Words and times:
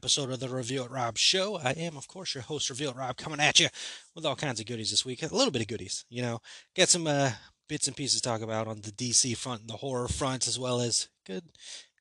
Episode 0.00 0.30
of 0.30 0.40
the 0.40 0.48
Review 0.48 0.82
It 0.84 0.90
Rob 0.90 1.18
show. 1.18 1.58
I 1.58 1.72
am, 1.72 1.94
of 1.98 2.08
course, 2.08 2.34
your 2.34 2.42
host, 2.42 2.70
Review 2.70 2.88
It 2.88 2.96
Rob, 2.96 3.18
coming 3.18 3.38
at 3.38 3.60
you 3.60 3.68
with 4.14 4.24
all 4.24 4.34
kinds 4.34 4.58
of 4.58 4.64
goodies 4.64 4.90
this 4.90 5.04
week. 5.04 5.22
A 5.22 5.26
little 5.26 5.50
bit 5.50 5.60
of 5.60 5.68
goodies, 5.68 6.06
you 6.08 6.22
know. 6.22 6.40
Got 6.74 6.88
some 6.88 7.06
uh, 7.06 7.32
bits 7.68 7.86
and 7.86 7.94
pieces 7.94 8.18
to 8.18 8.26
talk 8.26 8.40
about 8.40 8.66
on 8.66 8.80
the 8.80 8.92
DC 8.92 9.36
front 9.36 9.60
and 9.60 9.68
the 9.68 9.76
horror 9.76 10.08
front, 10.08 10.48
as 10.48 10.58
well 10.58 10.80
as 10.80 11.10
good, 11.26 11.44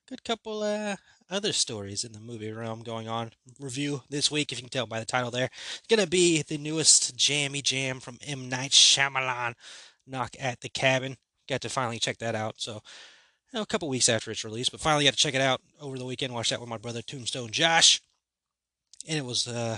good 0.08 0.24
couple 0.24 0.64
uh, 0.64 0.96
other 1.30 1.52
stories 1.52 2.06
in 2.06 2.14
the 2.14 2.22
movie 2.22 2.54
realm 2.54 2.84
going 2.84 3.10
on. 3.10 3.32
Review 3.60 4.04
this 4.10 4.32
week, 4.32 4.54
if 4.54 4.60
you 4.60 4.64
can 4.64 4.70
tell 4.70 4.88
by 4.88 5.02
the 5.02 5.06
title 5.06 5.30
there, 5.30 5.50
it's 5.52 5.88
gonna 5.90 6.08
be 6.08 6.42
the 6.42 6.58
newest 6.58 7.18
jammy 7.18 7.62
jam 7.62 8.00
from 8.00 8.18
M 8.26 8.48
Night 8.48 8.72
Shyamalan, 8.72 9.56
Knock 10.08 10.38
at 10.40 10.62
the 10.62 10.70
Cabin. 10.70 11.18
Got 11.50 11.60
to 11.64 11.70
finally 11.70 12.00
check 12.00 12.20
that 12.20 12.34
out, 12.34 12.62
so 12.62 12.80
know, 13.54 13.62
a 13.62 13.66
couple 13.66 13.90
weeks 13.90 14.10
after 14.10 14.32
its 14.32 14.44
release, 14.44 14.70
but 14.70 14.80
finally 14.80 15.06
got 15.06 15.14
to 15.14 15.20
check 15.20 15.34
it 15.34 15.42
out 15.42 15.62
over 15.82 15.98
the 15.98 16.06
weekend. 16.06 16.34
Watched 16.34 16.52
that 16.52 16.60
with 16.60 16.70
my 16.70 16.78
brother 16.78 17.02
Tombstone 17.02 17.52
Josh, 17.52 18.02
and 19.08 19.18
it 19.18 19.26
was, 19.26 19.48
uh, 19.48 19.78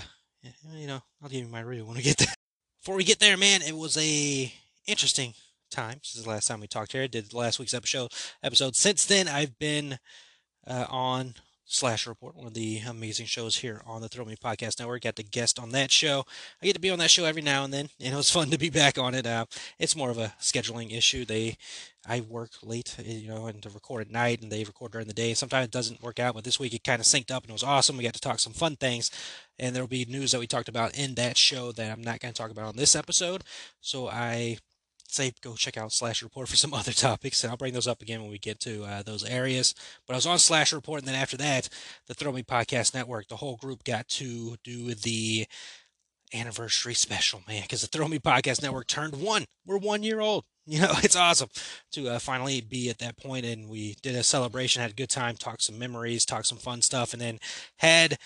you 0.74 0.86
know, 0.86 1.00
I'll 1.22 1.28
give 1.28 1.44
you 1.44 1.48
my 1.50 1.60
review 1.60 1.84
when 1.84 1.96
we 1.96 2.02
get 2.02 2.18
there. 2.18 2.34
Before 2.80 2.96
we 2.96 3.04
get 3.04 3.20
there, 3.20 3.36
man, 3.36 3.62
it 3.62 3.76
was 3.76 3.96
a 3.96 4.52
interesting 4.86 5.34
time 5.70 6.00
since 6.02 6.24
the 6.24 6.30
last 6.30 6.48
time 6.48 6.60
we 6.60 6.66
talked 6.66 6.92
here. 6.92 7.04
I 7.04 7.06
did 7.06 7.32
last 7.32 7.58
week's 7.58 7.74
episode. 7.74 8.12
Episode 8.42 8.76
since 8.76 9.06
then, 9.06 9.28
I've 9.28 9.58
been 9.58 9.98
uh, 10.66 10.86
on 10.88 11.34
Slash 11.72 12.06
Report, 12.06 12.36
one 12.36 12.46
of 12.46 12.52
the 12.52 12.80
amazing 12.80 13.24
shows 13.24 13.56
here 13.56 13.80
on 13.86 14.02
the 14.02 14.08
Throw 14.08 14.26
Me 14.26 14.36
Podcast 14.36 14.78
Network. 14.78 15.04
Got 15.04 15.16
the 15.16 15.22
guest 15.22 15.58
on 15.58 15.70
that 15.70 15.90
show. 15.90 16.26
I 16.62 16.66
get 16.66 16.74
to 16.74 16.80
be 16.80 16.90
on 16.90 16.98
that 16.98 17.10
show 17.10 17.24
every 17.24 17.40
now 17.40 17.64
and 17.64 17.72
then, 17.72 17.88
and 18.00 18.12
it 18.12 18.16
was 18.16 18.30
fun 18.30 18.50
to 18.50 18.58
be 18.58 18.68
back 18.68 18.98
on 18.98 19.14
it. 19.14 19.26
Uh, 19.26 19.46
it's 19.78 19.96
more 19.96 20.10
of 20.10 20.18
a 20.18 20.34
scheduling 20.38 20.94
issue. 20.94 21.24
They, 21.24 21.56
I 22.06 22.20
work 22.20 22.50
late, 22.62 22.94
you 23.02 23.26
know, 23.26 23.46
and 23.46 23.62
to 23.62 23.70
record 23.70 24.02
at 24.02 24.12
night, 24.12 24.42
and 24.42 24.52
they 24.52 24.64
record 24.64 24.92
during 24.92 25.06
the 25.06 25.14
day. 25.14 25.32
Sometimes 25.32 25.64
it 25.64 25.70
doesn't 25.70 26.02
work 26.02 26.20
out, 26.20 26.34
but 26.34 26.44
this 26.44 26.60
week 26.60 26.74
it 26.74 26.84
kind 26.84 27.00
of 27.00 27.06
synced 27.06 27.30
up, 27.30 27.42
and 27.42 27.50
it 27.50 27.54
was 27.54 27.64
awesome. 27.64 27.96
We 27.96 28.04
got 28.04 28.12
to 28.14 28.20
talk 28.20 28.38
some 28.38 28.52
fun 28.52 28.76
things, 28.76 29.10
and 29.58 29.74
there 29.74 29.82
will 29.82 29.88
be 29.88 30.04
news 30.04 30.32
that 30.32 30.40
we 30.40 30.46
talked 30.46 30.68
about 30.68 30.98
in 30.98 31.14
that 31.14 31.38
show 31.38 31.72
that 31.72 31.90
I'm 31.90 32.04
not 32.04 32.20
going 32.20 32.34
to 32.34 32.38
talk 32.38 32.50
about 32.50 32.66
on 32.66 32.76
this 32.76 32.94
episode. 32.94 33.44
So 33.80 34.08
I 34.08 34.58
say 35.12 35.32
go 35.40 35.54
check 35.54 35.76
out 35.76 35.92
Slash 35.92 36.22
Report 36.22 36.48
for 36.48 36.56
some 36.56 36.74
other 36.74 36.92
topics, 36.92 37.42
and 37.42 37.50
I'll 37.50 37.56
bring 37.56 37.74
those 37.74 37.86
up 37.88 38.02
again 38.02 38.20
when 38.22 38.30
we 38.30 38.38
get 38.38 38.60
to 38.60 38.84
uh, 38.84 39.02
those 39.02 39.24
areas. 39.24 39.74
But 40.06 40.14
I 40.14 40.16
was 40.16 40.26
on 40.26 40.38
Slash 40.38 40.72
Report, 40.72 41.00
and 41.00 41.08
then 41.08 41.14
after 41.14 41.36
that, 41.38 41.68
the 42.06 42.14
Throw 42.14 42.32
Me 42.32 42.42
Podcast 42.42 42.94
Network, 42.94 43.28
the 43.28 43.36
whole 43.36 43.56
group 43.56 43.84
got 43.84 44.08
to 44.08 44.56
do 44.64 44.94
the 44.94 45.46
anniversary 46.34 46.94
special, 46.94 47.42
man, 47.46 47.62
because 47.62 47.82
the 47.82 47.86
Throw 47.86 48.08
Me 48.08 48.18
Podcast 48.18 48.62
Network 48.62 48.86
turned 48.86 49.20
one. 49.20 49.44
We're 49.66 49.78
one 49.78 50.02
year 50.02 50.20
old. 50.20 50.44
You 50.64 50.80
know, 50.80 50.92
it's 50.98 51.16
awesome 51.16 51.48
to 51.90 52.08
uh, 52.08 52.18
finally 52.20 52.60
be 52.60 52.88
at 52.88 52.98
that 52.98 53.16
point, 53.16 53.44
and 53.44 53.68
we 53.68 53.96
did 54.00 54.14
a 54.14 54.22
celebration, 54.22 54.80
had 54.80 54.92
a 54.92 54.94
good 54.94 55.10
time, 55.10 55.34
talked 55.34 55.62
some 55.62 55.76
memories, 55.76 56.24
talked 56.24 56.46
some 56.46 56.56
fun 56.56 56.82
stuff, 56.82 57.12
and 57.12 57.20
then 57.20 57.40
had 57.78 58.16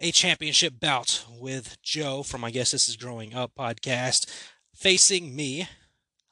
a 0.00 0.10
championship 0.10 0.80
bout 0.80 1.24
with 1.30 1.80
Joe 1.82 2.24
from 2.24 2.42
I 2.42 2.50
Guess 2.50 2.72
This 2.72 2.88
Is 2.88 2.96
Growing 2.96 3.32
Up 3.32 3.52
podcast 3.56 4.26
facing 4.74 5.36
me, 5.36 5.68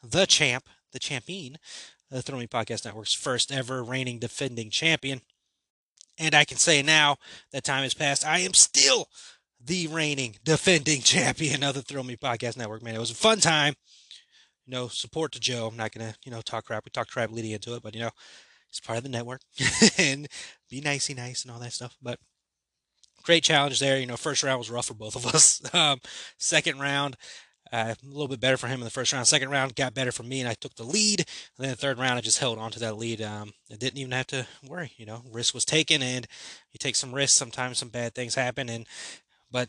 the 0.02 0.26
champ, 0.26 0.68
the 0.92 0.98
champion, 0.98 1.56
the 2.10 2.22
Throw 2.22 2.38
Me 2.38 2.46
Podcast 2.46 2.84
Network's 2.84 3.14
first 3.14 3.50
ever 3.50 3.82
reigning 3.82 4.18
defending 4.18 4.70
champion. 4.70 5.22
And 6.18 6.34
I 6.34 6.44
can 6.44 6.58
say 6.58 6.82
now 6.82 7.16
that 7.52 7.64
time 7.64 7.84
has 7.84 7.94
passed, 7.94 8.26
I 8.26 8.41
am 8.41 8.54
still 8.54 9.08
the 9.64 9.86
reigning 9.86 10.36
defending 10.44 11.00
champion 11.02 11.62
of 11.62 11.74
the 11.74 11.82
Throw 11.82 12.02
Me 12.02 12.16
Podcast 12.16 12.56
Network, 12.56 12.82
man. 12.82 12.94
It 12.94 13.00
was 13.00 13.10
a 13.10 13.14
fun 13.14 13.38
time. 13.38 13.74
You 14.66 14.72
know, 14.72 14.88
support 14.88 15.32
to 15.32 15.41
Joe. 15.41 15.66
I'm 15.66 15.76
not 15.76 15.92
gonna, 15.92 16.14
you 16.24 16.30
know, 16.30 16.41
talk 16.41 16.66
crap. 16.66 16.84
We 16.84 16.91
talked 16.91 17.10
crap 17.10 17.30
leading 17.32 17.50
into 17.50 17.74
it, 17.74 17.82
but 17.82 17.94
you 17.94 18.00
know, 18.00 18.10
it's 18.70 18.80
part 18.80 18.96
of 18.98 19.02
the 19.02 19.10
network. 19.10 19.41
and 19.98 20.28
be 20.70 20.80
nicey 20.80 21.14
nice 21.14 21.42
and 21.42 21.50
all 21.50 21.58
that 21.60 21.72
stuff. 21.72 21.96
But 22.00 22.18
great 23.22 23.42
challenge 23.42 23.80
there. 23.80 23.98
You 23.98 24.06
know, 24.06 24.16
first 24.16 24.42
round 24.42 24.58
was 24.58 24.70
rough 24.70 24.86
for 24.86 24.94
both 24.94 25.16
of 25.16 25.26
us. 25.26 25.60
Um, 25.74 26.00
second 26.38 26.80
round, 26.80 27.16
uh, 27.72 27.94
a 28.00 28.06
little 28.06 28.28
bit 28.28 28.41
better 28.41 28.56
for 28.56 28.66
him 28.66 28.81
in 28.81 28.84
the 28.84 28.91
first 28.91 29.12
round. 29.12 29.27
Second 29.27 29.50
round 29.50 29.75
got 29.75 29.94
better 29.94 30.12
for 30.12 30.22
me, 30.22 30.41
and 30.41 30.49
I 30.49 30.55
took 30.55 30.75
the 30.75 30.84
lead. 30.84 31.21
And 31.21 31.65
then 31.65 31.71
the 31.71 31.77
third 31.77 31.99
round, 31.99 32.19
I 32.19 32.21
just 32.21 32.38
held 32.38 32.59
on 32.59 32.71
to 32.72 32.78
that 32.81 32.99
lead. 32.99 33.22
Um, 33.22 33.53
I 33.71 33.77
didn't 33.77 33.99
even 33.99 34.12
have 34.12 34.27
to 34.28 34.47
worry. 34.66 34.93
You 34.99 35.06
know, 35.06 35.22
risk 35.31 35.55
was 35.55 35.65
taken, 35.65 36.03
and 36.03 36.27
you 36.72 36.78
take 36.78 36.97
some 36.97 37.15
risks. 37.15 37.37
Sometimes 37.37 37.78
some 37.78 37.88
bad 37.88 38.15
things 38.15 38.34
happen, 38.34 38.69
and 38.69 38.87
but 39.50 39.69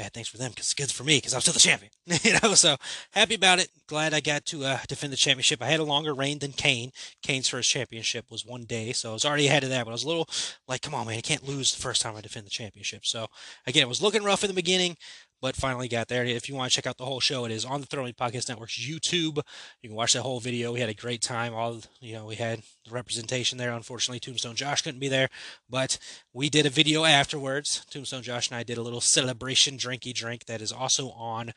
bad 0.00 0.14
things 0.14 0.28
for 0.28 0.38
them 0.38 0.50
because 0.50 0.64
it's 0.64 0.74
good 0.74 0.90
for 0.90 1.04
me 1.04 1.18
because 1.18 1.34
I'm 1.34 1.42
still 1.42 1.52
the 1.52 1.60
champion. 1.60 1.92
you 2.22 2.32
know, 2.42 2.54
so 2.54 2.76
happy 3.10 3.34
about 3.34 3.58
it. 3.58 3.68
Glad 3.86 4.14
I 4.14 4.20
got 4.20 4.46
to 4.46 4.64
uh, 4.64 4.78
defend 4.88 5.12
the 5.12 5.16
championship. 5.16 5.60
I 5.60 5.66
had 5.66 5.80
a 5.80 5.84
longer 5.84 6.14
reign 6.14 6.38
than 6.38 6.52
Kane. 6.52 6.92
Kane's 7.22 7.48
first 7.48 7.70
championship 7.70 8.30
was 8.30 8.46
one 8.46 8.64
day, 8.64 8.92
so 8.92 9.10
I 9.10 9.12
was 9.12 9.26
already 9.26 9.48
ahead 9.48 9.64
of 9.64 9.70
that. 9.70 9.84
But 9.84 9.90
I 9.90 9.92
was 9.92 10.04
a 10.04 10.08
little 10.08 10.28
like, 10.66 10.80
come 10.80 10.94
on, 10.94 11.06
man, 11.06 11.18
I 11.18 11.20
can't 11.20 11.46
lose 11.46 11.74
the 11.74 11.82
first 11.82 12.00
time 12.00 12.16
I 12.16 12.22
defend 12.22 12.46
the 12.46 12.50
championship. 12.50 13.04
So 13.04 13.26
again, 13.66 13.82
it 13.82 13.88
was 13.88 14.00
looking 14.00 14.24
rough 14.24 14.42
in 14.42 14.48
the 14.48 14.54
beginning, 14.54 14.96
but 15.40 15.56
finally 15.56 15.88
got 15.88 16.08
there. 16.08 16.24
If 16.24 16.48
you 16.48 16.54
want 16.54 16.70
to 16.70 16.74
check 16.74 16.86
out 16.86 16.98
the 16.98 17.04
whole 17.04 17.20
show, 17.20 17.44
it 17.44 17.52
is 17.52 17.64
on 17.64 17.80
the 17.80 17.86
Throw 17.86 18.04
Me 18.04 18.12
Podcast 18.12 18.48
Network's 18.48 18.78
YouTube. 18.78 19.36
You 19.82 19.88
can 19.88 19.94
watch 19.94 20.12
that 20.12 20.22
whole 20.22 20.40
video. 20.40 20.72
We 20.72 20.80
had 20.80 20.88
a 20.88 20.94
great 20.94 21.22
time. 21.22 21.54
All 21.54 21.80
you 22.00 22.14
know, 22.14 22.26
we 22.26 22.36
had 22.36 22.62
the 22.84 22.90
representation 22.92 23.58
there. 23.58 23.72
Unfortunately, 23.72 24.20
Tombstone 24.20 24.56
Josh 24.56 24.82
couldn't 24.82 25.00
be 25.00 25.08
there, 25.08 25.28
but 25.68 25.98
we 26.32 26.48
did 26.50 26.66
a 26.66 26.70
video 26.70 27.04
afterwards. 27.04 27.84
Tombstone 27.90 28.22
Josh 28.22 28.48
and 28.48 28.56
I 28.56 28.62
did 28.62 28.78
a 28.78 28.82
little 28.82 29.00
celebration 29.00 29.76
drinky 29.76 30.14
drink 30.14 30.46
that 30.46 30.60
is 30.60 30.72
also 30.72 31.10
on 31.10 31.52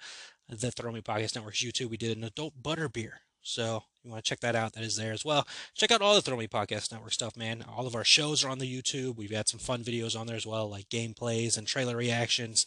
the 0.50 0.72
Throw 0.72 0.92
Me 0.92 1.02
Podcast 1.02 1.36
Network's 1.36 1.64
YouTube. 1.64 1.90
We 1.90 1.98
did 1.98 2.18
an 2.18 2.24
adult 2.24 2.62
butter 2.62 2.90
beer. 2.90 3.22
So 3.44 3.84
you 4.04 4.12
want 4.12 4.24
to 4.24 4.30
check 4.30 4.40
that 4.42 4.56
out, 4.56 4.74
that 4.74 4.84
is 4.84 4.96
there 4.96 5.14
as 5.14 5.24
well. 5.24 5.48
Check 5.76 5.92
out 5.92 6.02
all 6.02 6.16
the 6.16 6.22
Throw 6.22 6.36
Me 6.36 6.48
Podcast 6.48 6.92
Network 6.92 7.14
stuff, 7.14 7.38
man. 7.38 7.64
All 7.70 7.88
of 7.88 7.96
our 7.96 8.04
shows 8.04 8.44
are 8.44 8.50
on 8.50 8.60
the 8.60 8.82
YouTube. 8.82 9.16
We've 9.16 9.32
had 9.32 9.48
some 9.48 9.60
fun 9.60 9.84
videos 9.84 10.18
on 10.20 10.28
there 10.28 10.36
as 10.36 10.46
well, 10.46 10.70
like 10.70 10.90
gameplays 10.90 11.58
and 11.58 11.68
trailer 11.68 11.96
reactions. 11.96 12.66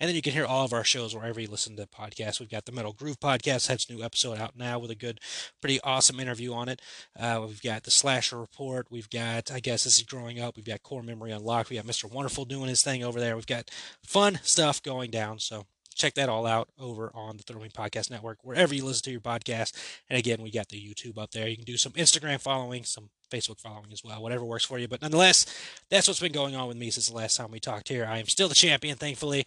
And 0.00 0.08
then 0.08 0.14
you 0.16 0.22
can 0.22 0.32
hear 0.32 0.46
all 0.46 0.64
of 0.64 0.72
our 0.72 0.84
shows 0.84 1.14
wherever 1.14 1.40
you 1.40 1.48
listen 1.48 1.76
to 1.76 1.86
podcasts. 1.86 2.40
We've 2.40 2.50
got 2.50 2.64
the 2.64 2.72
Metal 2.72 2.92
Groove 2.92 3.20
Podcast, 3.20 3.68
has 3.68 3.86
a 3.88 3.92
new 3.92 4.02
episode 4.02 4.38
out 4.38 4.56
now 4.56 4.78
with 4.78 4.90
a 4.90 4.94
good, 4.94 5.20
pretty 5.60 5.80
awesome 5.82 6.20
interview 6.20 6.52
on 6.54 6.68
it. 6.68 6.80
Uh, 7.18 7.44
we've 7.46 7.62
got 7.62 7.84
the 7.84 7.90
Slasher 7.90 8.38
Report. 8.38 8.86
We've 8.90 9.10
got, 9.10 9.50
I 9.50 9.60
guess 9.60 9.84
this 9.84 9.96
is 9.96 10.02
growing 10.04 10.40
up. 10.40 10.56
We've 10.56 10.64
got 10.64 10.82
Core 10.82 11.02
Memory 11.02 11.32
Unlocked. 11.32 11.70
We've 11.70 11.82
got 11.82 11.90
Mr. 11.90 12.10
Wonderful 12.10 12.44
doing 12.44 12.68
his 12.68 12.82
thing 12.82 13.02
over 13.02 13.20
there. 13.20 13.36
We've 13.36 13.46
got 13.46 13.70
fun 14.02 14.40
stuff 14.42 14.82
going 14.82 15.10
down. 15.10 15.38
So 15.38 15.66
check 15.98 16.14
that 16.14 16.28
all 16.28 16.46
out 16.46 16.68
over 16.78 17.10
on 17.14 17.36
the 17.36 17.42
Throw 17.42 17.60
Me 17.60 17.68
Podcast 17.68 18.10
Network, 18.10 18.38
wherever 18.42 18.74
you 18.74 18.84
listen 18.84 19.02
to 19.04 19.10
your 19.10 19.20
podcast. 19.20 19.72
And 20.08 20.18
again, 20.18 20.40
we 20.40 20.50
got 20.50 20.68
the 20.68 20.80
YouTube 20.80 21.18
up 21.18 21.32
there. 21.32 21.48
You 21.48 21.56
can 21.56 21.64
do 21.64 21.76
some 21.76 21.92
Instagram 21.92 22.40
following, 22.40 22.84
some 22.84 23.10
Facebook 23.30 23.60
following 23.60 23.92
as 23.92 24.02
well, 24.04 24.22
whatever 24.22 24.44
works 24.44 24.64
for 24.64 24.78
you. 24.78 24.88
But 24.88 25.02
nonetheless, 25.02 25.44
that's 25.90 26.08
what's 26.08 26.20
been 26.20 26.32
going 26.32 26.56
on 26.56 26.68
with 26.68 26.76
me 26.76 26.90
since 26.90 27.08
the 27.08 27.16
last 27.16 27.36
time 27.36 27.50
we 27.50 27.60
talked 27.60 27.88
here. 27.88 28.06
I 28.06 28.18
am 28.18 28.26
still 28.26 28.48
the 28.48 28.54
champion, 28.54 28.96
thankfully. 28.96 29.44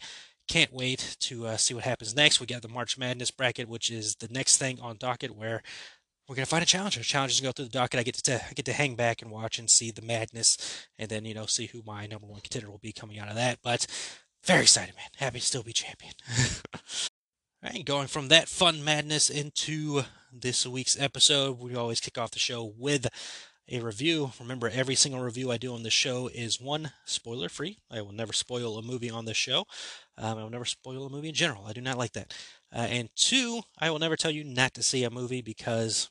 Can't 0.48 0.74
wait 0.74 1.16
to 1.22 1.48
uh, 1.48 1.58
see 1.58 1.74
what 1.74 1.86
happens 1.86 2.16
next. 2.16 2.40
We 2.40 2.46
got 2.46 2.62
the 2.62 2.68
March 2.68 2.98
Madness 2.98 3.32
bracket, 3.32 3.70
which 3.70 3.90
is 3.90 4.16
the 4.16 4.28
next 4.30 4.58
thing 4.58 4.80
on 4.82 4.98
docket 4.98 5.36
where 5.36 5.64
we're 6.28 6.36
gonna 6.36 6.46
find 6.46 6.64
a 6.64 6.66
challenger. 6.66 7.02
Challengers 7.04 7.42
go 7.42 7.52
through 7.52 7.66
the 7.66 7.72
docket. 7.72 8.00
I 8.00 8.04
get 8.04 8.16
to 8.16 8.36
I 8.36 8.54
get 8.54 8.66
to 8.66 8.74
hang 8.74 8.96
back 8.96 9.22
and 9.22 9.30
watch 9.30 9.60
and 9.60 9.70
see 9.70 9.92
the 9.92 10.02
madness, 10.02 10.88
and 10.98 11.10
then 11.10 11.26
you 11.26 11.34
know 11.34 11.46
see 11.46 11.66
who 11.66 11.82
my 11.86 12.06
number 12.08 12.26
one 12.26 12.40
contender 12.42 12.70
will 12.70 12.78
be 12.78 12.94
coming 12.94 13.20
out 13.20 13.28
of 13.28 13.36
that. 13.36 13.60
But 13.62 13.86
very 14.44 14.62
excited, 14.62 14.96
man. 14.96 15.06
Happy 15.18 15.40
to 15.40 15.46
still 15.46 15.64
be 15.64 15.74
champion. 15.74 16.14
All 17.64 17.70
right, 17.72 17.86
going 17.86 18.08
from 18.08 18.30
that 18.30 18.48
fun 18.48 18.84
madness 18.84 19.30
into 19.30 20.04
this 20.34 20.66
week's 20.66 21.00
episode, 21.00 21.60
we 21.60 21.76
always 21.76 22.00
kick 22.00 22.18
off 22.18 22.32
the 22.32 22.40
show 22.40 22.74
with 22.78 23.08
a 23.70 23.80
review. 23.80 24.32
Remember, 24.40 24.68
every 24.68 24.96
single 24.96 25.22
review 25.22 25.52
I 25.52 25.58
do 25.58 25.74
on 25.74 25.84
this 25.84 25.94
show 25.94 26.28
is 26.34 26.60
one 26.60 26.92
spoiler 27.06 27.50
free. 27.50 27.78
I 27.90 28.02
will 28.02 28.14
never 28.14 28.34
spoil 28.34 28.78
a 28.78 28.82
movie 28.82 29.12
on 29.12 29.26
this 29.26 29.38
show. 29.38 29.66
Um, 30.18 30.38
I 30.38 30.44
will 30.44 30.50
never 30.50 30.66
spoil 30.66 31.06
a 31.06 31.10
movie 31.10 31.30
in 31.30 31.36
general. 31.36 31.66
I 31.66 31.74
do 31.74 31.82
not 31.82 31.98
like 31.98 32.14
that. 32.14 32.34
Uh, 32.74 32.88
and 32.90 33.10
two, 33.16 33.62
I 33.80 33.90
will 33.92 34.00
never 34.00 34.16
tell 34.16 34.32
you 34.32 34.44
not 34.44 34.74
to 34.74 34.84
see 34.84 35.04
a 35.04 35.10
movie 35.10 35.42
because 35.42 36.10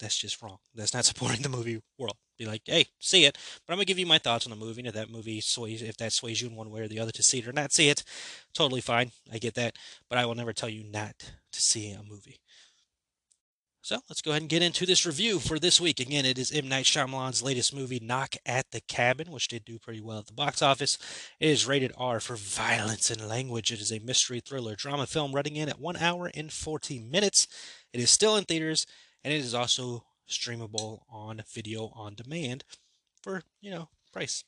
that's 0.00 0.18
just 0.18 0.42
wrong. 0.42 0.58
That's 0.74 0.94
not 0.94 1.04
supporting 1.04 1.42
the 1.42 1.48
movie 1.48 1.80
world. 1.98 2.16
Be 2.38 2.46
like, 2.46 2.62
hey, 2.66 2.86
see 3.00 3.24
it, 3.24 3.36
but 3.66 3.72
I'm 3.72 3.78
gonna 3.78 3.84
give 3.84 3.98
you 3.98 4.06
my 4.06 4.18
thoughts 4.18 4.46
on 4.46 4.50
the 4.50 4.64
movie. 4.64 4.80
And 4.80 4.88
if 4.88 4.94
that 4.94 5.10
movie 5.10 5.40
sways, 5.40 5.82
if 5.82 5.96
that 5.96 6.12
sways 6.12 6.40
you 6.40 6.48
in 6.48 6.54
one 6.54 6.70
way 6.70 6.82
or 6.82 6.88
the 6.88 7.00
other 7.00 7.12
to 7.12 7.22
see 7.22 7.40
it 7.40 7.48
or 7.48 7.52
not 7.52 7.72
see 7.72 7.88
it, 7.88 8.04
totally 8.54 8.80
fine. 8.80 9.10
I 9.32 9.38
get 9.38 9.54
that, 9.54 9.74
but 10.08 10.18
I 10.18 10.24
will 10.24 10.36
never 10.36 10.52
tell 10.52 10.68
you 10.68 10.84
not 10.84 11.14
to 11.52 11.60
see 11.60 11.90
a 11.90 12.02
movie. 12.02 12.40
So 13.88 14.00
let's 14.08 14.20
go 14.20 14.32
ahead 14.32 14.42
and 14.42 14.50
get 14.50 14.60
into 14.60 14.84
this 14.84 15.06
review 15.06 15.38
for 15.38 15.58
this 15.58 15.80
week. 15.80 15.98
Again, 15.98 16.26
it 16.26 16.36
is 16.36 16.52
M. 16.52 16.68
Night 16.68 16.84
Shyamalan's 16.84 17.42
latest 17.42 17.74
movie, 17.74 17.98
Knock 17.98 18.34
at 18.44 18.70
the 18.70 18.82
Cabin, 18.82 19.30
which 19.30 19.48
did 19.48 19.64
do 19.64 19.78
pretty 19.78 20.02
well 20.02 20.18
at 20.18 20.26
the 20.26 20.34
box 20.34 20.60
office. 20.60 20.98
It 21.40 21.48
is 21.48 21.66
rated 21.66 21.92
R 21.96 22.20
for 22.20 22.36
violence 22.36 23.10
and 23.10 23.26
language. 23.26 23.72
It 23.72 23.80
is 23.80 23.90
a 23.90 23.98
mystery 24.00 24.40
thriller 24.40 24.74
drama 24.74 25.06
film 25.06 25.32
running 25.32 25.56
in 25.56 25.70
at 25.70 25.80
1 25.80 25.96
hour 25.96 26.30
and 26.34 26.52
40 26.52 26.98
minutes. 26.98 27.48
It 27.94 28.00
is 28.00 28.10
still 28.10 28.36
in 28.36 28.44
theaters, 28.44 28.84
and 29.24 29.32
it 29.32 29.38
is 29.38 29.54
also 29.54 30.04
streamable 30.28 31.00
on 31.10 31.42
video 31.52 31.92
on 31.94 32.14
demand 32.14 32.64
for, 33.22 33.42
you 33.60 33.70
know, 33.70 33.88
price. 34.12 34.44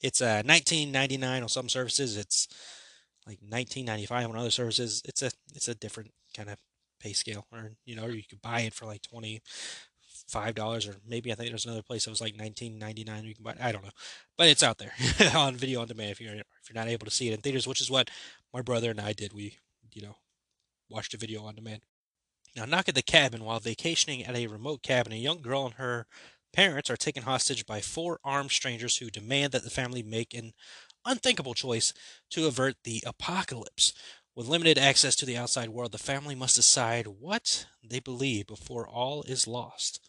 It's 0.00 0.20
uh, 0.20 0.42
19.99 0.44 1.42
on 1.42 1.48
some 1.48 1.68
services. 1.68 2.16
It's 2.16 2.48
like 3.26 3.40
19.95 3.40 4.28
on 4.28 4.36
other 4.36 4.50
services. 4.50 5.02
It's 5.04 5.22
a 5.22 5.30
it's 5.54 5.68
a 5.68 5.74
different 5.74 6.12
kind 6.36 6.48
of 6.48 6.56
pay 7.00 7.12
scale, 7.12 7.46
or 7.52 7.72
you 7.84 7.96
know, 7.96 8.04
or 8.04 8.10
you 8.10 8.22
could 8.28 8.42
buy 8.42 8.60
it 8.60 8.74
for 8.74 8.86
like 8.86 9.02
twenty 9.02 9.42
five 10.28 10.54
dollars, 10.54 10.86
or 10.86 10.96
maybe 11.06 11.32
I 11.32 11.34
think 11.34 11.50
there's 11.50 11.66
another 11.66 11.82
place 11.82 12.04
that 12.04 12.10
was 12.10 12.20
like 12.20 12.36
nineteen 12.36 12.78
ninety 12.78 13.04
nine. 13.04 13.24
You 13.24 13.34
can 13.34 13.44
buy. 13.44 13.54
I 13.60 13.72
don't 13.72 13.84
know, 13.84 13.90
but 14.36 14.48
it's 14.48 14.62
out 14.62 14.78
there 14.78 14.92
on 15.34 15.56
video 15.56 15.80
on 15.80 15.88
demand 15.88 16.10
if 16.10 16.20
you're 16.20 16.34
if 16.34 16.68
you're 16.68 16.80
not 16.82 16.88
able 16.88 17.06
to 17.06 17.12
see 17.12 17.28
it 17.28 17.34
in 17.34 17.40
theaters, 17.40 17.66
which 17.66 17.80
is 17.80 17.90
what 17.90 18.10
my 18.52 18.62
brother 18.62 18.90
and 18.90 19.00
I 19.00 19.12
did. 19.12 19.32
We 19.32 19.58
you 19.92 20.02
know 20.02 20.16
watched 20.88 21.14
a 21.14 21.18
video 21.18 21.44
on 21.44 21.54
demand. 21.54 21.82
Now, 22.56 22.64
knock 22.64 22.88
at 22.88 22.94
the 22.94 23.02
cabin 23.02 23.44
while 23.44 23.60
vacationing 23.60 24.24
at 24.24 24.36
a 24.36 24.46
remote 24.46 24.82
cabin. 24.82 25.12
A 25.12 25.16
young 25.16 25.42
girl 25.42 25.66
and 25.66 25.74
her 25.74 26.06
parents 26.52 26.90
are 26.90 26.96
taken 26.96 27.22
hostage 27.22 27.66
by 27.66 27.80
four 27.80 28.18
armed 28.24 28.50
strangers 28.50 28.96
who 28.96 29.10
demand 29.10 29.52
that 29.52 29.64
the 29.64 29.70
family 29.70 30.02
make 30.02 30.34
an 30.34 30.52
unthinkable 31.04 31.54
choice 31.54 31.92
to 32.30 32.46
avert 32.46 32.76
the 32.84 33.02
apocalypse. 33.06 33.92
With 34.34 34.46
limited 34.46 34.78
access 34.78 35.16
to 35.16 35.26
the 35.26 35.36
outside 35.36 35.70
world, 35.70 35.92
the 35.92 35.98
family 35.98 36.34
must 36.34 36.56
decide 36.56 37.06
what 37.06 37.66
they 37.82 38.00
believe 38.00 38.46
before 38.46 38.86
all 38.88 39.22
is 39.24 39.46
lost. 39.46 40.00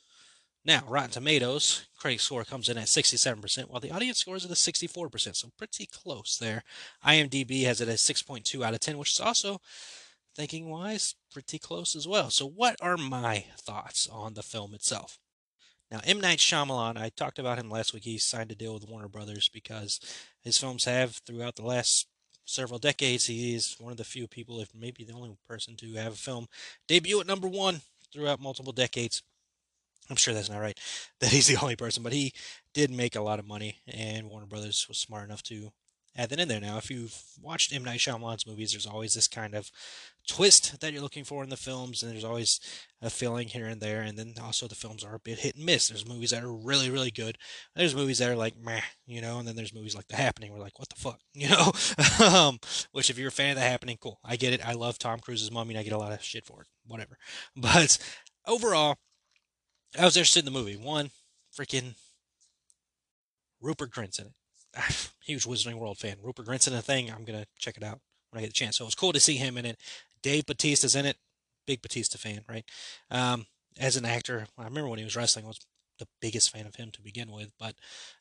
Now, 0.65 0.83
Rotten 0.87 1.11
Tomatoes, 1.11 1.87
critic 1.97 2.19
score 2.19 2.43
comes 2.43 2.69
in 2.69 2.77
at 2.77 2.87
67%, 2.87 3.69
while 3.69 3.79
the 3.79 3.91
audience 3.91 4.19
scores 4.19 4.45
it 4.45 4.51
at 4.51 4.57
64%, 4.57 5.35
so 5.35 5.49
pretty 5.57 5.87
close 5.87 6.37
there. 6.37 6.63
IMDb 7.03 7.63
has 7.63 7.81
it 7.81 7.87
at 7.87 7.95
6.2 7.95 8.63
out 8.63 8.73
of 8.73 8.79
10, 8.81 8.97
which 8.97 9.13
is 9.13 9.19
also, 9.19 9.61
thinking 10.35 10.69
wise, 10.69 11.15
pretty 11.31 11.59
close 11.59 11.95
as 11.95 12.07
well. 12.07 12.29
So, 12.29 12.47
what 12.47 12.75
are 12.81 12.97
my 12.97 13.45
thoughts 13.57 14.07
on 14.11 14.33
the 14.33 14.43
film 14.43 14.73
itself? 14.73 15.19
Now, 15.91 16.01
M. 16.03 16.21
Night 16.21 16.37
Shyamalan, 16.37 16.97
I 16.97 17.09
talked 17.09 17.39
about 17.39 17.57
him 17.57 17.69
last 17.69 17.93
week. 17.93 18.03
He 18.03 18.19
signed 18.19 18.51
a 18.51 18.55
deal 18.55 18.75
with 18.75 18.87
Warner 18.87 19.07
Brothers 19.07 19.49
because 19.49 19.99
his 20.41 20.57
films 20.57 20.85
have, 20.85 21.21
throughout 21.25 21.55
the 21.55 21.65
last 21.65 22.07
several 22.45 22.79
decades, 22.79 23.25
he 23.25 23.55
is 23.55 23.75
one 23.79 23.91
of 23.91 23.97
the 23.97 24.03
few 24.03 24.27
people, 24.27 24.59
if 24.59 24.69
maybe 24.75 25.03
the 25.03 25.13
only 25.13 25.35
person, 25.47 25.75
to 25.77 25.93
have 25.93 26.13
a 26.13 26.17
film 26.17 26.47
debut 26.87 27.19
at 27.19 27.27
number 27.27 27.47
one 27.47 27.81
throughout 28.13 28.39
multiple 28.39 28.73
decades. 28.73 29.23
I'm 30.09 30.15
sure 30.15 30.33
that's 30.33 30.49
not 30.49 30.59
right 30.59 30.77
that 31.19 31.31
he's 31.31 31.47
the 31.47 31.61
only 31.61 31.75
person, 31.75 32.03
but 32.03 32.13
he 32.13 32.33
did 32.73 32.91
make 32.91 33.15
a 33.15 33.21
lot 33.21 33.39
of 33.39 33.47
money, 33.47 33.79
and 33.87 34.29
Warner 34.29 34.47
Brothers 34.47 34.87
was 34.87 34.97
smart 34.97 35.25
enough 35.25 35.43
to 35.43 35.71
add 36.15 36.29
that 36.29 36.39
in 36.39 36.47
there. 36.47 36.59
Now, 36.59 36.77
if 36.77 36.91
you've 36.91 37.19
watched 37.41 37.73
M. 37.73 37.83
Night 37.83 37.99
Shyamalan's 37.99 38.47
movies, 38.47 38.71
there's 38.71 38.87
always 38.87 39.13
this 39.13 39.27
kind 39.27 39.55
of 39.55 39.71
twist 40.29 40.79
that 40.79 40.93
you're 40.93 41.01
looking 41.01 41.23
for 41.23 41.43
in 41.43 41.49
the 41.49 41.57
films, 41.57 42.03
and 42.03 42.11
there's 42.11 42.23
always 42.23 42.59
a 43.01 43.09
feeling 43.09 43.47
here 43.47 43.65
and 43.65 43.81
there. 43.81 44.01
And 44.01 44.17
then 44.17 44.35
also 44.41 44.67
the 44.67 44.75
films 44.75 45.03
are 45.03 45.15
a 45.15 45.19
bit 45.19 45.39
hit 45.39 45.55
and 45.55 45.65
miss. 45.65 45.87
There's 45.87 46.07
movies 46.07 46.29
that 46.29 46.43
are 46.43 46.53
really, 46.53 46.89
really 46.89 47.09
good. 47.09 47.37
There's 47.75 47.95
movies 47.95 48.19
that 48.19 48.29
are 48.29 48.35
like 48.35 48.55
meh, 48.55 48.81
you 49.07 49.21
know, 49.21 49.39
and 49.39 49.47
then 49.47 49.55
there's 49.55 49.73
movies 49.73 49.95
like 49.95 50.07
The 50.07 50.15
Happening. 50.15 50.53
We're 50.53 50.59
like, 50.59 50.77
what 50.77 50.89
the 50.89 50.95
fuck, 50.95 51.19
you 51.33 51.49
know? 51.49 51.71
um, 52.25 52.59
which 52.91 53.09
if 53.09 53.17
you're 53.17 53.29
a 53.29 53.31
fan 53.31 53.51
of 53.51 53.55
The 53.55 53.61
Happening, 53.61 53.97
cool. 53.99 54.19
I 54.23 54.35
get 54.35 54.53
it. 54.53 54.65
I 54.65 54.73
love 54.73 54.99
Tom 54.99 55.19
Cruise's 55.19 55.51
Mummy, 55.51 55.73
and 55.73 55.79
I 55.79 55.83
get 55.83 55.93
a 55.93 55.97
lot 55.97 56.11
of 56.11 56.23
shit 56.23 56.45
for 56.45 56.61
it. 56.61 56.67
Whatever. 56.87 57.17
But 57.55 57.97
overall, 58.47 58.97
I 59.97 60.05
was 60.05 60.15
interested 60.15 60.39
in 60.39 60.53
the 60.53 60.57
movie. 60.59 60.77
One, 60.77 61.09
freaking 61.57 61.95
Rupert 63.61 63.91
Grint's 63.91 64.19
in 64.19 64.27
it. 64.27 64.33
huge 65.23 65.45
Wizarding 65.45 65.75
World 65.75 65.97
fan. 65.97 66.17
Rupert 66.21 66.45
Grint's 66.45 66.67
in 66.67 66.73
a 66.73 66.81
thing. 66.81 67.11
I'm 67.11 67.25
gonna 67.25 67.45
check 67.57 67.77
it 67.77 67.83
out 67.83 67.99
when 68.29 68.39
I 68.39 68.41
get 68.41 68.49
the 68.49 68.53
chance. 68.53 68.77
So 68.77 68.85
it 68.85 68.87
was 68.87 68.95
cool 68.95 69.13
to 69.13 69.19
see 69.19 69.35
him 69.35 69.57
in 69.57 69.65
it. 69.65 69.77
Dave 70.21 70.45
Batista's 70.45 70.95
in 70.95 71.05
it. 71.05 71.17
Big 71.65 71.81
Batista 71.81 72.17
fan, 72.17 72.41
right? 72.49 72.65
Um, 73.11 73.45
as 73.79 73.95
an 73.95 74.05
actor, 74.05 74.47
I 74.57 74.63
remember 74.63 74.89
when 74.89 74.97
he 74.97 75.05
was 75.05 75.15
wrestling, 75.15 75.45
I 75.45 75.49
was 75.49 75.59
the 75.99 76.07
biggest 76.21 76.51
fan 76.51 76.65
of 76.65 76.75
him 76.75 76.89
to 76.91 77.01
begin 77.01 77.31
with. 77.31 77.51
But 77.59 77.75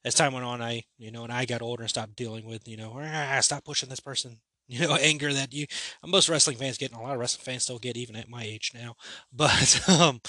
as 0.05 0.15
time 0.15 0.33
went 0.35 0.45
on, 0.45 0.61
I, 0.61 0.83
you 0.99 1.11
know, 1.11 1.25
and 1.25 1.33
I 1.33 1.47
got 1.47 1.62
older 1.62 1.83
and 1.83 1.91
stopped 1.91 2.17
dealing 2.17 2.45
with, 2.45 2.69
you 2.69 2.77
know, 2.77 3.00
ah, 3.03 3.39
stop 3.41 3.65
pushing 3.65 3.89
this 3.89 4.00
person, 4.00 4.41
you 4.69 4.87
know, 4.87 4.97
anger 4.97 5.33
that 5.33 5.55
you, 5.55 5.67
most 6.05 6.29
wrestling 6.29 6.59
fans 6.59 6.77
get, 6.77 6.91
and 6.91 7.00
a 7.00 7.03
lot 7.03 7.15
of 7.15 7.21
wrestling 7.21 7.45
fans 7.45 7.62
still 7.62 7.79
get 7.79 7.97
even 7.97 8.17
at 8.17 8.29
my 8.29 8.43
age 8.43 8.73
now. 8.75 8.97
But, 9.33 9.89
um, 9.89 10.21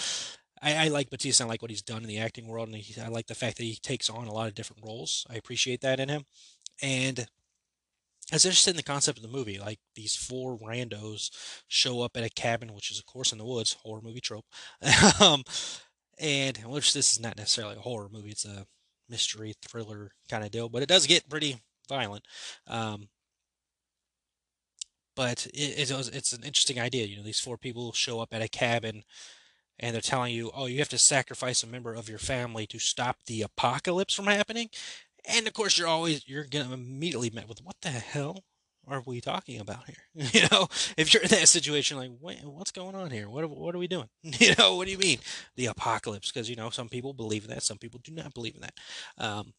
I, 0.62 0.86
I, 0.86 0.88
like 0.90 1.10
Batista. 1.10 1.46
I 1.46 1.48
like 1.48 1.62
what 1.62 1.72
he's 1.72 1.82
done 1.82 2.02
in 2.02 2.10
the 2.10 2.20
acting 2.20 2.48
world, 2.48 2.68
and 2.68 2.78
he, 2.78 3.00
I 3.02 3.08
like 3.08 3.28
the 3.28 3.36
fact 3.36 3.58
that 3.58 3.64
he 3.64 3.76
takes 3.76 4.10
on 4.10 4.28
a 4.28 4.34
lot 4.34 4.48
of 4.48 4.56
different 4.56 4.84
roles. 4.86 5.26
I 5.30 5.36
appreciate 5.36 5.82
that 5.82 6.00
in 6.00 6.10
him. 6.10 6.26
And 6.82 7.28
I 8.32 8.36
was 8.36 8.46
interested 8.46 8.72
in 8.72 8.78
the 8.78 8.84
concept 8.84 9.18
of 9.18 9.24
the 9.24 9.36
movie. 9.38 9.60
Like 9.60 9.80
these 9.96 10.16
four 10.16 10.58
randos 10.58 11.32
show 11.68 12.02
up 12.02 12.16
at 12.16 12.24
a 12.24 12.30
cabin, 12.30 12.74
which 12.74 12.92
is 12.92 13.00
of 13.00 13.06
course 13.06 13.32
in 13.32 13.38
the 13.38 13.46
woods, 13.46 13.78
horror 13.84 14.02
movie 14.02 14.22
trope. 14.22 14.46
um, 15.20 15.44
and 16.20 16.58
which 16.66 16.94
this 16.94 17.14
is 17.14 17.20
not 17.20 17.38
necessarily 17.38 17.76
a 17.76 17.82
horror 17.82 18.10
movie; 18.12 18.30
it's 18.30 18.46
a 18.46 18.66
mystery 19.10 19.54
thriller 19.62 20.12
kind 20.30 20.44
of 20.44 20.52
deal, 20.52 20.70
but 20.70 20.84
it 20.84 20.90
does 20.90 21.08
get 21.08 21.30
pretty 21.30 21.58
violent. 21.88 22.26
Um, 22.68 23.10
but 25.16 25.48
it, 25.48 25.90
it 25.90 25.96
was, 25.96 26.08
it's 26.10 26.32
an 26.34 26.44
interesting 26.44 26.80
idea. 26.80 27.06
You 27.06 27.18
know, 27.18 27.24
these 27.24 27.40
four 27.40 27.58
people 27.58 27.92
show 27.94 28.22
up 28.22 28.34
at 28.34 28.42
a 28.42 28.48
cabin 28.48 29.04
and 29.80 29.94
they're 29.94 30.02
telling 30.02 30.34
you, 30.34 30.52
oh, 30.54 30.66
you 30.66 30.80
have 30.80 30.90
to 30.90 30.98
sacrifice 30.98 31.64
a 31.64 31.68
member 31.68 31.94
of 31.94 32.10
your 32.10 32.20
family 32.20 32.68
to 32.68 32.80
stop 32.80 33.18
the 33.26 33.42
apocalypse 33.42 34.14
from 34.14 34.28
happening. 34.28 34.70
And 35.30 35.48
of 35.48 35.54
course, 35.54 35.78
you're 35.78 35.88
always 35.88 36.28
you're 36.28 36.46
gonna 36.46 36.74
immediately 36.74 37.30
met 37.30 37.48
with 37.48 37.60
what 37.64 37.76
the 37.82 37.90
hell 37.90 38.44
are 38.88 39.04
we 39.06 39.22
talking 39.22 39.60
about 39.60 39.86
here? 39.86 39.96
you 40.34 40.48
know, 40.52 40.68
if 40.98 41.14
you're 41.14 41.24
in 41.24 41.30
that 41.30 41.48
situation, 41.48 41.98
like, 41.98 42.10
what's 42.44 42.72
going 42.72 42.96
on 42.96 43.12
here? 43.12 43.30
What 43.30 43.50
what 43.50 43.76
are 43.76 43.80
we 43.80 43.88
doing? 43.88 44.10
you 44.24 44.54
know, 44.58 44.76
what 44.76 44.86
do 44.86 44.92
you 44.92 44.98
mean 44.98 45.20
the 45.56 45.68
apocalypse? 45.68 46.32
Because 46.32 46.50
you 46.50 46.56
know, 46.56 46.70
some 46.70 46.90
people 46.90 47.14
believe 47.14 47.44
in 47.44 47.50
that, 47.52 47.64
some 47.64 47.78
people 47.78 48.00
do 48.04 48.14
not 48.14 48.34
believe 48.34 48.56
in 48.56 48.62
that. 48.62 48.74
Um, 49.18 49.54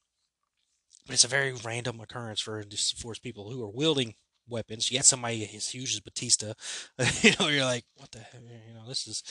but 1.07 1.15
it's 1.15 1.25
a 1.25 1.29
very 1.29 1.53
random 1.53 2.01
occurrence 2.01 2.41
for 2.41 2.63
for 2.97 3.15
people 3.23 3.51
who 3.51 3.63
are 3.63 3.71
wielding 3.71 4.15
weapons. 4.51 4.91
You 4.91 4.99
get 4.99 5.07
somebody 5.07 5.49
as 5.55 5.69
huge 5.69 5.95
as 5.95 6.01
Batista, 6.01 6.53
you 7.23 7.33
know, 7.39 7.49
you're 7.49 7.65
like, 7.65 7.85
what 7.97 8.11
the 8.11 8.19
hell? 8.19 8.41
You 8.43 8.75
know, 8.75 8.89
this 8.89 9.07
is 9.07 9.23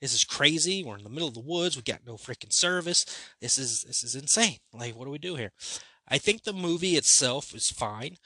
this 0.00 0.14
is 0.14 0.24
crazy. 0.24 0.82
We're 0.82 0.98
in 0.98 1.04
the 1.04 1.10
middle 1.10 1.28
of 1.28 1.34
the 1.34 1.40
woods. 1.40 1.76
We 1.76 1.82
got 1.82 2.06
no 2.06 2.14
freaking 2.14 2.52
service. 2.52 3.04
This 3.40 3.58
is 3.58 3.82
this 3.82 4.04
is 4.04 4.14
insane. 4.14 4.58
Like, 4.72 4.96
what 4.96 5.04
do 5.04 5.10
we 5.10 5.18
do 5.18 5.36
here? 5.36 5.52
I 6.08 6.18
think 6.18 6.42
the 6.44 6.52
movie 6.52 6.96
itself 6.96 7.54
is 7.54 7.70
fine. 7.70 8.16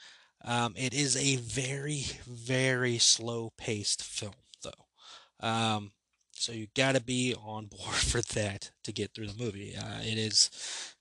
Um, 0.45 0.73
it 0.77 0.93
is 0.93 1.15
a 1.15 1.37
very 1.37 2.05
very 2.27 2.97
slow 2.97 3.51
paced 3.57 4.03
film, 4.03 4.33
though. 4.61 5.47
Um, 5.47 5.91
so 6.33 6.51
you 6.51 6.67
got 6.75 6.95
to 6.95 7.01
be 7.01 7.35
on 7.35 7.65
board 7.71 7.95
for 7.95 8.21
that 8.33 8.71
to 8.83 8.91
get 8.91 9.13
through 9.13 9.27
the 9.27 9.43
movie. 9.43 9.75
Uh, 9.75 10.01
it 10.01 10.17
is 10.17 10.49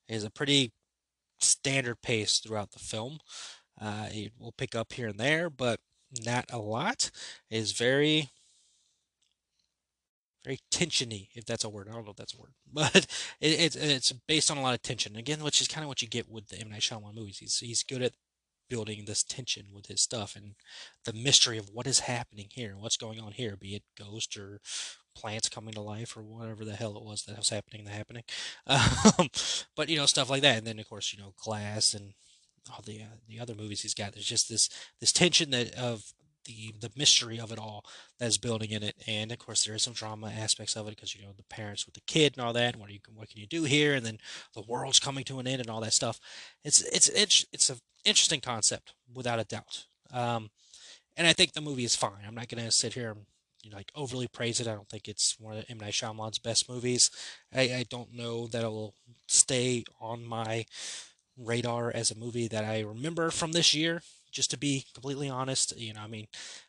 it 0.09 0.15
is 0.15 0.25
a 0.25 0.31
pretty 0.31 0.73
standard 1.41 2.01
pace 2.03 2.39
throughout 2.39 2.73
the 2.73 2.79
film. 2.79 3.19
Uh, 3.83 4.07
it 4.13 4.33
will 4.39 4.53
pick 4.53 4.75
up 4.77 4.93
here 4.93 5.09
and 5.09 5.19
there, 5.19 5.51
but 5.51 5.81
not 6.25 6.47
a 6.53 6.59
lot. 6.59 7.11
It 7.51 7.57
is 7.57 7.73
very, 7.73 8.31
very 10.45 10.59
tensiony, 10.71 11.29
if 11.35 11.45
that's 11.45 11.65
a 11.65 11.69
word. 11.69 11.89
I 11.89 11.95
don't 11.95 12.05
know 12.05 12.11
if 12.11 12.17
that's 12.17 12.35
a 12.35 12.41
word, 12.41 12.53
but 12.73 13.07
it, 13.41 13.77
it, 13.77 13.77
it's 13.77 14.13
based 14.13 14.51
on 14.51 14.57
a 14.57 14.63
lot 14.63 14.75
of 14.75 14.83
tension. 14.83 15.17
Again, 15.17 15.43
which 15.43 15.61
is 15.61 15.69
kind 15.69 15.83
of 15.85 15.89
what 15.89 16.03
you 16.03 16.09
get 16.09 16.31
with 16.31 16.49
the 16.49 16.61
M 16.61 16.71
Night 16.71 16.81
Shyamalan 16.83 17.15
movies. 17.15 17.39
He's 17.39 17.59
he's 17.59 17.83
good 17.83 18.03
at 18.03 18.13
building 18.69 19.05
this 19.05 19.23
tension 19.23 19.67
with 19.75 19.87
his 19.87 20.01
stuff 20.01 20.35
and 20.35 20.55
the 21.05 21.13
mystery 21.13 21.59
of 21.59 21.69
what 21.71 21.87
is 21.87 22.01
happening 22.01 22.47
here, 22.51 22.75
what's 22.79 22.97
going 22.97 23.21
on 23.21 23.33
here, 23.33 23.55
be 23.55 23.75
it 23.75 23.83
ghost 23.99 24.35
or 24.37 24.61
plants 25.15 25.49
coming 25.51 25.75
to 25.75 25.81
life 25.83 26.17
or 26.17 26.23
whatever 26.23 26.65
the 26.65 26.75
hell 26.75 26.97
it 26.97 27.05
was 27.05 27.25
that 27.25 27.37
was 27.37 27.51
happening, 27.51 27.85
the 27.85 27.91
happening. 27.91 28.25
Um, 28.67 29.29
but 29.77 29.89
you 29.89 29.97
know 29.97 30.07
stuff 30.07 30.31
like 30.31 30.43
that, 30.43 30.59
and 30.59 30.67
then 30.67 30.79
of 30.79 30.89
course 30.89 31.13
you 31.13 31.19
know 31.23 31.35
glass 31.37 31.95
and 31.95 32.15
all 32.71 32.83
the 32.85 33.03
uh, 33.03 33.17
the 33.29 33.41
other 33.41 33.55
movies 33.55 33.83
he's 33.83 33.95
got. 33.95 34.13
There's 34.13 34.27
just 34.27 34.49
this 34.49 34.69
this 35.01 35.13
tension 35.13 35.51
that 35.51 35.75
of 35.75 36.13
the 36.45 36.75
the 36.81 36.91
mystery 36.97 37.39
of 37.39 37.53
it 37.53 37.59
all 37.59 37.85
that's 38.19 38.39
building 38.39 38.71
in 38.71 38.83
it, 38.83 38.97
and 39.07 39.33
of 39.33 39.39
course 39.39 39.65
there 39.65 39.75
is 39.75 39.83
some 39.83 39.93
drama 39.93 40.31
aspects 40.31 40.77
of 40.77 40.87
it 40.87 40.97
because 40.97 41.15
you 41.15 41.23
know 41.23 41.33
the 41.37 41.45
parents 41.45 41.87
with 41.87 41.95
the 41.95 42.01
kid 42.07 42.35
and 42.37 42.45
all 42.45 42.53
that. 42.53 42.77
What 42.77 42.91
are 42.91 42.93
you 42.93 43.01
what 43.15 43.29
can 43.29 43.41
you 43.41 43.47
do 43.47 43.65
here? 43.65 43.95
And 43.95 44.05
then 44.05 44.19
the 44.55 44.63
world's 44.63 45.01
coming 45.01 45.25
to 45.25 45.39
an 45.39 45.47
end 45.47 45.61
and 45.61 45.71
all 45.71 45.81
that 45.81 45.93
stuff. 45.93 46.21
It's 46.65 46.83
it's 46.83 47.09
it's 47.09 47.45
it's 47.53 47.71
an 47.71 47.79
interesting 48.05 48.41
concept 48.41 48.95
without 49.13 49.41
a 49.41 49.45
doubt. 49.45 49.87
Um, 50.13 50.51
and 51.17 51.27
I 51.27 51.33
think 51.33 51.53
the 51.53 51.61
movie 51.61 51.85
is 51.85 51.97
fine. 51.97 52.25
I'm 52.27 52.35
not 52.35 52.49
gonna 52.49 52.71
sit 52.71 52.95
here 52.95 53.11
and 53.11 53.27
you 53.63 53.71
know, 53.71 53.77
like 53.77 53.93
overly 53.95 54.27
praise 54.27 54.61
it. 54.61 54.67
I 54.67 54.75
don't 54.75 54.89
think 54.89 55.09
it's 55.09 55.37
one 55.39 55.57
of 55.57 55.65
M 55.69 55.79
Night 55.79 55.93
Shyamalan's 55.93 56.39
best 56.39 56.69
movies. 56.69 57.11
I, 57.55 57.61
I 57.61 57.85
don't 57.89 58.13
know 58.13 58.47
that 58.49 58.63
it'll 58.63 58.95
stay 59.29 59.85
on 60.01 60.25
my 60.25 60.67
radar 61.45 61.91
as 61.95 62.11
a 62.11 62.19
movie 62.19 62.49
that 62.49 62.65
I 62.65 62.81
remember 62.81 63.31
from 63.31 63.53
this 63.53 63.75
year. 63.75 64.03
Just 64.31 64.51
to 64.53 64.59
be 64.59 64.87
completely 64.95 65.29
honest, 65.29 65.79
you 65.79 65.93
know, 65.93 66.01
I 66.01 66.07
mean, 66.07 66.27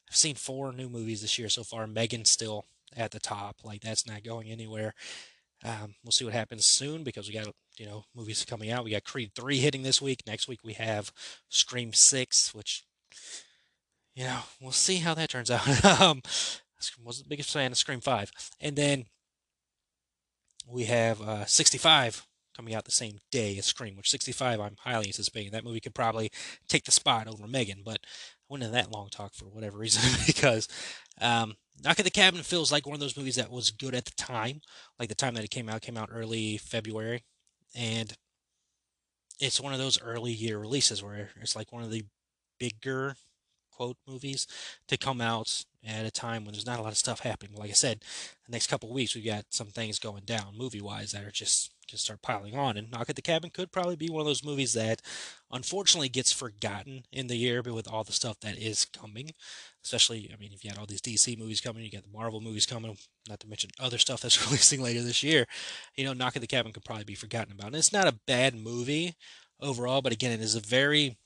I've 0.10 0.18
seen 0.18 0.36
four 0.36 0.74
new 0.74 0.90
movies 0.90 1.22
this 1.22 1.40
year 1.40 1.48
so 1.48 1.64
far. 1.64 1.88
Megan's 1.88 2.30
still 2.30 2.66
at 2.96 3.12
the 3.12 3.20
top. 3.20 3.58
Like 3.64 3.82
that's 3.82 4.06
not 4.06 4.24
going 4.24 4.50
anywhere. 4.50 4.94
Um, 5.64 5.96
we'll 6.04 6.12
see 6.12 6.26
what 6.26 6.34
happens 6.34 6.66
soon 6.66 7.04
because 7.04 7.28
we 7.28 7.34
got 7.34 7.48
you 7.78 7.86
know 7.86 8.04
movies 8.16 8.46
coming 8.46 8.70
out. 8.70 8.84
We 8.84 8.92
got 8.92 9.06
Creed 9.06 9.32
three 9.34 9.60
hitting 9.60 9.84
this 9.84 10.02
week. 10.02 10.24
Next 10.28 10.48
week 10.48 10.60
we 10.64 10.74
have 10.74 11.12
Scream 11.50 11.94
six, 11.94 12.54
which 12.54 12.84
you 14.14 14.26
know 14.26 14.40
we'll 14.62 14.72
see 14.72 14.98
how 14.98 15.14
that 15.14 15.30
turns 15.30 15.50
out. 15.50 15.86
um, 16.02 16.22
wasn't 17.02 17.26
the 17.26 17.30
biggest 17.30 17.52
fan 17.52 17.72
of 17.72 17.78
Scream 17.78 18.02
five, 18.02 18.32
and 18.60 18.76
then 18.76 19.06
we 20.68 20.84
have 20.84 21.22
uh, 21.22 21.46
sixty 21.46 21.78
five 21.78 22.26
coming 22.56 22.76
out 22.76 22.86
the 22.86 22.92
same 22.92 23.18
day 23.32 23.58
as 23.58 23.66
Scream, 23.66 23.96
which 23.96 24.10
65 24.10 24.60
I'm 24.60 24.76
highly 24.80 25.08
anticipating. 25.08 25.52
That 25.52 25.64
movie 25.64 25.80
could 25.80 25.96
probably 25.96 26.32
take 26.68 26.84
the 26.86 26.92
spot 26.92 27.28
over 27.28 27.48
Megan, 27.48 27.82
but 27.84 28.00
I 28.04 28.46
went 28.50 28.64
in 28.64 28.72
that 28.72 28.92
long 28.92 29.10
talk 29.10 29.34
for 29.34 29.46
whatever 29.46 29.78
reason 29.80 30.02
because 30.26 30.68
um, 31.22 31.56
Knock 31.84 32.00
at 32.00 32.06
the 32.06 32.12
Cabin 32.12 32.44
feels 32.44 32.72
like 32.72 32.86
one 32.86 32.94
of 32.94 33.00
those 33.00 33.18
movies 33.18 33.36
that 33.36 33.52
was 33.52 33.72
good 33.72 33.96
at 33.96 34.06
the 34.06 34.12
time, 34.18 34.62
like 35.00 35.10
the 35.10 35.16
time 35.16 35.34
that 35.36 35.44
it 35.44 35.52
came 35.52 35.70
out, 35.70 35.82
came 35.82 35.98
out 35.98 36.10
early 36.12 36.58
February, 36.58 37.24
and 37.76 38.14
it's 39.40 39.60
one 39.60 39.74
of 39.74 39.80
those 39.80 40.02
early 40.02 40.32
year 40.32 40.60
releases 40.60 41.04
where 41.04 41.30
it's 41.42 41.56
like 41.56 41.72
one 41.72 41.84
of 41.84 41.92
the 41.92 42.04
bigger 42.60 43.16
quote 43.76 43.98
movies 44.08 44.48
to 44.88 44.98
come 44.98 45.22
out 45.22 45.66
at 45.86 46.06
a 46.06 46.12
time 46.12 46.46
when 46.46 46.54
there's 46.54 46.66
not 46.66 46.80
a 46.80 46.82
lot 46.82 46.92
of 46.92 46.98
stuff 46.98 47.20
happening. 47.20 47.56
Like 47.56 47.70
I 47.70 47.74
said, 47.74 48.04
the 48.46 48.52
next 48.52 48.68
couple 48.68 48.92
weeks 48.92 49.16
we've 49.16 49.26
got 49.26 49.46
some 49.50 49.68
things 49.68 50.00
going 50.00 50.24
down 50.26 50.58
movie 50.58 50.82
wise 50.82 51.12
that 51.12 51.24
are 51.24 51.32
just 51.32 51.72
just 51.86 52.06
start 52.06 52.22
piling 52.22 52.56
on. 52.56 52.78
And 52.78 52.90
Knock 52.90 53.10
at 53.10 53.18
the 53.18 53.22
Cabin 53.22 53.50
could 53.50 53.72
probably 53.72 53.98
be 53.98 54.10
one 54.10 54.22
of 54.22 54.26
those 54.26 54.44
movies 54.44 54.74
that 54.74 55.02
unfortunately 55.52 56.08
gets 56.08 56.32
forgotten 56.32 57.04
in 57.12 57.28
the 57.28 57.36
year, 57.36 57.62
but 57.62 57.74
with 57.74 57.92
all 57.92 58.06
the 58.06 58.14
stuff 58.14 58.40
that 58.40 58.58
is 58.58 58.86
coming, 58.86 59.32
especially 59.84 60.32
I 60.34 60.40
mean 60.40 60.52
if 60.54 60.64
you 60.64 60.70
had 60.70 60.80
all 60.80 60.86
these 60.86 61.02
DC 61.02 61.38
movies 61.38 61.62
coming, 61.62 61.84
you 61.84 61.92
got 61.92 62.04
the 62.04 62.18
Marvel 62.18 62.40
movies 62.40 62.66
coming, 62.66 62.98
not 63.28 63.42
to 63.42 63.48
mention 63.48 63.72
other 63.80 63.98
stuff 63.98 64.22
that's 64.22 64.46
releasing 64.48 64.82
later 64.82 65.02
this 65.02 65.24
year, 65.24 65.46
you 65.96 66.06
know, 66.06 66.14
Knock 66.14 66.36
at 66.36 66.42
the 66.42 66.48
Cabin 66.48 66.72
could 66.72 66.86
probably 66.86 67.04
be 67.04 67.16
forgotten 67.16 67.54
about. 67.54 67.68
And 67.68 67.76
it's 67.76 67.94
not 67.94 68.08
a 68.08 68.20
bad 68.26 68.56
movie 68.56 69.16
overall, 69.60 70.02
but 70.02 70.14
again, 70.14 70.32
it 70.32 70.42
is 70.42 70.56
a 70.56 70.62
very 70.62 71.18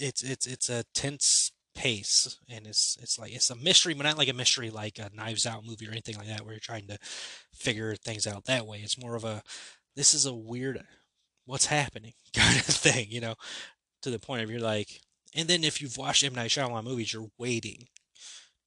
it's 0.00 0.22
it's 0.22 0.46
it's 0.46 0.68
a 0.68 0.84
tense 0.94 1.52
pace 1.74 2.38
and 2.48 2.66
it's 2.66 2.96
it's 3.00 3.18
like 3.18 3.32
it's 3.32 3.50
a 3.50 3.56
mystery 3.56 3.94
but 3.94 4.02
not 4.02 4.18
like 4.18 4.28
a 4.28 4.34
mystery 4.34 4.70
like 4.70 4.98
a 4.98 5.10
knives 5.14 5.46
out 5.46 5.64
movie 5.64 5.86
or 5.86 5.92
anything 5.92 6.16
like 6.16 6.26
that 6.26 6.42
where 6.42 6.52
you're 6.52 6.60
trying 6.60 6.86
to 6.86 6.98
figure 7.54 7.94
things 7.94 8.26
out 8.26 8.44
that 8.44 8.66
way. 8.66 8.78
It's 8.78 9.00
more 9.00 9.14
of 9.14 9.24
a 9.24 9.42
this 9.96 10.14
is 10.14 10.26
a 10.26 10.34
weird 10.34 10.82
what's 11.46 11.66
happening 11.66 12.12
kind 12.34 12.56
of 12.56 12.64
thing 12.64 13.06
you 13.10 13.20
know 13.20 13.34
to 14.02 14.10
the 14.10 14.18
point 14.18 14.42
of 14.42 14.50
you're 14.50 14.60
like 14.60 15.00
and 15.34 15.48
then 15.48 15.62
if 15.62 15.80
you've 15.80 15.96
watched 15.96 16.24
M. 16.24 16.34
Night 16.34 16.50
Shyamalan 16.50 16.84
movies 16.84 17.12
you're 17.12 17.30
waiting 17.38 17.86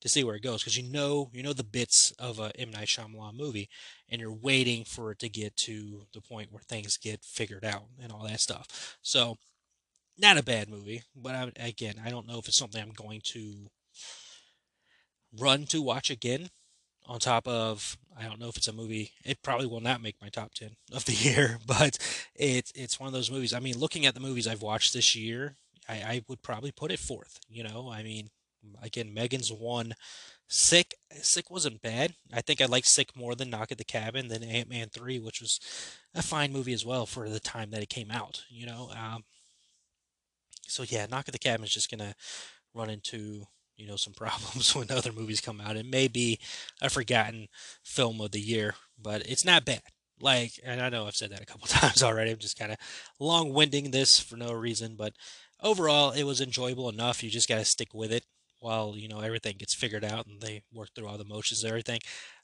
to 0.02 0.10
see 0.10 0.24
where 0.24 0.36
it 0.36 0.44
goes 0.44 0.62
because 0.62 0.78
you 0.78 0.90
know 0.90 1.30
you 1.34 1.44
know 1.44 1.54
the 1.54 1.64
bits 1.64 2.12
of 2.20 2.40
a 2.40 2.52
M. 2.60 2.72
Night 2.72 2.88
Shyamalan 2.88 3.36
movie 3.36 3.70
and 4.10 4.22
you're 4.22 4.34
waiting 4.34 4.86
for 4.86 5.12
it 5.12 5.20
to 5.20 5.30
get 5.30 5.56
to 5.58 6.04
the 6.14 6.22
point 6.22 6.52
where 6.52 6.62
things 6.62 6.98
get 6.98 7.24
figured 7.24 7.66
out 7.66 7.84
and 8.02 8.12
all 8.12 8.24
that 8.24 8.40
stuff. 8.40 8.98
So 9.02 9.38
not 10.18 10.38
a 10.38 10.44
bad 10.44 10.70
movie, 10.70 11.04
but 11.16 11.36
I, 11.36 11.52
again, 11.58 11.96
I 12.04 12.10
don't 12.10 12.28
know 12.28 12.40
if 12.40 12.48
it's 12.48 12.58
something 12.58 12.82
I'm 12.82 12.92
going 12.92 13.22
to 13.26 13.68
run 15.40 15.66
to 15.68 15.82
watch 15.82 16.10
again. 16.10 16.50
On 17.06 17.20
top 17.20 17.46
of, 17.50 17.98
I 18.18 18.24
don't 18.24 18.40
know 18.40 18.48
if 18.48 18.56
it's 18.56 18.70
a 18.70 18.74
movie. 18.74 19.12
It 19.26 19.44
probably 19.44 19.68
will 19.68 19.82
not 19.82 20.02
make 20.02 20.16
my 20.22 20.30
top 20.30 20.54
ten 20.54 20.78
of 20.94 21.04
the 21.04 21.12
year, 21.12 21.60
but 21.66 21.98
it's 22.34 22.72
it's 22.76 22.98
one 23.00 23.08
of 23.08 23.14
those 23.14 23.32
movies. 23.32 23.54
I 23.54 23.60
mean, 23.60 23.78
looking 23.78 24.06
at 24.06 24.14
the 24.14 24.22
movies 24.22 24.48
I've 24.48 24.62
watched 24.62 24.94
this 24.94 25.14
year, 25.14 25.58
I, 25.90 25.96
I 25.96 26.22
would 26.30 26.42
probably 26.42 26.72
put 26.72 26.92
it 26.92 27.00
fourth. 27.00 27.42
You 27.50 27.64
know, 27.64 27.92
I 27.92 28.04
mean, 28.04 28.30
again, 28.82 29.14
Megan's 29.14 29.52
one. 29.52 29.96
Sick, 30.48 30.94
Sick 31.22 31.50
wasn't 31.50 31.82
bad. 31.82 32.14
I 32.32 32.42
think 32.42 32.62
I 32.62 32.66
like 32.66 32.86
Sick 32.86 33.16
more 33.16 33.34
than 33.36 33.50
Knock 33.50 33.72
at 33.72 33.78
the 33.78 33.84
Cabin 33.84 34.28
than 34.28 34.44
Ant 34.44 34.70
Man 34.70 34.88
three, 34.90 35.20
which 35.20 35.42
was 35.42 35.60
a 36.14 36.22
fine 36.22 36.54
movie 36.54 36.74
as 36.74 36.86
well 36.86 37.06
for 37.06 37.28
the 37.28 37.40
time 37.40 37.72
that 37.72 37.82
it 37.82 37.90
came 37.90 38.12
out. 38.12 38.46
You 38.50 38.68
know, 38.68 38.92
um, 38.96 39.24
so 40.68 40.84
yeah, 40.88 41.06
Knock 41.10 41.28
at 41.28 41.34
the 41.34 41.40
Cabin 41.40 41.66
is 41.66 41.74
just 41.74 41.92
gonna 41.92 42.16
run 42.74 42.90
into 42.90 43.46
you 43.78 43.88
know 43.88 43.96
some 43.96 44.14
problems 44.18 44.76
when 44.76 44.92
other 44.92 45.12
movies 45.12 45.42
come 45.42 45.62
out. 45.62 45.78
It 45.78 45.86
may 45.86 46.08
be 46.08 46.40
a 46.82 46.90
forgotten 46.90 47.48
film 47.84 48.22
of 48.22 48.32
the 48.32 48.42
year, 48.42 48.76
but 49.02 49.28
it's 49.28 49.46
not 49.46 49.66
bad. 49.66 49.82
Like, 50.20 50.54
and 50.64 50.82
I 50.82 50.90
know 50.90 51.06
I've 51.06 51.16
said 51.16 51.32
that 51.32 51.42
a 51.42 51.46
couple 51.46 51.68
times 51.68 52.04
already. 52.04 52.32
I'm 52.32 52.38
just 52.38 52.58
kind 52.58 52.72
of 52.72 52.78
long-winding 53.20 53.92
this 53.92 54.20
for 54.20 54.38
no 54.38 54.54
reason, 54.54 54.96
but 54.96 55.14
overall, 55.62 56.12
it 56.12 56.24
was 56.24 56.40
enjoyable 56.40 56.90
enough. 56.90 57.24
You 57.24 57.30
just 57.30 57.50
got 57.50 57.58
to 57.58 57.66
stick 57.66 57.94
with 57.94 58.12
it 58.12 58.24
while 58.60 58.96
you 58.96 59.10
know 59.10 59.20
everything 59.20 59.58
gets 59.58 59.74
figured 59.74 60.06
out 60.06 60.26
and 60.26 60.42
they 60.42 60.64
work 60.74 60.90
through 60.96 61.08
all 61.08 61.18
the 61.18 61.26
motions 61.26 61.64
and 61.64 61.70
everything. 61.70 62.00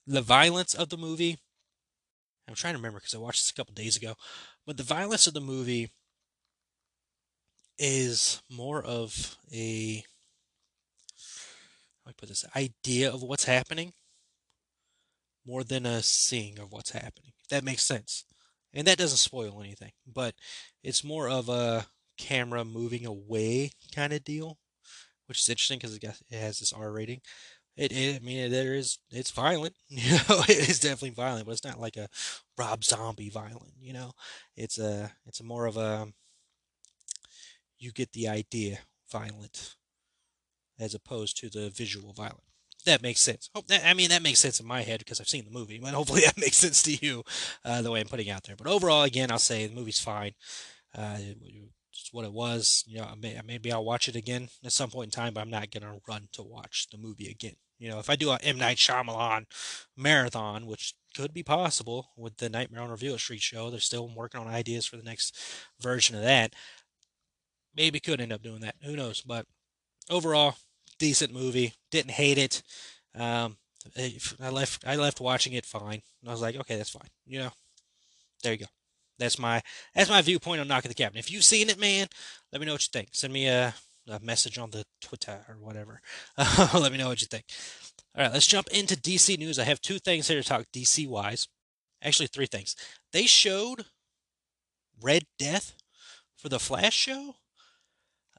The 0.05 0.21
violence 0.21 0.73
of 0.73 0.89
the 0.89 0.97
movie. 0.97 1.37
I'm 2.47 2.55
trying 2.55 2.73
to 2.73 2.79
remember 2.79 2.99
because 2.99 3.13
I 3.13 3.19
watched 3.19 3.41
this 3.41 3.51
a 3.51 3.53
couple 3.53 3.75
days 3.75 3.95
ago, 3.95 4.15
but 4.65 4.75
the 4.75 4.83
violence 4.83 5.27
of 5.27 5.35
the 5.35 5.41
movie 5.41 5.91
is 7.79 8.41
more 8.49 8.83
of 8.83 9.37
a 9.51 10.03
I 12.05 12.11
put 12.17 12.29
this 12.29 12.45
idea 12.55 13.11
of 13.13 13.21
what's 13.21 13.45
happening 13.45 13.93
more 15.45 15.63
than 15.63 15.85
a 15.85 16.01
seeing 16.01 16.59
of 16.59 16.71
what's 16.71 16.91
happening. 16.91 17.33
If 17.41 17.49
that 17.49 17.63
makes 17.63 17.83
sense. 17.83 18.25
And 18.73 18.85
that 18.87 18.97
doesn't 18.97 19.17
spoil 19.17 19.61
anything, 19.61 19.91
but 20.05 20.35
it's 20.83 21.03
more 21.03 21.27
of 21.27 21.49
a 21.49 21.87
camera 22.17 22.63
moving 22.63 23.05
away 23.05 23.71
kind 23.95 24.13
of 24.13 24.23
deal, 24.23 24.59
which 25.27 25.39
is 25.39 25.49
interesting 25.49 25.79
because 25.79 25.95
it, 25.95 26.03
it 26.03 26.39
has 26.39 26.59
this 26.59 26.73
R 26.73 26.91
rating. 26.91 27.21
It, 27.75 27.91
it, 27.91 28.21
I 28.21 28.25
mean, 28.25 28.51
there 28.51 28.75
is, 28.75 28.99
it's 29.11 29.31
violent, 29.31 29.73
you 29.87 30.11
know, 30.11 30.41
it 30.47 30.69
is 30.69 30.79
definitely 30.79 31.11
violent, 31.11 31.45
but 31.45 31.53
it's 31.53 31.63
not 31.63 31.79
like 31.79 31.97
a 31.97 32.09
Rob 32.57 32.83
Zombie 32.83 33.29
violent, 33.29 33.73
you 33.79 33.93
know. 33.93 34.11
It's 34.55 34.77
a, 34.77 35.11
it's 35.25 35.39
a 35.39 35.45
more 35.45 35.65
of 35.65 35.77
a, 35.77 36.07
you 37.79 37.91
get 37.91 38.11
the 38.11 38.27
idea 38.27 38.79
violent 39.11 39.75
as 40.79 40.93
opposed 40.93 41.37
to 41.37 41.49
the 41.49 41.69
visual 41.69 42.13
violent. 42.13 42.43
That 42.85 43.01
makes 43.01 43.19
sense. 43.19 43.49
I 43.83 43.93
mean, 43.93 44.09
that 44.09 44.23
makes 44.23 44.39
sense 44.39 44.59
in 44.59 44.65
my 44.65 44.83
head 44.83 44.99
because 44.99 45.19
I've 45.19 45.27
seen 45.27 45.43
the 45.43 45.51
movie, 45.51 45.79
but 45.79 45.93
hopefully 45.93 46.21
that 46.21 46.37
makes 46.37 46.57
sense 46.57 46.81
to 46.83 46.93
you 46.93 47.23
uh, 47.65 47.81
the 47.81 47.91
way 47.91 47.99
I'm 47.99 48.07
putting 48.07 48.29
out 48.29 48.43
there. 48.43 48.55
But 48.55 48.67
overall, 48.67 49.03
again, 49.03 49.31
I'll 49.31 49.39
say 49.39 49.67
the 49.67 49.75
movie's 49.75 49.99
fine. 49.99 50.33
Uh, 50.95 51.17
it's 51.91 52.13
what 52.13 52.25
it 52.25 52.31
was. 52.31 52.83
You 52.87 52.99
know, 52.99 53.13
maybe 53.45 53.71
I'll 53.71 53.83
watch 53.83 54.07
it 54.07 54.15
again 54.15 54.47
at 54.63 54.71
some 54.71 54.89
point 54.89 55.07
in 55.07 55.11
time, 55.11 55.33
but 55.33 55.41
I'm 55.41 55.49
not 55.49 55.71
gonna 55.71 55.99
run 56.07 56.29
to 56.33 56.41
watch 56.41 56.87
the 56.89 56.97
movie 56.97 57.29
again. 57.29 57.55
You 57.77 57.89
know, 57.89 57.99
if 57.99 58.09
I 58.09 58.15
do 58.15 58.31
a 58.31 58.39
M 58.41 58.57
Night 58.57 58.77
Shyamalan 58.77 59.45
marathon, 59.95 60.65
which 60.65 60.95
could 61.15 61.33
be 61.33 61.43
possible 61.43 62.09
with 62.15 62.37
the 62.37 62.49
Nightmare 62.49 62.81
on 62.81 62.89
Review 62.89 63.17
Street 63.17 63.41
show, 63.41 63.69
they're 63.69 63.79
still 63.79 64.09
working 64.13 64.39
on 64.39 64.47
ideas 64.47 64.85
for 64.85 64.97
the 64.97 65.03
next 65.03 65.37
version 65.79 66.15
of 66.15 66.21
that 66.21 66.53
maybe 67.75 67.99
could 67.99 68.21
end 68.21 68.33
up 68.33 68.43
doing 68.43 68.61
that. 68.61 68.75
Who 68.83 68.95
knows? 68.95 69.21
But 69.21 69.45
overall, 70.09 70.55
decent 70.97 71.33
movie. 71.33 71.73
Didn't 71.91 72.11
hate 72.11 72.37
it. 72.37 72.61
Um, 73.15 73.57
I 74.41 74.49
left. 74.49 74.85
I 74.85 74.95
left 74.95 75.21
watching 75.21 75.53
it 75.53 75.65
fine. 75.65 76.01
I 76.27 76.31
was 76.31 76.41
like, 76.41 76.55
okay, 76.55 76.75
that's 76.75 76.89
fine. 76.89 77.09
You 77.25 77.39
know, 77.39 77.51
there 78.43 78.53
you 78.53 78.59
go. 78.59 78.65
That's 79.17 79.39
my 79.39 79.61
that's 79.93 80.09
my 80.09 80.21
viewpoint 80.21 80.61
on 80.61 80.67
Knock 80.67 80.85
at 80.85 80.89
the 80.89 80.95
Cabin. 80.95 81.17
If 81.17 81.31
you've 81.31 81.43
seen 81.43 81.69
it, 81.69 81.79
man, 81.79 82.07
let 82.51 82.59
me 82.59 82.65
know 82.65 82.73
what 82.73 82.83
you 82.83 82.89
think. 82.91 83.09
Send 83.11 83.33
me 83.33 83.47
a, 83.47 83.73
a 84.07 84.19
message 84.21 84.57
on 84.57 84.71
the 84.71 84.85
Twitter 85.01 85.45
or 85.47 85.55
whatever. 85.55 86.01
let 86.73 86.91
me 86.91 86.97
know 86.97 87.09
what 87.09 87.21
you 87.21 87.27
think. 87.27 87.45
All 88.15 88.23
right, 88.23 88.33
let's 88.33 88.47
jump 88.47 88.67
into 88.69 88.95
DC 88.95 89.37
news. 89.37 89.59
I 89.59 89.65
have 89.65 89.81
two 89.81 89.99
things 89.99 90.27
here 90.27 90.41
to 90.41 90.47
talk 90.47 90.65
DC 90.73 91.07
wise. 91.07 91.47
Actually, 92.01 92.27
three 92.27 92.45
things. 92.45 92.75
They 93.11 93.25
showed 93.25 93.85
Red 95.01 95.23
Death 95.37 95.75
for 96.37 96.49
the 96.49 96.59
Flash 96.59 96.95
show. 96.95 97.35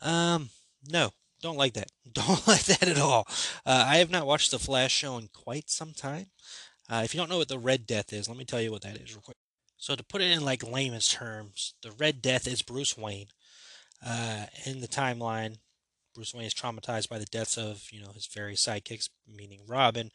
Um, 0.00 0.50
no, 0.88 1.10
don't 1.42 1.56
like 1.56 1.74
that. 1.74 1.90
Don't 2.12 2.46
like 2.48 2.64
that 2.64 2.88
at 2.88 2.98
all. 2.98 3.26
Uh, 3.64 3.84
I 3.86 3.98
have 3.98 4.10
not 4.10 4.26
watched 4.26 4.50
the 4.50 4.58
Flash 4.58 4.92
show 4.92 5.16
in 5.16 5.28
quite 5.32 5.70
some 5.70 5.92
time. 5.92 6.26
Uh, 6.88 7.02
if 7.04 7.14
you 7.14 7.20
don't 7.20 7.30
know 7.30 7.38
what 7.38 7.46
the 7.46 7.58
Red 7.58 7.86
Death 7.86 8.12
is, 8.12 8.28
let 8.28 8.36
me 8.36 8.44
tell 8.44 8.60
you 8.60 8.72
what 8.72 8.82
that 8.82 8.96
is 8.96 9.14
real 9.14 9.22
quick. 9.22 9.36
So 9.76 9.94
to 9.94 10.02
put 10.02 10.20
it 10.20 10.30
in 10.32 10.44
like 10.44 10.68
layman's 10.68 11.08
terms, 11.08 11.74
the 11.82 11.92
Red 11.92 12.20
Death 12.20 12.48
is 12.48 12.62
Bruce 12.62 12.98
Wayne. 12.98 13.28
Uh, 14.04 14.46
in 14.66 14.80
the 14.80 14.88
timeline, 14.88 15.58
Bruce 16.14 16.34
Wayne 16.34 16.46
is 16.46 16.54
traumatized 16.54 17.08
by 17.08 17.18
the 17.18 17.26
deaths 17.26 17.56
of 17.56 17.84
you 17.92 18.00
know 18.00 18.10
his 18.12 18.26
various 18.26 18.66
sidekicks, 18.66 19.08
meaning 19.26 19.60
Robin, 19.68 20.10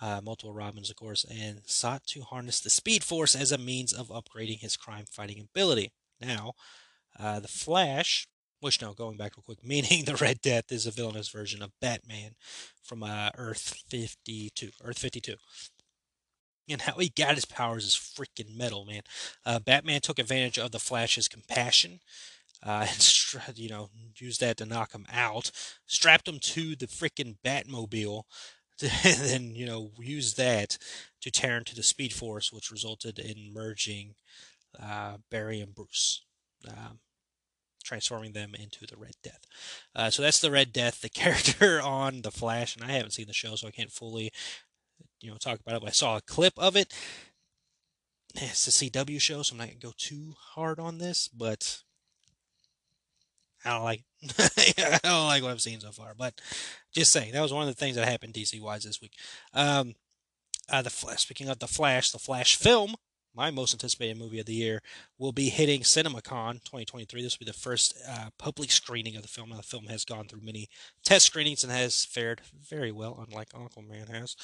uh, 0.00 0.20
multiple 0.22 0.52
Robins, 0.52 0.90
of 0.90 0.96
course, 0.96 1.24
and 1.24 1.62
sought 1.66 2.04
to 2.08 2.22
harness 2.22 2.60
the 2.60 2.70
Speed 2.70 3.04
Force 3.04 3.36
as 3.36 3.52
a 3.52 3.58
means 3.58 3.92
of 3.92 4.08
upgrading 4.08 4.60
his 4.60 4.76
crime-fighting 4.76 5.40
ability. 5.40 5.92
Now, 6.20 6.54
uh, 7.18 7.40
the 7.40 7.48
Flash 7.48 8.26
which 8.60 8.80
no, 8.82 8.92
going 8.92 9.16
back 9.16 9.36
real 9.36 9.44
quick, 9.44 9.58
meaning 9.64 10.04
the 10.04 10.16
Red 10.16 10.40
Death 10.40 10.70
is 10.70 10.86
a 10.86 10.90
villainous 10.90 11.28
version 11.28 11.62
of 11.62 11.78
Batman 11.80 12.32
from 12.82 13.02
uh, 13.02 13.30
Earth 13.36 13.82
52. 13.88 14.70
Earth 14.82 14.98
52. 14.98 15.34
And 16.70 16.82
how 16.82 16.94
he 16.94 17.08
got 17.08 17.36
his 17.36 17.46
powers 17.46 17.84
is 17.84 17.94
freaking 17.94 18.56
metal, 18.56 18.84
man. 18.84 19.02
Uh, 19.44 19.58
Batman 19.58 20.00
took 20.02 20.18
advantage 20.18 20.58
of 20.58 20.70
the 20.70 20.78
Flash's 20.78 21.26
compassion, 21.26 22.00
uh, 22.62 22.86
and 23.46 23.58
you 23.58 23.70
know 23.70 23.88
used 24.16 24.40
that 24.40 24.58
to 24.58 24.66
knock 24.66 24.92
him 24.92 25.06
out. 25.10 25.50
Strapped 25.86 26.28
him 26.28 26.38
to 26.38 26.76
the 26.76 26.86
freaking 26.86 27.36
Batmobile, 27.42 28.24
and 28.82 28.90
then 29.02 29.54
you 29.54 29.64
know 29.64 29.92
used 29.98 30.36
that 30.36 30.76
to 31.22 31.30
tear 31.30 31.56
into 31.56 31.74
the 31.74 31.82
Speed 31.82 32.12
Force, 32.12 32.52
which 32.52 32.70
resulted 32.70 33.18
in 33.18 33.54
merging 33.54 34.14
uh, 34.78 35.16
Barry 35.30 35.60
and 35.60 35.74
Bruce. 35.74 36.22
Um, 36.66 36.98
transforming 37.88 38.32
them 38.32 38.54
into 38.54 38.86
the 38.86 38.96
Red 38.96 39.14
Death. 39.22 39.40
Uh, 39.96 40.10
so 40.10 40.22
that's 40.22 40.40
the 40.40 40.50
Red 40.50 40.72
Death, 40.72 41.00
the 41.00 41.08
character 41.08 41.80
on 41.80 42.22
the 42.22 42.30
Flash, 42.30 42.76
and 42.76 42.84
I 42.84 42.92
haven't 42.92 43.12
seen 43.12 43.26
the 43.26 43.32
show, 43.32 43.56
so 43.56 43.66
I 43.66 43.72
can't 43.72 43.90
fully, 43.90 44.30
you 45.20 45.30
know, 45.30 45.38
talk 45.38 45.60
about 45.60 45.76
it. 45.76 45.80
But 45.80 45.88
I 45.88 45.92
saw 45.92 46.16
a 46.16 46.22
clip 46.22 46.52
of 46.58 46.76
it. 46.76 46.92
It's 48.34 48.68
a 48.68 48.70
CW 48.70 49.20
show, 49.20 49.42
so 49.42 49.54
I'm 49.54 49.58
not 49.58 49.68
gonna 49.68 49.78
go 49.80 49.92
too 49.96 50.34
hard 50.54 50.78
on 50.78 50.98
this, 50.98 51.28
but 51.28 51.82
I 53.64 53.70
don't 53.70 53.84
like. 53.84 54.04
I 54.38 55.00
don't 55.02 55.26
like 55.26 55.42
what 55.42 55.52
I've 55.52 55.62
seen 55.62 55.80
so 55.80 55.90
far, 55.90 56.14
but 56.16 56.40
just 56.94 57.10
saying 57.10 57.32
that 57.32 57.40
was 57.40 57.52
one 57.52 57.66
of 57.66 57.74
the 57.74 57.78
things 57.78 57.96
that 57.96 58.06
happened 58.06 58.34
DC 58.34 58.60
wise 58.60 58.84
this 58.84 59.00
week. 59.00 59.14
Um, 59.54 59.94
uh, 60.70 60.82
the 60.82 60.90
Flash. 60.90 61.22
Speaking 61.22 61.48
of 61.48 61.58
the 61.58 61.66
Flash, 61.66 62.10
the 62.10 62.18
Flash 62.18 62.56
film 62.56 62.96
my 63.38 63.52
most 63.52 63.72
anticipated 63.72 64.18
movie 64.18 64.40
of 64.40 64.46
the 64.46 64.52
year, 64.52 64.82
will 65.16 65.30
be 65.30 65.48
hitting 65.48 65.82
CinemaCon 65.82 66.54
2023. 66.54 67.22
This 67.22 67.38
will 67.38 67.46
be 67.46 67.50
the 67.50 67.56
first 67.56 67.96
uh, 68.08 68.30
public 68.36 68.72
screening 68.72 69.14
of 69.14 69.22
the 69.22 69.28
film. 69.28 69.50
The 69.50 69.62
film 69.62 69.84
has 69.84 70.04
gone 70.04 70.26
through 70.26 70.40
many 70.42 70.68
test 71.04 71.26
screenings 71.26 71.62
and 71.62 71.72
has 71.72 72.04
fared 72.04 72.40
very 72.68 72.90
well, 72.90 73.24
unlike 73.24 73.50
Uncle 73.54 73.82
Man 73.82 74.08
has. 74.08 74.34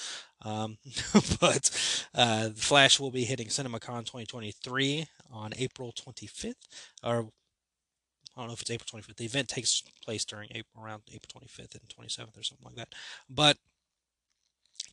Um, 0.42 0.78
but 1.40 1.70
uh, 2.14 2.50
Flash 2.50 3.00
will 3.00 3.10
be 3.10 3.24
hitting 3.24 3.48
CinemaCon 3.48 4.04
2023 4.04 5.06
on 5.32 5.50
April 5.58 5.92
25th, 5.92 6.54
or 7.02 7.30
I 8.36 8.40
don't 8.40 8.46
know 8.46 8.54
if 8.54 8.62
it's 8.62 8.70
April 8.70 9.00
25th. 9.00 9.16
The 9.16 9.24
event 9.24 9.48
takes 9.48 9.82
place 10.04 10.24
during 10.24 10.50
April, 10.54 10.84
around 10.84 11.02
April 11.12 11.42
25th 11.42 11.74
and 11.74 11.88
27th 11.88 12.38
or 12.38 12.44
something 12.44 12.64
like 12.64 12.76
that. 12.76 12.94
But 13.28 13.56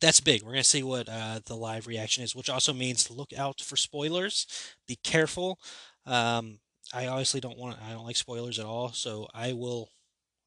that's 0.02 0.20
big. 0.20 0.42
We're 0.42 0.50
going 0.50 0.62
to 0.62 0.68
see 0.68 0.82
what 0.82 1.08
uh, 1.08 1.40
the 1.46 1.54
live 1.54 1.86
reaction 1.86 2.24
is, 2.24 2.34
which 2.34 2.50
also 2.50 2.72
means 2.74 3.10
look 3.10 3.32
out 3.32 3.60
for 3.60 3.76
spoilers. 3.76 4.46
Be 4.86 4.96
careful. 4.96 5.58
Um, 6.04 6.58
I 6.92 7.06
obviously 7.06 7.40
don't 7.40 7.56
want. 7.56 7.78
I 7.80 7.92
don't 7.92 8.04
like 8.04 8.16
spoilers 8.16 8.58
at 8.58 8.66
all, 8.66 8.92
so 8.92 9.28
I 9.32 9.52
will 9.52 9.88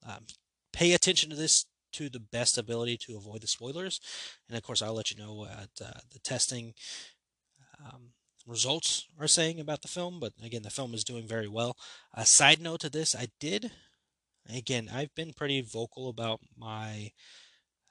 um, 0.06 0.26
pay 0.74 0.94
attention 0.94 1.30
to 1.30 1.36
this 1.36 1.66
to 1.94 2.10
the 2.10 2.20
best 2.20 2.58
ability 2.58 2.98
to 2.98 3.16
avoid 3.16 3.42
the 3.42 3.48
spoilers. 3.48 4.02
And 4.50 4.58
of 4.58 4.64
course, 4.64 4.82
I'll 4.82 4.94
let 4.94 5.10
you 5.10 5.18
know 5.18 5.34
what 5.34 5.70
uh, 5.82 6.00
the 6.12 6.20
testing 6.22 6.74
um, 7.80 8.10
results 8.46 9.08
are 9.18 9.28
saying 9.28 9.62
about 9.62 9.82
the 9.82 9.88
film. 9.88 10.20
But 10.20 10.34
again, 10.44 10.64
the 10.64 10.70
film 10.70 10.94
is 10.94 11.06
doing 11.06 11.26
very 11.26 11.48
well. 11.48 11.78
A 12.14 12.26
side 12.26 12.62
note 12.62 12.82
to 12.82 12.90
this, 12.90 13.16
I 13.16 13.28
did. 13.40 13.72
Again, 14.54 14.90
I've 14.94 15.16
been 15.16 15.32
pretty 15.32 15.62
vocal 15.62 16.10
about 16.10 16.42
my 16.58 17.12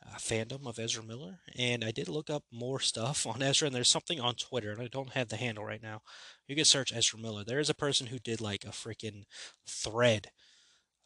uh, 0.07 0.17
fandom 0.17 0.67
of 0.67 0.79
Ezra 0.79 1.03
Miller, 1.03 1.41
and 1.57 1.85
I 1.85 1.91
did 1.91 2.09
look 2.09 2.31
up 2.31 2.45
more 2.53 2.81
stuff 2.81 3.27
on 3.27 3.43
Ezra, 3.43 3.67
and 3.67 3.75
there's 3.75 3.89
something 3.89 4.21
on 4.21 4.35
Twitter, 4.35 4.71
and 4.71 4.81
I 4.81 4.89
don't 4.89 5.13
have 5.13 5.29
the 5.29 5.37
handle 5.37 5.65
right 5.65 5.83
now. 5.83 6.01
You 6.47 6.57
can 6.57 6.65
search 6.65 6.93
Ezra 6.95 7.19
Miller. 7.19 7.45
There 7.45 7.61
is 7.61 7.71
a 7.71 7.75
person 7.75 8.09
who 8.09 8.19
did 8.19 8.41
like 8.41 8.65
a 8.65 8.69
freaking 8.69 9.25
thread 9.67 10.31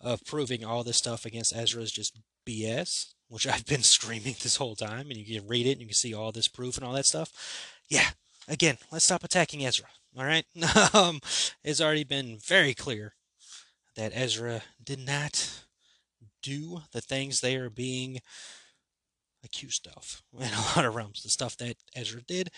of 0.01 0.25
proving 0.25 0.65
all 0.65 0.85
this 0.85 0.97
stuff 0.97 1.25
against 1.25 1.55
Ezra 1.55 1.83
is 1.83 1.93
just 1.93 2.19
BS, 2.47 3.15
which 3.29 3.47
I've 3.47 3.67
been 3.67 3.83
screaming 3.83 4.37
this 4.43 4.57
whole 4.57 4.77
time, 4.77 5.11
and 5.11 5.17
you 5.17 5.41
can 5.41 5.49
read 5.49 5.67
it 5.67 5.73
and 5.73 5.81
you 5.81 5.87
can 5.89 5.95
see 5.95 6.15
all 6.15 6.33
this 6.33 6.49
proof 6.49 6.77
and 6.77 6.85
all 6.85 6.95
that 6.95 7.07
stuff. 7.07 7.33
Yeah, 7.89 8.11
again, 8.47 8.79
let's 8.91 9.05
stop 9.05 9.25
attacking 9.25 9.65
Ezra. 9.65 9.89
All 10.17 10.25
right, 10.25 10.45
um, 10.95 11.21
it's 11.63 11.81
already 11.81 12.05
been 12.05 12.39
very 12.39 12.75
clear 12.75 13.15
that 13.97 14.13
Ezra 14.15 14.63
did 14.83 14.99
not 14.99 15.65
do 16.43 16.83
the 16.93 17.01
things 17.01 17.41
they 17.41 17.57
are 17.57 17.71
being 17.71 18.21
accused 19.45 19.87
stuff 19.87 20.23
in 20.39 20.47
a 20.47 20.77
lot 20.77 20.85
of 20.85 20.95
realms. 20.95 21.23
The 21.23 21.29
stuff 21.29 21.57
that 21.59 21.77
Ezra 21.95 22.23
did, 22.23 22.51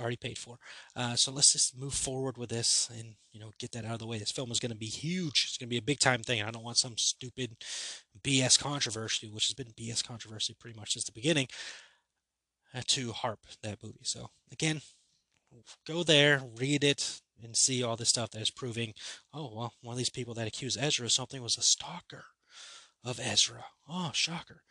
already 0.00 0.16
paid 0.16 0.38
for. 0.38 0.58
Uh, 0.96 1.14
so 1.14 1.32
let's 1.32 1.52
just 1.52 1.76
move 1.76 1.94
forward 1.94 2.38
with 2.38 2.50
this 2.50 2.88
and 2.96 3.14
you 3.32 3.40
know 3.40 3.50
get 3.58 3.72
that 3.72 3.84
out 3.84 3.94
of 3.94 3.98
the 3.98 4.06
way. 4.06 4.18
This 4.18 4.30
film 4.30 4.50
is 4.50 4.60
going 4.60 4.72
to 4.72 4.78
be 4.78 4.86
huge. 4.86 5.46
It's 5.48 5.58
going 5.58 5.68
to 5.68 5.70
be 5.70 5.78
a 5.78 5.82
big 5.82 5.98
time 5.98 6.22
thing. 6.22 6.42
I 6.42 6.50
don't 6.50 6.64
want 6.64 6.76
some 6.76 6.96
stupid 6.96 7.56
BS 8.22 8.58
controversy, 8.58 9.28
which 9.28 9.46
has 9.46 9.54
been 9.54 9.72
BS 9.78 10.04
controversy 10.04 10.54
pretty 10.58 10.78
much 10.78 10.92
since 10.92 11.04
the 11.04 11.12
beginning, 11.12 11.48
uh, 12.74 12.82
to 12.88 13.12
harp 13.12 13.40
that 13.62 13.82
movie. 13.82 14.00
So 14.02 14.30
again, 14.52 14.80
go 15.86 16.02
there, 16.02 16.42
read 16.56 16.84
it, 16.84 17.20
and 17.42 17.56
see 17.56 17.82
all 17.82 17.96
this 17.96 18.08
stuff 18.08 18.30
that 18.30 18.42
is 18.42 18.50
proving. 18.50 18.94
Oh 19.32 19.52
well, 19.54 19.72
one 19.82 19.94
of 19.94 19.98
these 19.98 20.10
people 20.10 20.34
that 20.34 20.48
accused 20.48 20.78
Ezra 20.80 21.06
of 21.06 21.12
something 21.12 21.42
was 21.42 21.58
a 21.58 21.62
stalker 21.62 22.24
of 23.04 23.20
Ezra. 23.20 23.64
Oh, 23.88 24.10
shocker 24.12 24.62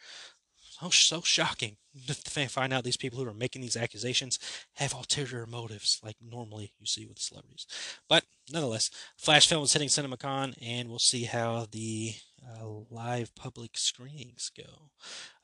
so, 0.79 0.89
so 0.89 1.21
shocking 1.21 1.77
to 2.05 2.13
find 2.47 2.73
out 2.73 2.83
these 2.83 2.97
people 2.97 3.19
who 3.19 3.27
are 3.27 3.33
making 3.33 3.61
these 3.61 3.77
accusations 3.77 4.39
have 4.75 4.93
ulterior 4.93 5.45
motives, 5.45 5.99
like 6.03 6.15
normally 6.21 6.73
you 6.79 6.85
see 6.85 7.05
with 7.05 7.19
celebrities. 7.19 7.65
But 8.07 8.23
nonetheless, 8.51 8.89
Flash 9.17 9.47
Film 9.47 9.63
is 9.63 9.73
hitting 9.73 9.89
CinemaCon, 9.89 10.55
and 10.61 10.89
we'll 10.89 10.99
see 10.99 11.23
how 11.23 11.67
the 11.71 12.13
uh, 12.43 12.67
live 12.89 13.33
public 13.35 13.77
screenings 13.77 14.51
go. 14.55 14.91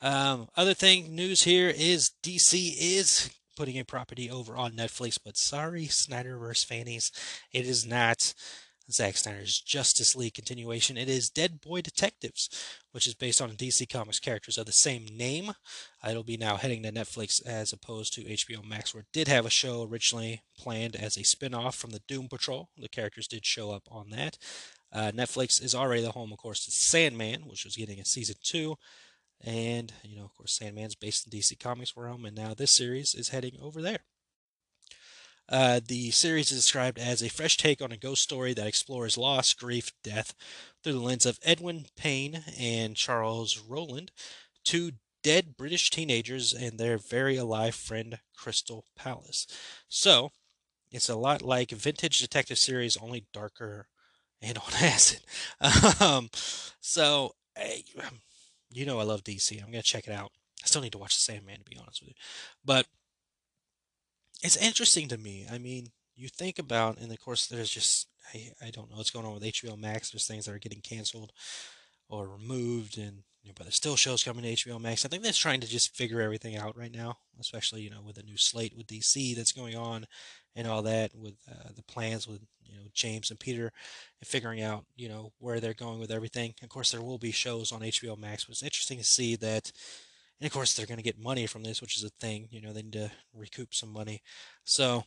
Um, 0.02 0.48
other 0.56 0.74
thing, 0.74 1.16
news 1.16 1.44
here 1.44 1.70
is 1.76 2.12
DC 2.24 2.76
is 2.80 3.32
putting 3.56 3.78
a 3.80 3.86
property 3.86 4.30
over 4.30 4.56
on 4.56 4.74
Netflix, 4.74 5.18
but 5.24 5.38
sorry, 5.38 5.86
Snyderverse 5.86 6.66
fannies, 6.66 7.12
it 7.52 7.66
is 7.66 7.86
not 7.86 8.34
Zack 8.92 9.16
Snyder's 9.16 9.60
Justice 9.60 10.16
League 10.16 10.34
continuation. 10.34 10.98
It 10.98 11.10
is 11.10 11.30
Dead 11.30 11.62
Boy 11.62 11.82
Detectives, 11.82 12.50
which 12.92 13.08
is 13.08 13.14
based 13.14 13.42
on 13.42 13.52
DC 13.52 13.90
Comics 13.90 14.20
characters 14.20 14.58
of 14.58 14.66
the 14.66 14.72
same 14.72 15.06
name. 15.06 15.54
It'll 16.08 16.24
be 16.24 16.38
now 16.38 16.58
heading 16.58 16.84
to 16.84 16.92
Netflix 16.92 17.46
as 17.46 17.72
opposed 17.72 18.14
to 18.14 18.24
HBO 18.24 18.64
Max, 18.64 18.94
where 18.94 19.02
it 19.02 19.08
did 19.14 19.28
have 19.28 19.46
a 19.46 19.50
show 19.50 19.84
originally 19.84 20.42
planned 20.58 20.96
as 20.96 21.18
a 21.18 21.24
spin 21.24 21.54
off 21.54 21.76
from 21.76 21.92
the 21.92 22.02
Doom 22.08 22.28
Patrol. 22.28 22.70
The 22.78 22.90
characters 22.90 23.28
did 23.28 23.46
show 23.46 23.72
up 23.72 23.84
on 23.90 24.10
that. 24.10 24.38
Uh, 24.92 25.12
Netflix 25.12 25.64
is 25.64 25.74
already 25.74 26.02
the 26.02 26.12
home, 26.12 26.32
of 26.32 26.38
course, 26.38 26.66
to 26.66 26.72
Sandman, 26.72 27.44
which 27.48 27.66
was 27.66 27.76
getting 27.76 28.00
a 28.00 28.06
season 28.06 28.36
two. 28.44 28.76
And, 29.42 29.92
you 30.04 30.16
know, 30.16 30.24
of 30.24 30.36
course, 30.36 30.54
Sandman's 30.54 30.96
based 30.96 31.26
in 31.26 31.38
DC 31.38 31.60
Comics 31.60 31.98
realm, 31.98 32.26
and 32.26 32.36
now 32.36 32.54
this 32.54 32.72
series 32.72 33.16
is 33.16 33.30
heading 33.30 33.58
over 33.62 33.82
there. 33.82 34.00
Uh, 35.50 35.80
the 35.86 36.12
series 36.12 36.52
is 36.52 36.60
described 36.60 36.98
as 36.98 37.22
a 37.22 37.30
fresh 37.30 37.58
take 37.58 37.82
on 37.82 37.92
a 37.92 37.98
ghost 37.98 38.24
story 38.24 38.54
that 38.54 38.68
explores 38.68 39.18
loss, 39.18 39.54
grief, 39.54 39.92
death 40.04 40.34
through 40.84 40.94
the 40.94 41.00
lens 41.00 41.26
of 41.26 41.40
Edwin 41.44 41.86
Payne 41.96 42.44
and 42.58 42.96
Charles 42.96 43.60
Rowland, 43.60 44.12
two 44.64 44.94
dead 45.22 45.56
British 45.58 45.90
teenagers 45.90 46.54
and 46.54 46.78
their 46.78 46.98
very 46.98 47.38
alive 47.38 47.76
friend 47.76 48.20
Crystal 48.36 48.86
Palace. 48.96 49.48
So, 49.88 50.32
it's 50.92 51.10
a 51.10 51.16
lot 51.16 51.42
like 51.42 51.72
vintage 51.72 52.20
detective 52.20 52.58
series, 52.58 52.98
only 52.98 53.26
darker 53.34 53.88
and 54.42 54.58
on 54.66 54.74
acid. 54.82 55.22
um, 56.00 56.30
so, 56.80 57.34
you 58.72 58.86
know 58.86 59.00
I 59.00 59.04
love 59.04 59.24
DC. 59.24 59.60
I'm 59.62 59.72
gonna 59.72 59.82
check 59.82 60.08
it 60.08 60.14
out. 60.14 60.32
I 60.64 60.68
still 60.68 60.82
need 60.82 60.92
to 60.94 60.98
watch 60.98 61.16
The 61.16 61.22
Sandman 61.22 61.60
to 61.60 61.64
be 61.64 61.78
honest 61.78 62.02
with 62.02 62.10
you, 62.10 62.16
but 62.64 62.86
it's 64.44 64.58
interesting 64.58 65.08
to 65.08 65.18
me. 65.18 65.48
I 65.52 65.58
mean, 65.58 65.88
you 66.16 66.28
think 66.28 66.60
about, 66.60 67.00
and 67.00 67.12
of 67.12 67.20
course, 67.20 67.48
there's 67.48 67.70
just 67.70 68.08
I, 68.34 68.52
I 68.62 68.70
don't 68.70 68.90
know 68.92 68.98
what's 68.98 69.10
going 69.10 69.26
on 69.26 69.34
with 69.34 69.44
HBO 69.44 69.78
Max. 69.78 70.12
There's 70.12 70.28
things 70.28 70.46
that 70.46 70.54
are 70.54 70.60
getting 70.60 70.82
canceled 70.82 71.32
or 72.10 72.28
removed, 72.28 72.98
and 72.98 73.24
you 73.42 73.50
know, 73.50 73.54
but 73.56 73.64
there's 73.64 73.76
still 73.76 73.96
shows 73.96 74.24
coming 74.24 74.44
to 74.44 74.54
HBO 74.54 74.80
Max. 74.80 75.06
I 75.06 75.10
think 75.10 75.24
that's 75.24 75.38
trying 75.38 75.62
to 75.62 75.68
just 75.68 75.96
figure 75.96 76.22
everything 76.22 76.56
out 76.56 76.78
right 76.78 76.94
now, 76.94 77.18
especially 77.40 77.82
you 77.82 77.90
know 77.90 78.02
with 78.06 78.16
the 78.16 78.24
new 78.24 78.38
slate 78.38 78.76
with 78.78 78.88
DC 78.88 79.36
that's 79.36 79.54
going 79.54 79.76
on 79.76 80.06
and 80.56 80.68
all 80.68 80.84
that 80.84 81.12
with 81.16 81.36
uh, 81.50 81.70
the 81.76 81.84
plans 81.84 82.28
with 82.28 82.42
you 82.66 82.76
know 82.76 82.84
James 82.94 83.32
and 83.32 83.40
Peter 83.40 83.72
and 84.20 84.28
figuring 84.28 84.62
out 84.62 84.86
you 84.96 85.10
know 85.10 85.32
where 85.40 85.60
they're 85.60 85.74
going 85.74 86.00
with 86.00 86.12
everything. 86.12 86.54
Of 86.62 86.70
course, 86.70 86.92
there 86.92 87.02
will 87.02 87.18
be 87.18 87.32
shows 87.32 87.72
on 87.72 87.82
HBO 87.82 88.18
Max, 88.18 88.46
but 88.46 88.52
it's 88.52 88.64
interesting 88.64 88.98
to 88.98 89.04
see 89.04 89.36
that 89.38 89.72
and 90.40 90.48
of 90.48 90.54
course, 90.54 90.74
they're 90.74 90.86
going 90.86 90.98
to 90.98 91.04
get 91.04 91.20
money 91.20 91.46
from 91.46 91.64
this, 91.64 91.82
which 91.82 91.98
is 91.98 92.04
a 92.04 92.10
thing. 92.10 92.48
You 92.52 92.62
know, 92.62 92.74
they 92.74 92.84
need 92.84 92.94
to 92.94 93.12
recoup 93.34 93.74
some 93.74 93.90
money. 93.90 94.22
So, 94.64 95.06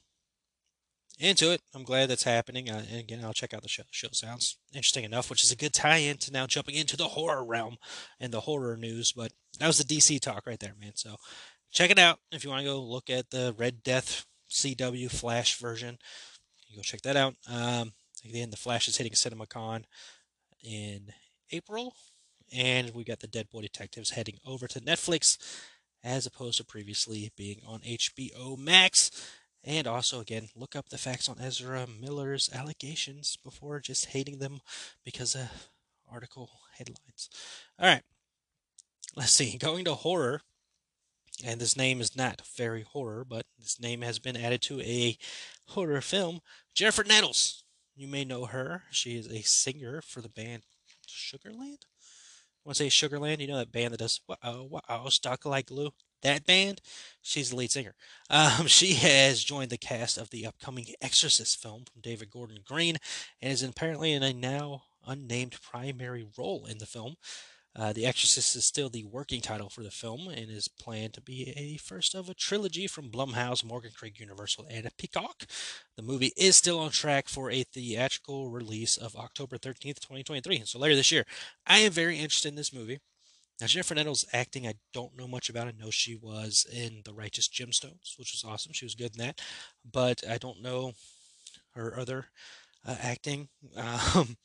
into 1.19 1.51
it. 1.51 1.63
I'm 1.75 1.85
glad 1.85 2.11
that's 2.11 2.25
happening. 2.25 2.71
Uh, 2.71 2.85
and 2.91 3.01
again, 3.01 3.25
I'll 3.25 3.33
check 3.33 3.55
out 3.55 3.63
the 3.63 3.69
show. 3.69 3.83
The 3.83 3.89
show 3.93 4.09
sounds 4.13 4.59
interesting 4.75 5.05
enough, 5.05 5.31
which 5.31 5.45
is 5.45 5.51
a 5.51 5.57
good 5.57 5.73
tie-in 5.73 6.19
to 6.19 6.33
now 6.33 6.47
jumping 6.47 6.75
into 6.75 6.97
the 6.97 7.09
horror 7.09 7.45
realm 7.45 7.77
and 8.21 8.33
the 8.33 8.41
horror 8.41 8.77
news. 8.77 9.13
But 9.13 9.33
that 9.59 9.67
was 9.67 9.79
the 9.79 9.85
DC 9.85 10.21
talk 10.21 10.47
right 10.47 10.61
there, 10.61 10.75
man. 10.79 10.93
So 10.95 11.17
check 11.71 11.91
it 11.91 11.99
out 11.99 12.19
if 12.33 12.45
you 12.45 12.51
want 12.51 12.61
to 12.61 12.71
go 12.71 12.83
look 12.83 13.09
at 13.11 13.31
the 13.31 13.55
Red 13.57 13.83
Death 13.83 14.27
CW 14.51 15.11
Flash 15.11 15.59
version. 15.59 15.99
You 16.69 16.77
go 16.77 16.83
check 16.83 17.03
that 17.03 17.17
out. 17.17 17.35
Um, 17.51 17.93
again, 18.25 18.51
the 18.51 18.57
Flash 18.57 18.89
is 18.89 18.97
hitting 18.97 19.13
CinemaCon 19.13 19.85
in 20.63 21.13
April, 21.51 21.95
and 22.55 22.95
we 22.95 23.05
got 23.05 23.21
the 23.21 23.27
Dead 23.27 23.49
Boy 23.51 23.63
Detectives 23.63 24.11
heading 24.11 24.39
over 24.47 24.67
to 24.69 24.81
Netflix 24.81 25.39
as 26.05 26.27
opposed 26.27 26.59
to 26.59 26.65
previously 26.65 27.31
being 27.37 27.61
on 27.67 27.81
HBO 27.81 28.57
Max. 28.59 29.11
And 29.65 29.89
also, 29.89 30.21
again, 30.21 30.49
look 30.55 30.77
up 30.77 30.89
the 30.89 30.99
facts 30.99 31.29
on 31.29 31.41
Ezra 31.41 31.87
Miller's 32.01 32.49
allegations 32.55 33.37
before 33.43 33.81
just 33.81 34.07
hating 34.07 34.39
them 34.39 34.61
because 35.05 35.35
of 35.35 35.69
article 36.11 36.51
headlines. 36.79 37.29
All 37.79 37.89
right, 37.89 38.03
let's 39.17 39.33
see. 39.33 39.59
Going 39.59 39.85
to 39.87 39.95
horror, 39.95 40.43
and 41.45 41.61
this 41.61 41.77
name 41.77 42.01
is 42.01 42.17
not 42.17 42.43
very 42.57 42.83
horror, 42.83 43.25
but 43.25 43.45
this 43.59 43.81
name 43.81 44.03
has 44.03 44.21
been 44.21 44.37
added 44.37 44.63
to 44.63 44.81
a 44.83 45.19
horror 45.71 46.01
film. 46.01 46.41
Jennifer 46.75 47.03
Nettles. 47.03 47.65
You 47.97 48.07
may 48.07 48.25
know 48.25 48.45
her. 48.45 48.83
She 48.91 49.17
is 49.17 49.27
a 49.27 49.41
singer 49.41 50.03
for 50.03 50.21
the 50.21 50.29
band 50.29 50.63
Sugarland. 51.09 51.85
Want 52.67 52.77
to 52.77 52.91
say 52.91 53.09
Sugarland. 53.09 53.41
You 53.41 53.47
know 53.47 53.59
that 53.59 53.73
band 53.73 53.95
that 53.95 54.01
does 54.01 54.21
wow, 54.29 54.69
wow, 54.69 55.09
stuck 55.09 55.47
like 55.47 55.67
glue 55.67 55.93
that 56.23 56.45
band, 56.45 56.81
she's 57.23 57.51
the 57.51 57.57
lead 57.57 57.71
singer. 57.71 57.95
Um, 58.29 58.67
she 58.67 58.95
has 58.95 59.45
joined 59.45 59.71
the 59.71 59.79
cast 59.79 60.19
of 60.19 60.31
the 60.31 60.47
upcoming 60.47 60.87
Exorcist 61.01 61.63
film 61.63 61.85
from 61.85 62.01
David 62.01 62.29
Gordon 62.29 62.59
Green 62.67 62.97
and 63.41 63.53
is 63.53 63.63
apparently 63.63 64.13
in 64.13 64.25
a 64.25 64.33
now 64.33 64.83
unnamed 65.07 65.57
primary 65.63 66.27
role 66.37 66.67
in 66.67 66.79
the 66.79 66.87
film. 66.87 67.15
Uh, 67.79 67.93
the 67.93 68.07
Exorcist 68.07 68.57
is 68.57 68.65
still 68.65 68.89
the 68.89 69.05
working 69.05 69.43
title 69.43 69.69
for 69.69 69.83
the 69.83 69.91
film 69.91 70.29
and 70.29 70.51
is 70.51 70.67
planned 70.67 71.13
to 71.13 71.21
be 71.21 71.53
a 71.57 71.77
first 71.77 72.15
of 72.15 72.31
a 72.31 72.35
trilogy 72.35 72.87
from 72.87 73.11
Blumhouse, 73.11 73.63
Morgan 73.63 73.91
Creek 73.95 74.19
Universal, 74.19 74.67
and 74.71 74.89
Peacock. 74.97 75.45
The 75.97 76.03
movie 76.03 76.33
is 76.39 76.57
still 76.57 76.79
on 76.79 76.91
track 76.91 77.29
for 77.29 77.51
a 77.51 77.65
theatrical 77.65 78.49
release 78.49 78.97
of 78.97 79.15
October 79.15 79.59
13th, 79.59 80.01
2023, 80.01 80.63
so 80.65 80.79
later 80.79 80.97
this 80.97 81.13
year. 81.13 81.25
I 81.67 81.81
am 81.81 81.93
very 81.93 82.17
interested 82.17 82.49
in 82.49 82.55
this 82.55 82.73
movie. 82.73 82.99
Now, 83.61 83.67
Jennifer 83.67 83.95
Nettles' 83.95 84.27
acting, 84.33 84.67
I 84.67 84.75
don't 84.95 85.17
know 85.17 85.29
much 85.29 85.51
about. 85.51 85.69
I 85.69 85.73
know 85.79 85.91
she 85.91 86.15
was 86.15 86.67
in 86.73 87.03
The 87.05 87.13
Righteous 87.15 87.49
Gemstones, 87.49 88.19
which 88.19 88.33
was 88.33 88.45
awesome. 88.47 88.73
She 88.73 88.85
was 88.85 88.95
good 88.95 89.17
in 89.19 89.27
that. 89.27 89.41
But 89.91 90.23
I 90.29 90.39
don't 90.39 90.63
know 90.63 90.93
her 91.75 91.99
other 91.99 92.27
uh, 92.87 92.97
acting. 93.01 93.49
Um, 94.15 94.37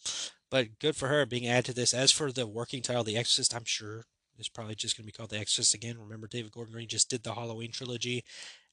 but 0.51 0.77
good 0.79 0.95
for 0.95 1.07
her 1.07 1.25
being 1.25 1.47
added 1.47 1.65
to 1.65 1.73
this. 1.73 1.93
As 1.93 2.11
for 2.11 2.31
the 2.31 2.45
working 2.45 2.83
title, 2.83 3.03
The 3.03 3.17
Exorcist, 3.17 3.55
I'm 3.55 3.65
sure 3.65 4.05
it's 4.37 4.49
probably 4.49 4.75
just 4.75 4.95
going 4.97 5.03
to 5.03 5.11
be 5.11 5.15
called 5.15 5.31
The 5.31 5.39
Exorcist 5.39 5.73
again. 5.73 5.97
Remember, 5.99 6.27
David 6.27 6.51
Gordon 6.51 6.73
Green 6.73 6.87
just 6.87 7.09
did 7.09 7.23
the 7.23 7.33
Halloween 7.33 7.71
trilogy, 7.71 8.23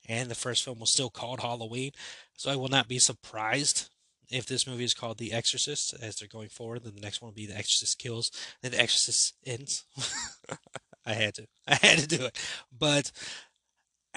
and 0.07 0.31
the 0.31 0.35
first 0.35 0.64
film 0.64 0.81
was 0.81 0.91
still 0.91 1.09
called 1.09 1.41
Halloween. 1.41 1.93
So 2.37 2.51
I 2.51 2.57
will 2.57 2.69
not 2.69 2.88
be 2.88 2.99
surprised 2.99 3.88
if 4.31 4.45
this 4.45 4.67
movie 4.67 4.85
is 4.85 4.95
called 4.95 5.19
The 5.19 5.33
Exorcist 5.33 5.95
as 6.03 6.17
they're 6.17 6.29
going 6.29 6.49
forward, 6.49 6.85
then 6.85 6.95
the 6.95 7.01
next 7.01 7.23
one 7.23 7.31
will 7.31 7.37
be 7.37 7.47
The 7.47 7.57
Exorcist 7.57 7.99
Kills, 7.99 8.31
then 8.61 8.73
The 8.73 8.81
Exorcist 8.81 9.35
Ends. 9.47 9.85
I 11.07 11.14
had 11.14 11.35
to. 11.37 11.47
I 11.67 11.75
had 11.75 11.99
to 12.01 12.07
do 12.07 12.27
it. 12.27 12.38
But 12.77 13.12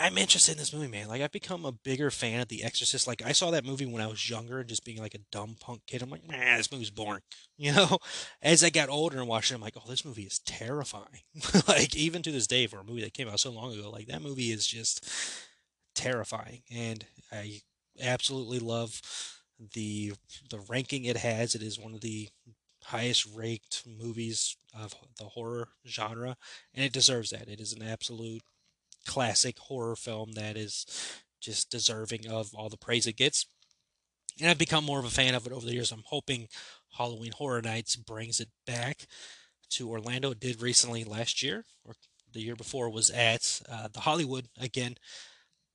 I'm 0.01 0.17
interested 0.17 0.53
in 0.53 0.57
this 0.57 0.73
movie, 0.73 0.87
man. 0.87 1.07
Like 1.07 1.21
I've 1.21 1.31
become 1.31 1.63
a 1.63 1.71
bigger 1.71 2.09
fan 2.09 2.41
of 2.41 2.47
The 2.47 2.63
Exorcist. 2.63 3.05
Like 3.05 3.23
I 3.23 3.33
saw 3.33 3.51
that 3.51 3.65
movie 3.65 3.85
when 3.85 4.01
I 4.01 4.07
was 4.07 4.29
younger 4.29 4.59
and 4.59 4.67
just 4.67 4.83
being 4.83 4.97
like 4.97 5.13
a 5.13 5.19
dumb 5.31 5.55
punk 5.59 5.81
kid. 5.85 6.01
I'm 6.01 6.09
like, 6.09 6.27
man, 6.27 6.57
this 6.57 6.71
movie's 6.71 6.89
boring. 6.89 7.21
You 7.57 7.73
know? 7.73 7.99
As 8.41 8.63
I 8.63 8.71
got 8.71 8.89
older 8.89 9.19
and 9.19 9.27
watched 9.27 9.51
it, 9.51 9.53
I'm 9.53 9.61
like, 9.61 9.75
oh, 9.77 9.87
this 9.87 10.03
movie 10.03 10.23
is 10.23 10.39
terrifying. 10.39 11.21
like 11.67 11.95
even 11.95 12.23
to 12.23 12.31
this 12.31 12.47
day, 12.47 12.65
for 12.65 12.79
a 12.79 12.83
movie 12.83 13.03
that 13.03 13.13
came 13.13 13.29
out 13.29 13.39
so 13.39 13.51
long 13.51 13.71
ago, 13.71 13.91
like 13.91 14.07
that 14.07 14.23
movie 14.23 14.51
is 14.51 14.65
just 14.65 15.07
terrifying. 15.93 16.63
And 16.73 17.05
I 17.31 17.61
absolutely 18.01 18.57
love 18.57 18.99
the 19.75 20.13
the 20.49 20.59
ranking 20.69 21.05
it 21.05 21.17
has. 21.17 21.53
It 21.53 21.61
is 21.61 21.77
one 21.77 21.93
of 21.93 22.01
the 22.01 22.29
highest 22.85 23.27
ranked 23.31 23.83
movies 23.85 24.57
of 24.73 24.95
the 25.19 25.25
horror 25.25 25.69
genre, 25.87 26.35
and 26.73 26.83
it 26.83 26.93
deserves 26.93 27.29
that. 27.29 27.47
It 27.47 27.59
is 27.59 27.73
an 27.73 27.83
absolute 27.83 28.41
classic 29.05 29.57
horror 29.59 29.95
film 29.95 30.33
that 30.33 30.57
is 30.57 30.85
just 31.39 31.71
deserving 31.71 32.27
of 32.27 32.53
all 32.53 32.69
the 32.69 32.77
praise 32.77 33.07
it 33.07 33.17
gets. 33.17 33.45
And 34.39 34.49
I've 34.49 34.57
become 34.57 34.85
more 34.85 34.99
of 34.99 35.05
a 35.05 35.09
fan 35.09 35.35
of 35.35 35.45
it 35.45 35.53
over 35.53 35.65
the 35.65 35.73
years. 35.73 35.91
I'm 35.91 36.03
hoping 36.05 36.47
Halloween 36.97 37.31
Horror 37.33 37.61
Nights 37.61 37.95
brings 37.95 38.39
it 38.39 38.49
back 38.65 39.07
to 39.71 39.89
Orlando. 39.89 40.31
It 40.31 40.39
did 40.39 40.61
recently 40.61 41.03
last 41.03 41.43
year, 41.43 41.65
or 41.85 41.95
the 42.33 42.41
year 42.41 42.55
before, 42.55 42.89
was 42.89 43.09
at 43.09 43.61
uh, 43.69 43.87
the 43.91 44.01
Hollywood 44.01 44.47
again 44.59 44.95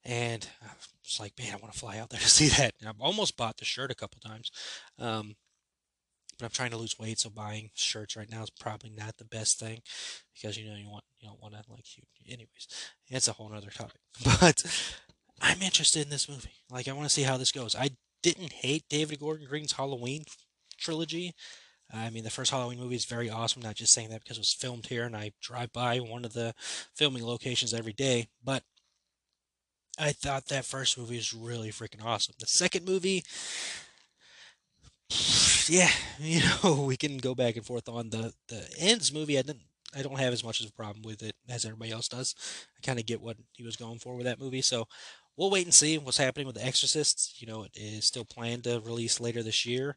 and 0.07 0.49
I 0.63 0.69
was 1.05 1.19
like, 1.19 1.33
man, 1.37 1.53
I 1.53 1.57
want 1.57 1.73
to 1.73 1.79
fly 1.79 1.99
out 1.99 2.11
there 2.11 2.21
to 2.21 2.29
see 2.31 2.49
that. 2.49 2.75
And 2.81 2.89
I've 2.89 3.01
almost 3.01 3.37
bought 3.37 3.59
the 3.59 3.65
shirt 3.65 3.91
a 3.91 3.97
couple 3.97 4.21
times, 4.21 4.51
um, 4.99 5.35
but 6.39 6.45
I'm 6.45 6.53
trying 6.53 6.71
to 6.71 6.77
lose 6.77 6.99
weight, 6.99 7.19
so 7.19 7.31
buying 7.31 7.71
shirts 7.75 8.17
right 8.17 8.31
now 8.31 8.43
is 8.43 8.51
probably 8.51 8.91
not 8.91 9.17
the 9.17 9.25
best 9.25 9.59
thing 9.59 9.81
because 10.35 10.57
you 10.57 10.69
know 10.69 10.77
you 10.77 10.89
want 10.89 11.05
don't 11.27 11.43
want 11.43 11.55
to 11.55 11.63
like 11.71 11.97
you. 11.97 12.05
Anyways, 12.27 12.67
it's 13.09 13.29
a 13.29 13.33
whole 13.33 13.53
other 13.53 13.71
topic. 13.71 14.01
But 14.41 14.65
I'm 15.41 15.61
interested 15.63 16.03
in 16.03 16.11
this 16.11 16.29
movie. 16.29 16.55
Like, 16.71 16.89
I 16.89 16.93
want 16.93 17.07
to 17.07 17.13
see 17.15 17.23
how 17.23 17.37
this 17.37 17.53
goes. 17.53 17.75
I 17.75 17.91
didn't 18.23 18.53
hate 18.53 18.85
David 18.89 19.21
Gordon 19.21 19.47
Green's 19.47 19.73
Halloween 19.73 20.25
trilogy. 20.79 21.35
I 21.93 22.11
mean, 22.11 22.25
the 22.25 22.31
first 22.31 22.51
Halloween 22.51 22.81
movie 22.81 22.97
is 22.97 23.05
very 23.05 23.31
awesome. 23.31 23.63
Not 23.63 23.77
just 23.77 23.93
saying 23.93 24.11
that 24.11 24.23
because 24.23 24.39
it 24.39 24.41
was 24.41 24.53
filmed 24.53 24.87
here 24.87 25.05
and 25.05 25.17
I 25.17 25.33
drive 25.41 25.73
by 25.73 25.99
one 25.99 26.25
of 26.25 26.33
the 26.33 26.55
filming 26.95 27.25
locations 27.25 27.73
every 27.73 27.93
day, 27.93 28.29
but 28.43 28.65
I 29.99 30.13
thought 30.13 30.47
that 30.47 30.65
first 30.65 30.99
movie 30.99 31.17
was 31.17 31.33
really 31.33 31.71
freaking 31.71 32.05
awesome. 32.05 32.35
The 32.39 32.47
second 32.47 32.85
movie, 32.85 33.25
yeah, 35.69 35.91
you 36.19 36.43
know, 36.63 36.83
we 36.83 36.97
can 36.97 37.19
go 37.19 37.35
back 37.35 37.57
and 37.57 37.65
forth 37.65 37.89
on 37.89 38.11
the 38.11 38.35
the 38.49 38.69
ends 38.79 39.13
movie. 39.13 39.39
I 39.39 39.43
didn't, 39.43 39.63
I 39.97 40.03
don't 40.03 40.19
have 40.19 40.33
as 40.33 40.45
much 40.45 40.61
of 40.61 40.69
a 40.69 40.73
problem 40.73 41.03
with 41.03 41.23
it 41.23 41.35
as 41.49 41.65
everybody 41.65 41.91
else 41.91 42.09
does. 42.09 42.35
I 42.77 42.87
kind 42.87 42.99
of 42.99 43.07
get 43.07 43.21
what 43.21 43.37
he 43.53 43.63
was 43.63 43.77
going 43.77 43.99
for 43.99 44.15
with 44.15 44.27
that 44.27 44.41
movie, 44.41 44.63
so 44.63 44.87
we'll 45.37 45.51
wait 45.51 45.65
and 45.65 45.75
see 45.75 45.99
what's 45.99 46.19
happening 46.19 46.47
with 46.47 46.57
the 46.57 46.65
Exorcist. 46.67 47.41
You 47.41 47.47
know, 47.47 47.65
it 47.65 47.73
is 47.75 48.05
still 48.05 48.25
planned 48.25 48.65
to 48.65 48.81
release 48.81 49.21
later 49.21 49.43
this 49.43 49.65
year. 49.65 49.97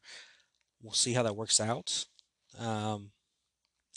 We'll 0.81 0.93
see 0.93 1.13
how 1.13 1.23
that 1.23 1.35
works 1.35 1.59
out. 1.59 2.05
Um, 2.57 3.11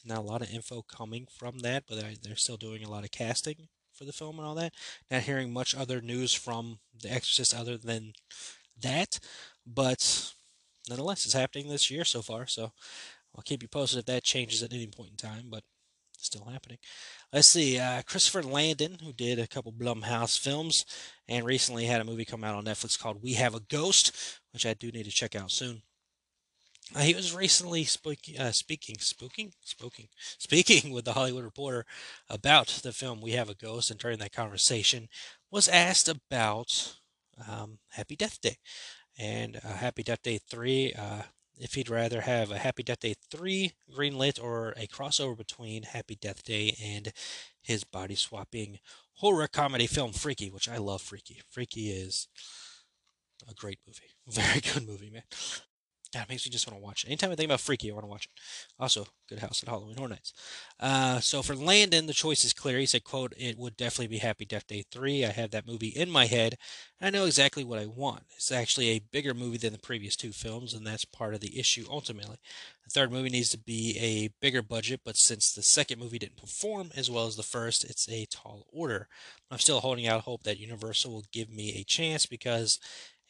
not 0.04 0.18
a 0.18 0.22
lot 0.22 0.42
of 0.42 0.52
info 0.52 0.82
coming 0.82 1.26
from 1.30 1.60
that, 1.60 1.84
but 1.88 2.02
they're 2.22 2.36
still 2.36 2.56
doing 2.56 2.82
a 2.84 2.90
lot 2.90 3.04
of 3.04 3.10
casting 3.10 3.68
for 3.92 4.04
the 4.04 4.12
film 4.12 4.38
and 4.38 4.46
all 4.46 4.54
that. 4.56 4.72
Not 5.10 5.22
hearing 5.22 5.52
much 5.52 5.76
other 5.76 6.00
news 6.00 6.32
from 6.32 6.80
The 7.00 7.12
Exorcist 7.12 7.54
other 7.54 7.76
than 7.76 8.14
that, 8.80 9.20
but 9.66 10.32
nonetheless, 10.88 11.24
it's 11.24 11.34
happening 11.34 11.68
this 11.68 11.90
year 11.90 12.04
so 12.04 12.22
far. 12.22 12.46
So 12.46 12.72
I'll 13.34 13.42
keep 13.44 13.62
you 13.62 13.68
posted 13.68 14.00
if 14.00 14.06
that 14.06 14.24
changes 14.24 14.62
at 14.62 14.72
any 14.72 14.86
point 14.86 15.10
in 15.10 15.16
time, 15.16 15.46
but 15.48 15.62
still 16.24 16.44
happening. 16.44 16.78
Let's 17.32 17.48
see, 17.48 17.78
uh, 17.78 18.02
Christopher 18.02 18.42
Landon, 18.42 18.98
who 19.02 19.12
did 19.12 19.38
a 19.38 19.46
couple 19.46 19.72
Blumhouse 19.72 20.38
films, 20.38 20.84
and 21.28 21.44
recently 21.44 21.86
had 21.86 22.00
a 22.00 22.04
movie 22.04 22.24
come 22.24 22.44
out 22.44 22.54
on 22.54 22.64
Netflix 22.64 22.98
called 22.98 23.22
We 23.22 23.34
Have 23.34 23.54
a 23.54 23.60
Ghost, 23.60 24.40
which 24.52 24.66
I 24.66 24.74
do 24.74 24.90
need 24.90 25.04
to 25.04 25.10
check 25.10 25.34
out 25.34 25.50
soon. 25.50 25.82
Uh, 26.94 27.00
he 27.00 27.14
was 27.14 27.34
recently 27.34 27.84
speak, 27.84 28.36
uh, 28.38 28.52
speaking, 28.52 28.96
speaking, 28.98 29.52
speaking, 29.60 30.08
speaking 30.38 30.92
with 30.92 31.04
the 31.04 31.12
Hollywood 31.12 31.44
Reporter 31.44 31.86
about 32.28 32.68
the 32.82 32.92
film 32.92 33.20
We 33.20 33.32
Have 33.32 33.48
a 33.48 33.54
Ghost, 33.54 33.90
and 33.90 33.98
during 33.98 34.18
that 34.18 34.32
conversation, 34.32 35.08
was 35.50 35.68
asked 35.68 36.08
about 36.08 36.96
um, 37.48 37.78
Happy 37.90 38.16
Death 38.16 38.40
Day. 38.40 38.56
And 39.18 39.56
uh, 39.56 39.74
Happy 39.74 40.02
Death 40.02 40.22
Day 40.22 40.38
3 40.38 40.94
uh, 40.98 41.22
if 41.58 41.74
he'd 41.74 41.90
rather 41.90 42.22
have 42.22 42.50
a 42.50 42.58
Happy 42.58 42.82
Death 42.82 43.00
Day 43.00 43.14
three 43.30 43.72
greenlit 43.92 44.42
or 44.42 44.70
a 44.76 44.86
crossover 44.86 45.36
between 45.36 45.84
Happy 45.84 46.14
Death 46.14 46.42
Day 46.44 46.76
and 46.82 47.12
his 47.62 47.84
body 47.84 48.14
swapping 48.14 48.78
horror 49.14 49.48
comedy 49.48 49.86
film 49.86 50.12
Freaky, 50.12 50.50
which 50.50 50.68
I 50.68 50.78
love. 50.78 51.02
Freaky, 51.02 51.40
Freaky 51.50 51.90
is 51.90 52.28
a 53.48 53.54
great 53.54 53.78
movie, 53.86 54.10
very 54.28 54.60
good 54.60 54.86
movie, 54.86 55.10
man. 55.10 55.22
It 56.14 56.28
makes 56.28 56.44
me 56.44 56.50
just 56.52 56.66
want 56.70 56.78
to 56.78 56.84
watch 56.84 57.04
it. 57.04 57.08
Anytime 57.08 57.30
I 57.30 57.34
think 57.34 57.46
about 57.48 57.60
Freaky, 57.60 57.90
I 57.90 57.94
want 57.94 58.04
to 58.04 58.10
watch 58.10 58.26
it. 58.26 58.40
Also, 58.78 59.06
Good 59.28 59.38
House 59.38 59.62
at 59.62 59.68
Halloween 59.68 59.96
Horror 59.96 60.10
Nights. 60.10 60.34
Uh, 60.78 61.20
so 61.20 61.42
for 61.42 61.56
Landon, 61.56 62.06
the 62.06 62.12
choice 62.12 62.44
is 62.44 62.52
clear. 62.52 62.78
He 62.78 62.86
said, 62.86 63.04
quote, 63.04 63.32
it 63.38 63.56
would 63.56 63.76
definitely 63.76 64.08
be 64.08 64.18
Happy 64.18 64.44
Death 64.44 64.66
Day 64.66 64.84
3. 64.90 65.24
I 65.24 65.30
have 65.30 65.50
that 65.52 65.66
movie 65.66 65.88
in 65.88 66.10
my 66.10 66.26
head. 66.26 66.56
I 67.00 67.10
know 67.10 67.24
exactly 67.24 67.64
what 67.64 67.78
I 67.78 67.86
want. 67.86 68.24
It's 68.36 68.52
actually 68.52 68.90
a 68.90 69.02
bigger 69.10 69.32
movie 69.32 69.56
than 69.56 69.72
the 69.72 69.78
previous 69.78 70.14
two 70.14 70.32
films, 70.32 70.74
and 70.74 70.86
that's 70.86 71.04
part 71.06 71.34
of 71.34 71.40
the 71.40 71.58
issue 71.58 71.86
ultimately. 71.88 72.36
The 72.84 72.90
third 72.90 73.10
movie 73.10 73.30
needs 73.30 73.50
to 73.50 73.58
be 73.58 73.96
a 73.98 74.28
bigger 74.40 74.62
budget, 74.62 75.00
but 75.04 75.16
since 75.16 75.52
the 75.52 75.62
second 75.62 75.98
movie 75.98 76.18
didn't 76.18 76.36
perform 76.36 76.90
as 76.94 77.10
well 77.10 77.26
as 77.26 77.36
the 77.36 77.42
first, 77.42 77.84
it's 77.84 78.08
a 78.08 78.26
tall 78.26 78.66
order. 78.70 79.08
I'm 79.50 79.58
still 79.58 79.80
holding 79.80 80.06
out 80.06 80.22
hope 80.22 80.42
that 80.42 80.58
Universal 80.58 81.12
will 81.12 81.24
give 81.32 81.48
me 81.48 81.80
a 81.80 81.84
chance 81.84 82.26
because 82.26 82.78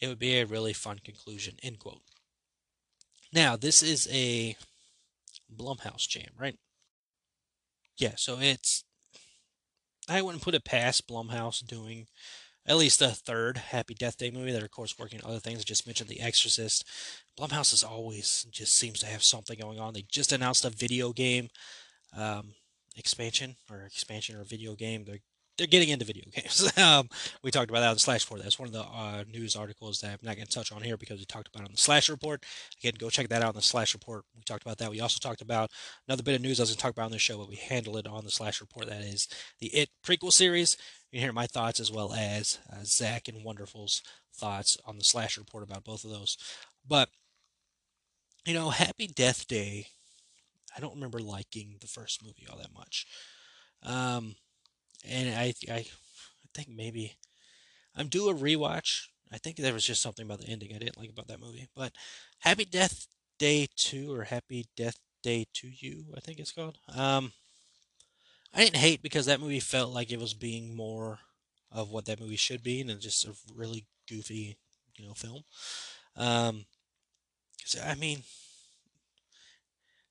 it 0.01 0.09
would 0.09 0.19
be 0.19 0.39
a 0.39 0.47
really 0.47 0.73
fun 0.73 0.99
conclusion, 1.05 1.57
end 1.63 1.79
quote. 1.79 2.03
Now, 3.33 3.57
this 3.57 3.83
is 3.83 4.09
a 4.11 4.57
Blumhouse 5.55 6.07
jam, 6.07 6.29
right? 6.39 6.57
Yeah, 7.97 8.13
so 8.17 8.39
it's. 8.41 8.85
I 10.09 10.21
wouldn't 10.21 10.43
put 10.43 10.55
it 10.55 10.65
past 10.65 11.09
Blumhouse 11.09 11.65
doing 11.65 12.07
at 12.67 12.77
least 12.77 13.01
a 13.01 13.09
third 13.09 13.57
Happy 13.57 13.95
Death 13.95 14.19
Day 14.19 14.31
movie. 14.31 14.53
They're 14.53 14.65
of 14.65 14.71
course 14.71 14.99
working 14.99 15.21
on 15.23 15.31
other 15.31 15.41
things. 15.41 15.61
I 15.61 15.63
just 15.63 15.87
mentioned 15.87 16.11
The 16.11 16.21
Exorcist. 16.21 16.85
Blumhouse 17.39 17.73
is 17.73 17.85
always 17.85 18.45
just 18.51 18.75
seems 18.75 18.99
to 19.01 19.07
have 19.07 19.23
something 19.23 19.59
going 19.59 19.81
on. 19.81 19.95
They 19.95 20.05
just 20.09 20.33
announced 20.33 20.65
a 20.65 20.71
video 20.71 21.13
game 21.13 21.49
um, 22.17 22.55
expansion 22.97 23.57
or 23.71 23.83
expansion 23.83 24.37
or 24.37 24.45
video 24.45 24.75
game. 24.75 25.05
They're 25.05 25.19
they're 25.59 25.67
getting 25.67 25.91
into 25.91 26.05
video 26.05 26.25
games. 26.33 26.71
um, 26.79 27.09
we 27.43 27.51
talked 27.51 27.71
about 27.71 27.81
that 27.81 27.91
on 27.91 27.99
Slash 27.99 28.25
Report. 28.25 28.43
That's 28.43 28.59
one 28.59 28.69
of 28.69 28.73
the 28.73 28.83
uh, 28.83 29.25
news 29.31 29.55
articles 29.55 30.01
that 30.01 30.13
I'm 30.13 30.19
not 30.23 30.37
going 30.37 30.47
to 30.47 30.53
touch 30.53 30.73
on 30.73 30.83
here 30.83 30.97
because 30.97 31.19
we 31.19 31.25
talked 31.25 31.49
about 31.49 31.67
on 31.67 31.73
the 31.73 31.81
Slash 31.81 32.09
Report. 32.09 32.45
Again, 32.81 32.95
go 32.99 33.11
check 33.11 33.29
that 33.29 33.43
out 33.43 33.51
on 33.51 33.55
the 33.55 33.63
Slash 33.63 33.95
Report. 33.95 34.25
We 34.35 34.43
talked 34.43 34.63
about 34.63 34.79
that. 34.79 34.91
We 34.91 35.01
also 35.01 35.19
talked 35.21 35.43
about 35.43 35.71
another 36.09 36.23
bit 36.23 36.35
of 36.35 36.41
news 36.41 36.59
I 36.59 36.63
was 36.63 36.71
going 36.71 36.77
to 36.77 36.83
talk 36.83 36.93
about 36.93 37.07
on 37.07 37.13
the 37.13 37.19
show, 37.19 37.39
but 37.39 37.49
we 37.49 37.57
handled 37.57 37.99
it 37.99 38.07
on 38.07 38.25
the 38.25 38.31
Slash 38.31 38.61
Report. 38.61 38.87
That 38.89 39.03
is 39.03 39.29
the 39.61 39.69
It 39.69 39.91
prequel 40.05 40.33
series. 40.33 40.77
You 41.11 41.19
can 41.19 41.25
hear 41.25 41.33
my 41.33 41.47
thoughts 41.47 41.81
as 41.81 41.93
well 41.93 42.15
as 42.15 42.59
uh, 42.73 42.85
Zach 42.85 43.29
and 43.29 43.45
Wonderful's 43.45 44.03
thoughts 44.35 44.79
on 44.87 44.97
the 44.97 45.05
Slash 45.05 45.37
Report 45.37 45.65
about 45.65 45.85
both 45.85 46.05
of 46.05 46.11
those. 46.11 46.39
But, 46.87 47.11
you 48.47 48.55
know, 48.55 48.71
Happy 48.71 49.07
Death 49.07 49.47
Day, 49.47 49.89
I 50.75 50.81
don't 50.81 50.95
remember 50.95 51.19
liking 51.19 51.77
the 51.81 51.87
first 51.87 52.25
movie 52.25 52.47
all 52.51 52.57
that 52.57 52.75
much. 52.75 53.07
Um, 53.83 54.37
and 55.09 55.35
I, 55.35 55.55
I, 55.71 55.87
think 56.55 56.69
maybe 56.69 57.15
I'm 57.97 58.09
due 58.09 58.29
a 58.29 58.35
rewatch. 58.35 59.07
I 59.33 59.39
think 59.39 59.57
there 59.57 59.73
was 59.73 59.87
just 59.87 60.03
something 60.03 60.25
about 60.25 60.41
the 60.41 60.49
ending 60.49 60.75
I 60.75 60.79
didn't 60.79 60.99
like 60.99 61.11
about 61.11 61.29
that 61.29 61.41
movie. 61.41 61.69
But 61.75 61.93
Happy 62.41 62.65
Death 62.65 63.07
Day 63.39 63.69
2 63.77 64.13
or 64.15 64.25
Happy 64.25 64.67
Death 64.77 64.99
Day 65.23 65.47
to 65.55 65.69
You, 65.69 66.07
I 66.17 66.21
think 66.21 66.39
it's 66.39 66.53
called. 66.53 66.79
Um, 66.95 67.33
I 68.55 68.65
didn't 68.65 68.77
hate 68.77 69.03
because 69.03 69.27
that 69.27 69.41
movie 69.41 69.61
felt 69.61 69.95
like 69.95 70.13
it 70.13 70.21
was 70.21 70.35
being 70.35 70.77
more 70.77 71.21
of 71.71 71.91
what 71.91 72.05
that 72.05 72.21
movie 72.21 72.37
should 72.37 72.63
be, 72.63 72.83
and 72.83 73.01
just 73.01 73.25
a 73.25 73.33
really 73.55 73.87
goofy, 74.07 74.59
you 74.97 75.07
know, 75.07 75.15
film. 75.15 75.43
Um, 76.17 76.67
I 77.83 77.95
mean, 77.95 78.23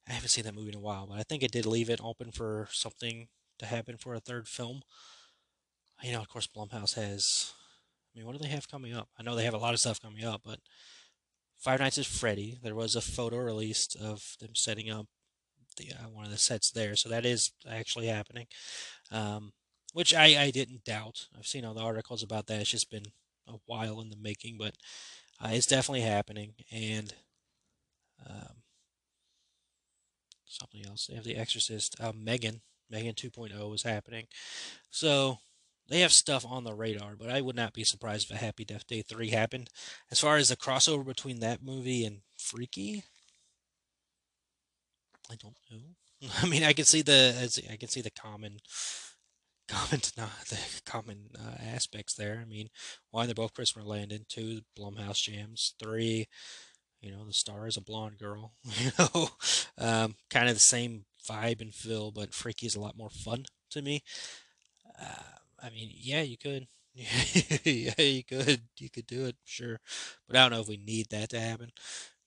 I 0.07 0.13
haven't 0.13 0.29
seen 0.29 0.45
that 0.45 0.55
movie 0.55 0.69
in 0.69 0.75
a 0.75 0.79
while, 0.79 1.05
but 1.07 1.19
I 1.19 1.23
think 1.23 1.43
it 1.43 1.51
did 1.51 1.67
leave 1.67 1.89
it 1.89 1.99
open 2.03 2.31
for 2.31 2.67
something 2.71 3.27
to 3.61 3.67
happen 3.67 3.97
for 3.97 4.13
a 4.13 4.19
third 4.19 4.47
film. 4.47 4.81
You 6.03 6.11
know, 6.11 6.21
of 6.21 6.29
course, 6.29 6.47
Blumhouse 6.47 6.95
has. 6.95 7.53
I 8.13 8.17
mean, 8.17 8.25
what 8.25 8.33
do 8.33 8.43
they 8.43 8.49
have 8.49 8.69
coming 8.69 8.93
up? 8.93 9.07
I 9.17 9.23
know 9.23 9.35
they 9.35 9.45
have 9.45 9.53
a 9.53 9.59
lot 9.59 9.73
of 9.73 9.79
stuff 9.79 10.01
coming 10.01 10.25
up, 10.25 10.41
but 10.43 10.59
Five 11.57 11.79
Nights 11.79 11.97
at 11.97 12.05
Freddy. 12.05 12.57
There 12.61 12.75
was 12.75 12.95
a 12.95 13.01
photo 13.01 13.37
released 13.37 13.95
of 13.95 14.35
them 14.39 14.55
setting 14.55 14.89
up 14.89 15.05
the 15.77 15.91
uh, 15.93 16.09
one 16.09 16.25
of 16.25 16.31
the 16.31 16.37
sets 16.37 16.71
there, 16.71 16.95
so 16.95 17.07
that 17.09 17.25
is 17.25 17.51
actually 17.69 18.07
happening. 18.07 18.47
Um, 19.11 19.53
which 19.93 20.13
I, 20.13 20.41
I 20.41 20.51
didn't 20.51 20.85
doubt. 20.85 21.27
I've 21.37 21.47
seen 21.47 21.65
all 21.65 21.73
the 21.73 21.81
articles 21.81 22.23
about 22.23 22.47
that. 22.47 22.61
It's 22.61 22.71
just 22.71 22.89
been 22.89 23.05
a 23.47 23.57
while 23.65 24.01
in 24.01 24.09
the 24.09 24.17
making, 24.17 24.57
but 24.57 24.75
uh, 25.39 25.49
it's 25.51 25.67
definitely 25.67 26.01
happening. 26.01 26.53
And 26.71 27.13
um, 28.27 28.61
something 30.45 30.85
else. 30.85 31.07
They 31.07 31.15
have 31.15 31.23
The 31.23 31.37
Exorcist. 31.37 31.95
Uh, 31.99 32.11
Megan. 32.15 32.61
Megan 32.91 33.15
2.0 33.15 33.75
is 33.75 33.83
happening. 33.83 34.27
So 34.89 35.39
they 35.87 36.01
have 36.01 36.11
stuff 36.11 36.45
on 36.45 36.63
the 36.63 36.73
radar, 36.73 37.15
but 37.17 37.29
I 37.29 37.41
would 37.41 37.55
not 37.55 37.73
be 37.73 37.83
surprised 37.83 38.29
if 38.29 38.35
a 38.35 38.43
Happy 38.43 38.65
Death 38.65 38.87
Day 38.87 39.01
3 39.01 39.29
happened. 39.29 39.69
As 40.09 40.19
far 40.19 40.37
as 40.37 40.49
the 40.49 40.55
crossover 40.55 41.05
between 41.05 41.39
that 41.39 41.63
movie 41.63 42.05
and 42.05 42.21
Freaky, 42.37 43.03
I 45.29 45.35
don't 45.35 45.55
know. 45.71 46.29
I 46.41 46.47
mean, 46.47 46.63
I 46.63 46.73
can 46.73 46.85
see 46.85 47.01
the 47.01 47.49
I 47.71 47.77
can 47.77 47.89
see 47.89 48.01
the 48.01 48.11
common 48.11 48.59
common 49.67 49.99
the 50.49 50.59
common 50.85 51.29
uh, 51.37 51.55
aspects 51.61 52.13
there. 52.13 52.39
I 52.41 52.45
mean, 52.45 52.69
one, 53.09 53.27
they're 53.27 53.35
both 53.35 53.53
Christopher 53.53 53.85
Landon. 53.85 54.25
Two, 54.27 54.61
Blumhouse 54.77 55.21
jams. 55.21 55.73
Three, 55.81 56.27
you 57.01 57.11
know, 57.11 57.25
the 57.25 57.33
star 57.33 57.67
is 57.67 57.77
a 57.77 57.81
blonde 57.81 58.17
girl. 58.17 58.53
You 58.79 58.91
know, 58.97 59.29
um, 59.77 60.15
kind 60.29 60.47
of 60.47 60.55
the 60.55 60.59
same 60.59 61.05
vibe 61.27 61.61
and 61.61 61.73
feel, 61.73 62.11
but 62.11 62.33
Freaky 62.33 62.67
is 62.67 62.75
a 62.75 62.79
lot 62.81 62.97
more 62.97 63.09
fun 63.09 63.45
to 63.71 63.81
me. 63.81 64.03
Uh, 64.99 65.05
I 65.63 65.69
mean, 65.69 65.91
yeah, 65.93 66.21
you 66.21 66.37
could. 66.37 66.67
yeah, 66.93 67.93
you 67.97 68.23
could. 68.23 68.61
You 68.77 68.89
could 68.89 69.07
do 69.07 69.25
it, 69.25 69.35
sure. 69.45 69.79
But 70.27 70.37
I 70.37 70.41
don't 70.41 70.51
know 70.51 70.61
if 70.61 70.67
we 70.67 70.77
need 70.77 71.09
that 71.09 71.29
to 71.29 71.39
happen. 71.39 71.71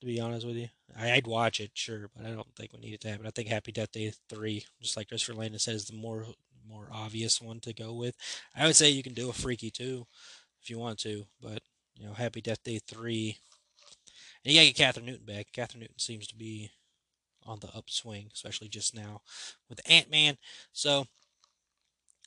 To 0.00 0.06
be 0.06 0.20
honest 0.20 0.46
with 0.46 0.56
you, 0.56 0.68
I, 0.98 1.14
would 1.14 1.26
watch 1.26 1.60
it, 1.60 1.70
sure, 1.74 2.10
but 2.14 2.26
I 2.26 2.30
don't 2.30 2.54
think 2.56 2.72
we 2.72 2.80
need 2.80 2.94
it 2.94 3.00
to 3.02 3.08
happen. 3.08 3.26
I 3.26 3.30
think 3.30 3.48
Happy 3.48 3.72
Death 3.72 3.92
Day 3.92 4.12
three, 4.28 4.64
just 4.82 4.96
like 4.96 5.08
Christopher 5.08 5.38
Landon 5.38 5.58
said, 5.58 5.76
is 5.76 5.86
the 5.86 5.96
more 5.96 6.26
more 6.68 6.88
obvious 6.92 7.40
one 7.40 7.60
to 7.60 7.72
go 7.72 7.92
with. 7.92 8.14
I 8.54 8.66
would 8.66 8.76
say 8.76 8.90
you 8.90 9.02
can 9.02 9.14
do 9.14 9.30
a 9.30 9.32
Freaky 9.32 9.70
too, 9.70 10.06
if 10.62 10.68
you 10.68 10.78
want 10.78 10.98
to, 11.00 11.24
but 11.40 11.62
you 11.94 12.06
know, 12.06 12.12
Happy 12.12 12.40
Death 12.40 12.62
Day 12.62 12.80
three, 12.86 13.38
and 14.44 14.52
you 14.52 14.60
gotta 14.60 14.72
get 14.72 15.00
Kathryn 15.00 15.06
Newton 15.06 15.26
back. 15.26 15.46
Kathryn 15.52 15.80
Newton 15.80 15.98
seems 15.98 16.26
to 16.26 16.36
be 16.36 16.70
on 17.46 17.60
the 17.60 17.74
upswing, 17.74 18.28
especially 18.32 18.68
just 18.68 18.94
now 18.94 19.20
with 19.68 19.80
Ant 19.88 20.10
Man. 20.10 20.36
So 20.72 21.06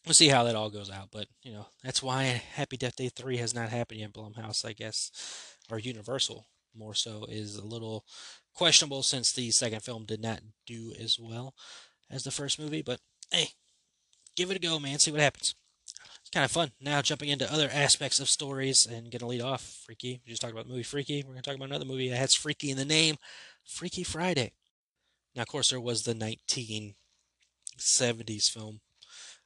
we'll 0.06 0.13
see 0.13 0.30
how 0.30 0.43
that 0.43 0.56
all 0.56 0.69
goes 0.69 0.89
out. 0.89 1.10
But 1.12 1.27
you 1.43 1.53
know, 1.53 1.67
that's 1.84 2.03
why 2.03 2.23
Happy 2.53 2.77
Death 2.77 2.95
Day 2.95 3.10
three 3.10 3.38
has 3.38 3.53
not 3.53 3.69
happened 3.69 3.99
yet. 3.99 4.13
Blumhouse, 4.13 4.65
I 4.65 4.73
guess, 4.73 5.58
or 5.69 5.80
Universal 5.80 6.47
more 6.75 6.93
so, 6.93 7.25
is 7.27 7.56
a 7.56 7.65
little 7.65 8.06
questionable 8.53 9.03
since 9.03 9.32
the 9.32 9.51
second 9.51 9.82
film 9.82 10.06
did 10.06 10.21
not 10.21 10.41
do 10.65 10.93
as 10.99 11.17
well 11.19 11.53
as 12.10 12.23
the 12.23 12.32
first 12.32 12.60
movie. 12.60 12.82
But 12.82 12.99
hey, 13.32 13.49
give 14.36 14.51
it 14.51 14.58
a 14.58 14.60
go, 14.60 14.80
man. 14.80 14.99
See 14.99 15.12
what 15.12 15.21
happens. 15.21 15.56
It's 16.21 16.34
kind 16.34 16.43
of 16.43 16.51
fun. 16.51 16.71
Now 16.82 17.01
jumping 17.01 17.30
into 17.30 17.51
other 17.51 17.69
aspects 17.71 18.19
of 18.19 18.30
stories 18.30 18.86
and 18.86 19.10
gonna 19.12 19.27
lead 19.27 19.41
off 19.41 19.82
Freaky. 19.86 20.21
We 20.25 20.30
just 20.32 20.41
talked 20.41 20.53
about 20.53 20.65
the 20.65 20.71
movie 20.71 20.84
Freaky. 20.84 21.23
We're 21.23 21.32
gonna 21.32 21.41
talk 21.41 21.56
about 21.56 21.69
another 21.69 21.86
movie 21.86 22.10
that 22.10 22.17
has 22.17 22.34
Freaky 22.36 22.69
in 22.69 22.77
the 22.77 22.86
name, 22.86 23.15
Freaky 23.65 24.03
Friday. 24.03 24.51
Now, 25.38 25.43
of 25.43 25.50
course, 25.50 25.69
there 25.69 25.80
was 25.80 26.02
the 26.02 26.15
1970s 26.15 28.50
film 28.50 28.82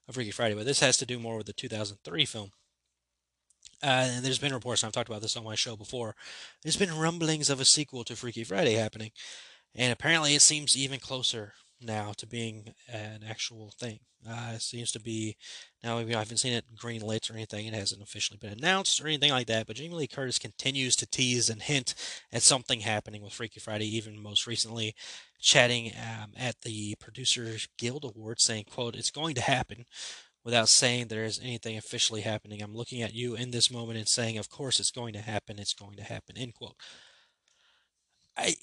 of 0.08 0.16
Freaky 0.16 0.32
Friday, 0.32 0.56
but 0.56 0.66
this 0.66 0.80
has 0.80 0.96
to 0.98 1.06
do 1.06 1.20
more 1.20 1.36
with 1.36 1.48
the 1.48 1.54
2003 1.54 2.24
film. 2.24 2.52
Uh, 3.84 4.08
and 4.08 4.24
there's 4.24 4.40
been 4.40 4.54
reports, 4.54 4.84
and 4.84 4.88
I've 4.88 4.94
talked 4.94 5.10
about 5.10 5.22
this 5.22 5.36
on 5.36 5.44
my 5.44 5.56
show 5.56 5.76
before, 5.76 6.16
there's 6.64 6.78
been 6.78 6.98
rumblings 6.98 7.50
of 7.50 7.60
a 7.60 7.66
sequel 7.66 8.06
to 8.06 8.16
Freaky 8.16 8.46
Friday 8.46 8.76
happening. 8.76 9.12
And 9.76 9.92
apparently 9.92 10.34
it 10.34 10.42
seems 10.42 10.78
even 10.78 11.02
closer 11.02 11.56
now 11.82 12.14
to 12.18 12.28
being 12.28 12.74
an 12.88 13.24
actual 13.28 13.72
thing. 13.80 14.00
Uh, 14.28 14.54
it 14.56 14.62
seems 14.62 14.92
to 14.92 15.00
be 15.00 15.36
now. 15.84 15.98
I 15.98 16.04
haven't 16.04 16.38
seen 16.38 16.54
it 16.54 16.76
green 16.78 17.02
lit 17.02 17.30
or 17.30 17.34
anything. 17.34 17.66
It 17.66 17.74
hasn't 17.74 18.04
officially 18.04 18.38
been 18.38 18.54
announced 18.54 19.02
or 19.02 19.08
anything 19.08 19.32
like 19.32 19.48
that. 19.48 19.66
But 19.66 19.78
Jamie 19.78 19.96
Lee 19.96 20.08
Curtis 20.08 20.38
continues 20.38 20.96
to 20.98 21.08
tease 21.08 21.50
and 21.50 21.62
hint 21.62 21.96
at 22.32 22.44
something 22.44 22.82
happening 22.82 23.24
with 23.24 23.34
Freaky 23.34 23.60
Friday. 23.60 23.86
Even 23.96 24.22
most 24.22 24.46
recently, 24.46 24.94
chatting 25.40 25.92
um, 25.98 26.34
at 26.38 26.62
the 26.62 26.96
Producers 27.00 27.68
Guild 27.80 28.06
Awards, 28.06 28.44
saying, 28.44 28.66
"quote 28.70 28.96
It's 28.96 29.12
going 29.12 29.36
to 29.36 29.42
happen." 29.42 29.86
Without 30.44 30.70
saying 30.70 31.08
there 31.08 31.24
is 31.24 31.40
anything 31.42 31.78
officially 31.78 32.22
happening, 32.22 32.62
I'm 32.62 32.76
looking 32.76 33.04
at 33.04 33.14
you 33.14 33.36
in 33.36 33.52
this 33.52 33.72
moment 33.72 33.98
and 33.98 34.08
saying, 34.08 34.38
"Of 34.38 34.50
course, 34.50 34.80
it's 34.80 34.92
going 34.92 35.14
to 35.14 35.22
happen. 35.22 35.58
It's 35.58 35.74
going 35.74 35.96
to 35.98 36.04
happen." 36.04 36.38
End 36.38 36.54
quote. 36.54 36.76
I 38.38 38.56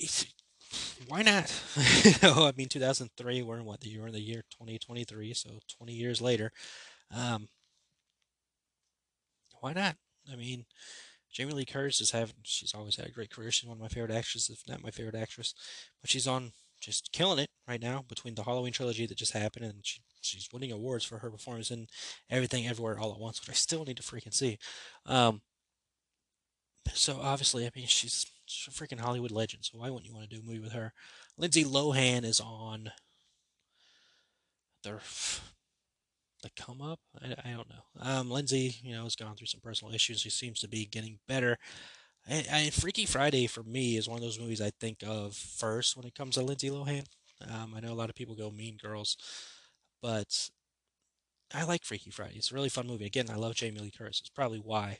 why 1.06 1.22
not? 1.22 1.52
you 2.04 2.12
know, 2.22 2.46
I 2.46 2.52
mean, 2.56 2.68
2003, 2.68 3.42
we're 3.42 3.58
in 3.58 3.64
what, 3.64 3.80
the 3.80 3.88
year 3.88 4.06
in 4.06 4.12
the 4.12 4.20
year 4.20 4.42
2023, 4.50 5.34
so 5.34 5.50
20 5.78 5.92
years 5.92 6.20
later. 6.20 6.52
Um, 7.14 7.48
why 9.60 9.72
not? 9.72 9.96
I 10.30 10.36
mean, 10.36 10.66
Jamie 11.32 11.52
Lee 11.52 11.64
Curtis 11.64 12.00
is 12.00 12.10
having, 12.10 12.36
she's 12.42 12.74
always 12.74 12.96
had 12.96 13.06
a 13.06 13.12
great 13.12 13.30
career. 13.30 13.50
She's 13.50 13.68
one 13.68 13.76
of 13.76 13.82
my 13.82 13.88
favorite 13.88 14.14
actresses, 14.14 14.50
if 14.50 14.68
not 14.68 14.82
my 14.82 14.90
favorite 14.90 15.14
actress. 15.14 15.54
But 16.00 16.10
she's 16.10 16.26
on, 16.26 16.52
just 16.80 17.12
killing 17.12 17.38
it 17.38 17.50
right 17.66 17.82
now 17.82 18.04
between 18.08 18.34
the 18.34 18.44
Halloween 18.44 18.72
trilogy 18.72 19.06
that 19.06 19.18
just 19.18 19.32
happened 19.32 19.64
and 19.64 19.80
she, 19.82 20.00
she's 20.20 20.48
winning 20.52 20.72
awards 20.72 21.04
for 21.04 21.18
her 21.18 21.30
performance 21.30 21.70
in 21.70 21.88
Everything 22.30 22.66
Everywhere 22.66 22.98
All 22.98 23.12
at 23.12 23.18
Once, 23.18 23.40
which 23.40 23.50
I 23.50 23.54
still 23.54 23.84
need 23.84 23.96
to 23.96 24.02
freaking 24.02 24.34
see. 24.34 24.58
Um, 25.06 25.40
so 26.92 27.18
obviously, 27.20 27.66
I 27.66 27.70
mean, 27.74 27.86
she's 27.86 28.26
she's 28.48 28.74
a 28.74 28.76
freaking 28.76 29.00
Hollywood 29.00 29.30
legend. 29.30 29.64
So 29.64 29.78
why 29.78 29.90
wouldn't 29.90 30.06
you 30.06 30.14
want 30.14 30.28
to 30.28 30.36
do 30.36 30.42
a 30.42 30.46
movie 30.46 30.60
with 30.60 30.72
her? 30.72 30.92
Lindsay 31.36 31.64
Lohan 31.64 32.24
is 32.24 32.40
on 32.40 32.90
the 34.82 35.00
the 36.42 36.50
come 36.56 36.80
up. 36.80 37.00
I, 37.20 37.34
I 37.44 37.50
don't 37.52 37.68
know. 37.68 37.84
Um, 38.00 38.30
Lindsay, 38.30 38.76
you 38.82 38.94
know, 38.94 39.04
has 39.04 39.16
gone 39.16 39.34
through 39.34 39.48
some 39.48 39.60
personal 39.60 39.92
issues. 39.92 40.20
She 40.20 40.30
seems 40.30 40.60
to 40.60 40.68
be 40.68 40.86
getting 40.86 41.18
better. 41.26 41.58
And, 42.28 42.46
and, 42.50 42.72
Freaky 42.72 43.06
Friday 43.06 43.46
for 43.46 43.62
me 43.62 43.96
is 43.96 44.08
one 44.08 44.18
of 44.18 44.22
those 44.22 44.38
movies 44.38 44.60
I 44.60 44.70
think 44.78 45.02
of 45.06 45.34
first 45.34 45.96
when 45.96 46.06
it 46.06 46.14
comes 46.14 46.34
to 46.34 46.42
Lindsay 46.42 46.70
Lohan. 46.70 47.06
Um, 47.50 47.72
I 47.76 47.80
know 47.80 47.92
a 47.92 47.94
lot 47.94 48.08
of 48.08 48.14
people 48.14 48.34
go 48.34 48.50
Mean 48.50 48.76
Girls, 48.80 49.16
but 50.02 50.50
I 51.54 51.64
like 51.64 51.84
Freaky 51.84 52.10
Friday. 52.10 52.34
It's 52.36 52.52
a 52.52 52.54
really 52.54 52.68
fun 52.68 52.86
movie. 52.86 53.06
Again, 53.06 53.30
I 53.30 53.36
love 53.36 53.54
Jamie 53.54 53.80
Lee 53.80 53.90
Curtis. 53.90 54.20
It's 54.20 54.28
probably 54.28 54.58
why. 54.58 54.98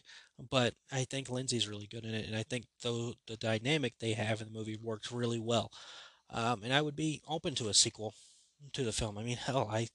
But 0.51 0.75
I 0.91 1.05
think 1.05 1.29
Lindsay's 1.29 1.69
really 1.69 1.87
good 1.87 2.05
in 2.05 2.15
it, 2.15 2.27
and 2.27 2.37
I 2.37 2.43
think 2.43 2.65
the 2.83 3.15
the 3.27 3.37
dynamic 3.37 3.95
they 3.99 4.13
have 4.13 4.41
in 4.41 4.49
the 4.49 4.59
movie 4.59 4.79
works 4.83 5.13
really 5.13 5.39
well. 5.39 5.71
Um, 6.31 6.63
and 6.63 6.73
I 6.73 6.81
would 6.83 6.97
be 6.97 7.23
open 7.29 7.55
to 7.57 7.69
a 7.69 7.75
sequel 7.75 8.15
to 8.73 8.85
the 8.85 8.93
film. 8.93 9.19
I 9.19 9.25
mean, 9.25 9.37
hell, 9.47 9.69
I 9.71 9.89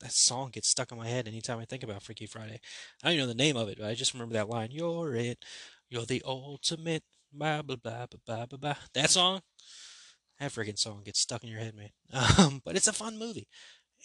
that 0.00 0.12
song 0.12 0.50
gets 0.50 0.68
stuck 0.68 0.90
in 0.90 0.98
my 0.98 1.06
head 1.06 1.28
anytime 1.28 1.58
I 1.58 1.66
think 1.66 1.82
about 1.82 2.02
Freaky 2.02 2.26
Friday. 2.26 2.60
I 3.02 3.08
don't 3.08 3.14
even 3.14 3.26
know 3.26 3.32
the 3.32 3.34
name 3.34 3.56
of 3.56 3.68
it, 3.68 3.78
but 3.78 3.88
I 3.88 3.94
just 3.94 4.14
remember 4.14 4.34
that 4.34 4.48
line. 4.48 4.70
You're 4.72 5.14
it. 5.14 5.44
You're 5.88 6.06
the 6.06 6.22
ultimate. 6.24 7.04
Blah 7.32 7.62
blah 7.62 7.76
blah 7.76 8.06
blah 8.26 8.46
blah 8.46 8.58
blah. 8.58 8.76
That 8.94 9.10
song. 9.10 9.42
That 10.40 10.52
freaking 10.52 10.78
song 10.78 11.02
gets 11.04 11.20
stuck 11.20 11.44
in 11.44 11.50
your 11.50 11.60
head, 11.60 11.74
man. 11.74 11.90
Um, 12.38 12.60
but 12.64 12.76
it's 12.76 12.86
a 12.88 12.92
fun 12.92 13.18
movie. 13.18 13.48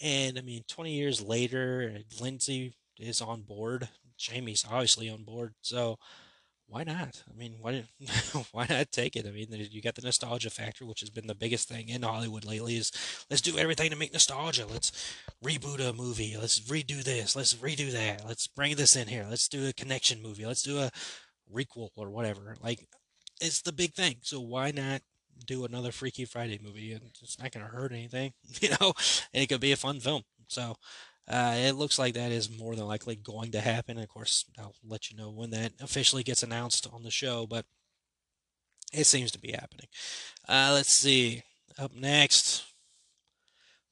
And 0.02 0.38
I 0.38 0.42
mean, 0.42 0.64
20 0.68 0.94
years 0.94 1.22
later, 1.22 2.00
Lindsay 2.20 2.74
is 2.98 3.22
on 3.22 3.42
board. 3.42 3.90
Jamie's 4.18 4.66
obviously 4.70 5.10
on 5.10 5.24
board. 5.24 5.54
So 5.62 5.98
why 6.72 6.84
not? 6.86 7.22
I 7.30 7.38
mean, 7.38 7.56
why 7.60 7.84
why 8.54 8.66
not 8.70 8.94
take 8.94 9.18
it? 9.18 9.28
I 9.28 9.32
mean, 9.32 9.48
you 9.72 9.82
got 9.82 9.96
the 9.96 10.02
nostalgia 10.02 10.50
factor, 10.50 10.86
which 10.86 11.02
has 11.02 11.10
been 11.10 11.28
the 11.28 11.36
biggest 11.36 11.68
thing 11.68 11.90
in 11.90 12.04
Hollywood 12.04 12.46
lately. 12.46 12.78
Is 12.78 12.94
let's 13.30 13.42
do 13.42 13.58
everything 13.58 13.90
to 13.90 13.98
make 13.98 14.14
nostalgia. 14.14 14.66
Let's 14.66 14.94
reboot 15.44 15.82
a 15.82 15.92
movie. 15.92 16.38
Let's 16.40 16.62
redo 16.62 17.04
this. 17.04 17.36
Let's 17.36 17.56
redo 17.56 17.92
that. 17.92 18.26
Let's 18.26 18.48
bring 18.48 18.78
this 18.78 18.96
in 18.96 19.10
here. 19.10 19.26
Let's 19.30 19.50
do 19.50 19.68
a 19.68 19.74
connection 19.74 20.22
movie. 20.22 20.46
Let's 20.46 20.64
do 20.64 20.80
a 20.80 20.92
requel 21.54 21.90
or 21.98 22.10
whatever. 22.10 22.56
Like, 22.62 22.88
it's 23.42 23.62
the 23.62 23.74
big 23.74 23.94
thing. 23.94 24.16
So 24.22 24.40
why 24.40 24.72
not 24.72 25.02
do 25.46 25.66
another 25.66 25.92
Freaky 25.92 26.26
Friday 26.26 26.60
movie? 26.62 26.94
And 26.94 27.12
it's 27.22 27.40
not 27.40 27.52
going 27.52 27.66
to 27.66 27.72
hurt 27.72 27.92
anything, 27.92 28.34
you 28.62 28.70
know. 28.70 28.94
And 29.34 29.44
it 29.44 29.48
could 29.48 29.62
be 29.62 29.72
a 29.72 29.78
fun 29.78 30.00
film. 30.00 30.24
So 30.48 30.76
uh, 31.28 31.56
it 31.58 31.74
looks 31.74 31.98
like 31.98 32.14
that 32.16 32.32
is 32.32 32.50
more 32.60 32.76
than 32.76 32.86
likely 32.86 33.16
going 33.16 33.52
to 33.52 33.62
happen. 33.62 33.98
Of 33.98 34.10
course, 34.10 34.46
I'll 34.60 34.76
let 34.84 35.10
you 35.10 35.18
know 35.18 35.30
when 35.30 35.52
that 35.52 35.74
officially 35.82 36.24
gets 36.24 36.44
announced 36.44 36.88
on 36.92 37.04
the 37.04 37.12
show, 37.12 37.46
but 37.48 37.66
it 38.94 39.06
seems 39.06 39.32
to 39.32 39.40
be 39.40 39.52
happening. 39.52 39.88
Uh, 40.48 40.72
let's 40.74 40.94
see. 40.94 41.44
Up 41.80 41.96
next, 41.96 42.66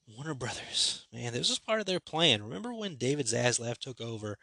Warner 0.06 0.34
Brothers. 0.34 1.06
Man, 1.12 1.32
this 1.32 1.48
was 1.48 1.58
part 1.58 1.80
of 1.80 1.86
their 1.86 2.00
plan. 2.00 2.42
Remember 2.42 2.74
when 2.74 2.96
David 2.96 3.26
Zaslav 3.26 3.78
took 3.78 4.00
over? 4.00 4.36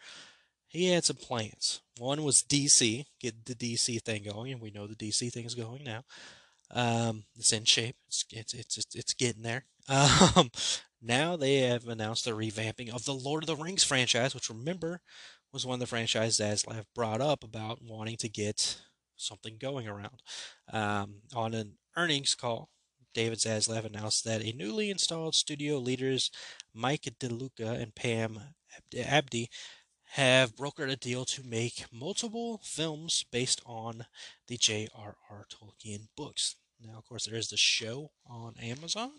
He 0.67 0.89
had 0.89 1.05
some 1.05 1.15
plans. 1.15 1.81
One 1.97 2.23
was 2.23 2.43
DC, 2.43 3.05
get 3.19 3.45
the 3.45 3.55
DC 3.55 4.01
thing 4.01 4.23
going, 4.23 4.51
and 4.51 4.61
we 4.61 4.71
know 4.71 4.87
the 4.87 4.95
DC 4.95 5.31
thing 5.31 5.45
is 5.45 5.55
going 5.55 5.83
now. 5.83 6.03
Um, 6.71 7.23
it's 7.35 7.53
in 7.53 7.65
shape. 7.65 7.95
It's 8.07 8.25
it's 8.31 8.53
it's 8.53 8.95
it's, 8.95 9.13
getting 9.13 9.43
there. 9.43 9.65
Um, 9.89 10.51
now 11.01 11.37
they 11.37 11.59
have 11.59 11.87
announced 11.87 12.25
the 12.25 12.31
revamping 12.31 12.93
of 12.93 13.05
the 13.05 13.13
Lord 13.13 13.43
of 13.43 13.47
the 13.47 13.55
Rings 13.55 13.83
franchise, 13.85 14.35
which 14.35 14.49
remember 14.49 14.99
was 15.53 15.65
one 15.65 15.75
of 15.75 15.79
the 15.79 15.87
franchises 15.87 16.39
Zaslav 16.39 16.83
brought 16.93 17.21
up 17.21 17.43
about 17.43 17.81
wanting 17.81 18.17
to 18.17 18.27
get 18.27 18.81
something 19.15 19.57
going 19.57 19.87
around. 19.87 20.21
Um, 20.71 21.21
on 21.33 21.53
an 21.53 21.77
earnings 21.95 22.35
call, 22.35 22.69
David 23.13 23.39
Zaslav 23.39 23.85
announced 23.85 24.25
that 24.25 24.43
a 24.43 24.51
newly 24.51 24.89
installed 24.89 25.35
studio 25.35 25.77
leaders 25.77 26.29
Mike 26.73 27.03
DeLuca 27.19 27.81
and 27.81 27.95
Pam 27.95 28.39
Abdy 28.95 29.49
have 30.11 30.55
brokered 30.55 30.91
a 30.91 30.95
deal 30.95 31.25
to 31.25 31.43
make 31.43 31.85
multiple 31.91 32.59
films 32.63 33.25
based 33.31 33.61
on 33.65 34.05
the 34.47 34.57
J.R.R. 34.57 35.45
Tolkien 35.49 36.07
books. 36.15 36.55
Now, 36.79 36.97
of 36.97 37.05
course, 37.05 37.25
there 37.25 37.37
is 37.37 37.49
the 37.49 37.57
show 37.57 38.11
on 38.25 38.53
Amazon 38.61 39.11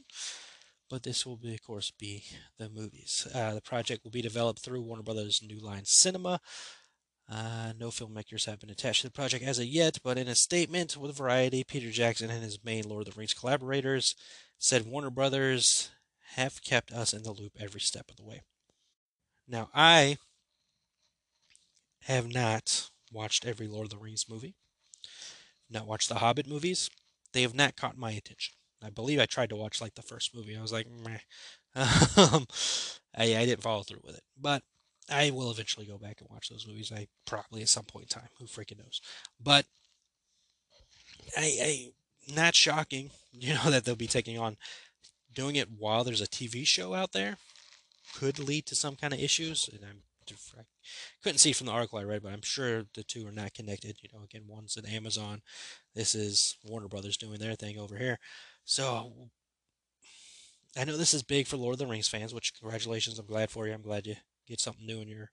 but 0.88 1.03
this 1.03 1.27
will, 1.27 1.37
be, 1.37 1.55
of 1.55 1.62
course, 1.62 1.90
be 1.90 2.24
the 2.59 2.68
movies. 2.68 3.27
Uh, 3.35 3.55
the 3.55 3.61
project 3.61 4.05
will 4.05 4.11
be 4.11 4.22
developed 4.22 4.61
through 4.61 4.83
Warner 4.83 5.03
Brothers 5.03 5.42
New 5.42 5.59
Line 5.59 5.85
Cinema. 5.85 6.40
Uh, 7.31 7.72
no 7.79 7.88
filmmakers 7.88 8.46
have 8.46 8.59
been 8.59 8.70
attached 8.70 9.03
to 9.03 9.09
the 9.09 9.12
project 9.12 9.44
as 9.44 9.59
of 9.59 9.66
yet, 9.66 9.98
but 10.03 10.16
in 10.16 10.29
a 10.29 10.35
statement 10.35 10.96
with 10.96 11.16
Variety, 11.16 11.62
Peter 11.62 11.90
Jackson 11.90 12.31
and 12.31 12.42
his 12.42 12.64
main 12.64 12.88
Lord 12.88 13.07
of 13.07 13.14
the 13.14 13.18
Rings 13.18 13.35
collaborators 13.35 14.14
said 14.57 14.87
Warner 14.87 15.11
Brothers 15.11 15.90
have 16.37 16.62
kept 16.62 16.90
us 16.90 17.12
in 17.12 17.22
the 17.22 17.33
loop 17.33 17.53
every 17.61 17.81
step 17.81 18.11
of 18.11 18.16
the 18.16 18.24
way. 18.24 18.42
Now, 19.46 19.68
I 19.74 20.16
have 22.03 22.33
not 22.33 22.91
watched 23.13 23.47
every 23.47 23.67
Lord 23.67 23.87
of 23.87 23.91
the 23.91 23.99
Rings 23.99 24.27
movie, 24.29 24.55
not 25.71 25.87
watched 25.87 26.09
the 26.09 26.17
Hobbit 26.17 26.47
movies. 26.47 26.91
They 27.33 27.43
have 27.43 27.55
not 27.55 27.77
caught 27.77 27.99
my 27.99 28.13
attention. 28.13 28.55
I 28.83 28.91
believe 28.91 29.19
I 29.19 29.27
tried 29.27 29.51
to 29.51 29.57
watch 29.57 29.81
like 29.81 29.95
the 29.95 30.03
first 30.03 30.35
movie. 30.35 30.57
I 30.57 30.63
was 30.63 30.73
like, 30.73 30.87
meh. 30.89 31.19
um, 32.17 32.47
I, 33.17 33.37
I 33.37 33.45
didn't 33.45 33.63
follow 33.63 33.83
through 33.83 34.01
with 34.05 34.17
it, 34.17 34.23
but 34.41 34.63
I 35.11 35.31
will 35.31 35.51
eventually 35.51 35.87
go 35.87 35.99
back 35.99 36.21
and 36.21 36.31
watch 36.31 36.49
those 36.49 36.67
movies. 36.67 36.93
I 36.95 37.09
probably 37.27 37.63
at 37.63 37.69
some 37.69 37.85
point 37.85 38.05
in 38.05 38.21
time. 38.21 38.29
Who 38.39 38.47
freaking 38.47 38.79
knows? 38.79 39.01
But 39.43 39.67
I, 41.37 41.57
I 41.61 41.89
not 42.35 42.55
shocking, 42.55 43.11
you 43.33 43.55
know, 43.55 43.71
that 43.71 43.85
they'll 43.85 43.97
be 43.97 44.07
taking 44.07 44.39
on 44.39 44.57
doing 45.35 45.57
it 45.57 45.69
while 45.71 46.05
there's 46.05 46.21
a 46.21 46.27
TV 46.27 46.67
show 46.67 46.95
out 46.95 47.13
there 47.13 47.37
could 48.15 48.39
lead 48.39 48.67
to 48.67 48.75
some 48.75 48.97
kind 48.97 49.13
of 49.13 49.21
issues. 49.21 49.69
And 49.73 49.85
I'm 49.85 50.03
couldn't 51.22 51.38
see 51.38 51.53
from 51.53 51.66
the 51.66 51.72
article 51.72 51.98
I 51.98 52.05
read, 52.05 52.22
but 52.22 52.33
I'm 52.33 52.42
sure 52.42 52.85
the 52.94 53.03
two 53.03 53.27
are 53.27 53.33
not 53.33 53.55
connected. 53.55 53.96
You 54.03 54.09
know, 54.12 54.24
again, 54.24 54.44
one's 54.46 54.77
at 54.77 54.88
Amazon. 54.88 55.42
This 55.94 56.14
is 56.14 56.57
Warner 56.64 56.88
Brothers 56.88 57.16
doing 57.16 57.38
their 57.38 57.55
thing 57.55 57.79
over 57.79 57.96
here. 57.96 58.18
So 58.64 59.12
I 60.77 60.85
know 60.85 60.96
this 60.96 61.14
is 61.14 61.22
big 61.22 61.46
for 61.46 61.57
Lord 61.57 61.74
of 61.74 61.79
the 61.79 61.87
Rings 61.87 62.09
fans, 62.09 62.35
which 62.35 62.55
congratulations, 62.59 63.18
I'm 63.18 63.27
glad 63.27 63.51
for 63.51 63.66
you. 63.66 63.74
I'm 63.74 63.83
glad 63.83 64.07
you 64.07 64.16
get 64.46 64.61
something 64.61 64.87
new 64.87 65.01
in 65.01 65.09
your 65.09 65.31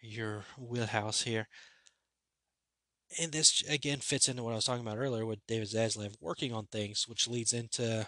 your 0.00 0.44
wheelhouse 0.56 1.22
here. 1.22 1.48
And 3.20 3.32
this 3.32 3.62
again 3.68 3.98
fits 3.98 4.28
into 4.28 4.42
what 4.42 4.52
I 4.52 4.56
was 4.56 4.66
talking 4.66 4.86
about 4.86 4.98
earlier 4.98 5.26
with 5.26 5.46
David 5.46 5.68
Zaslav 5.68 6.14
working 6.20 6.52
on 6.52 6.66
things, 6.66 7.08
which 7.08 7.26
leads 7.26 7.52
into 7.52 8.06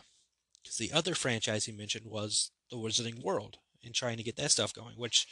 because 0.63 0.77
the 0.77 0.93
other 0.93 1.15
franchise 1.15 1.65
he 1.65 1.73
mentioned 1.73 2.07
was 2.07 2.51
the 2.71 2.77
Wizarding 2.77 3.23
World 3.23 3.59
and 3.85 3.95
trying 3.95 4.19
to 4.19 4.23
get 4.23 4.37
that 4.37 4.51
stuff 4.51 4.75
going, 4.75 4.95
which 4.97 5.27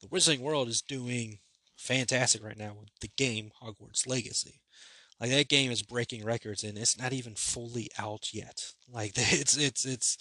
the 0.00 0.08
Wizarding 0.08 0.40
World 0.40 0.68
is 0.68 0.82
doing 0.82 1.38
fantastic 1.76 2.44
right 2.44 2.58
now 2.58 2.74
with 2.78 2.90
the 3.00 3.10
game 3.16 3.50
Hogwarts 3.62 4.06
Legacy. 4.06 4.60
Like 5.20 5.30
that 5.30 5.48
game 5.48 5.70
is 5.70 5.82
breaking 5.82 6.24
records 6.24 6.62
and 6.62 6.78
it's 6.78 6.98
not 6.98 7.12
even 7.12 7.34
fully 7.34 7.90
out 7.98 8.32
yet. 8.32 8.72
Like 8.90 9.12
it's 9.16 9.54
it's 9.58 9.84
it's 9.84 10.16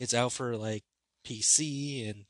it's 0.00 0.14
out 0.14 0.32
for 0.32 0.56
like 0.56 0.84
PC 1.22 2.08
and 2.08 2.24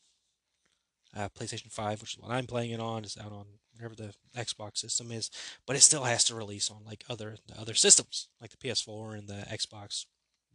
uh, 1.16 1.28
PlayStation 1.28 1.70
5, 1.70 2.00
which 2.00 2.14
is 2.14 2.18
what 2.20 2.32
I'm 2.32 2.46
playing 2.46 2.72
it 2.72 2.80
on, 2.80 3.04
It's 3.04 3.16
out 3.16 3.30
on 3.32 3.46
whatever 3.72 3.94
the 3.94 4.12
Xbox 4.36 4.78
system 4.78 5.12
is, 5.12 5.30
but 5.66 5.76
it 5.76 5.82
still 5.82 6.04
has 6.04 6.24
to 6.24 6.34
release 6.34 6.70
on 6.70 6.84
like 6.84 7.04
other 7.08 7.36
other 7.56 7.74
systems, 7.74 8.28
like 8.40 8.50
the 8.50 8.56
PS4 8.56 9.16
and 9.16 9.28
the 9.28 9.46
Xbox, 9.48 10.06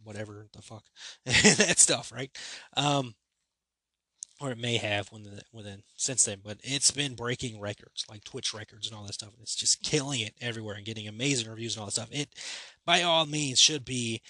whatever 0.03 0.47
the 0.53 0.61
fuck, 0.61 0.83
that 1.25 1.79
stuff, 1.79 2.11
right? 2.11 2.29
Um, 2.75 3.15
or 4.41 4.51
it 4.51 4.57
may 4.57 4.77
have 4.77 5.11
when 5.11 5.23
the, 5.23 5.41
within 5.51 5.83
since 5.95 6.25
then, 6.25 6.39
but 6.43 6.57
it's 6.63 6.91
been 6.91 7.15
breaking 7.15 7.59
records 7.59 8.05
like 8.09 8.23
Twitch 8.23 8.53
records 8.53 8.87
and 8.87 8.95
all 8.95 9.05
that 9.05 9.13
stuff. 9.13 9.33
And 9.33 9.41
it's 9.41 9.55
just 9.55 9.83
killing 9.83 10.21
it 10.21 10.33
everywhere 10.41 10.75
and 10.75 10.85
getting 10.85 11.07
amazing 11.07 11.49
reviews 11.49 11.75
and 11.75 11.81
all 11.81 11.85
that 11.87 11.91
stuff. 11.91 12.09
It, 12.11 12.29
by 12.85 13.03
all 13.03 13.25
means, 13.25 13.59
should 13.59 13.85
be 13.85 14.21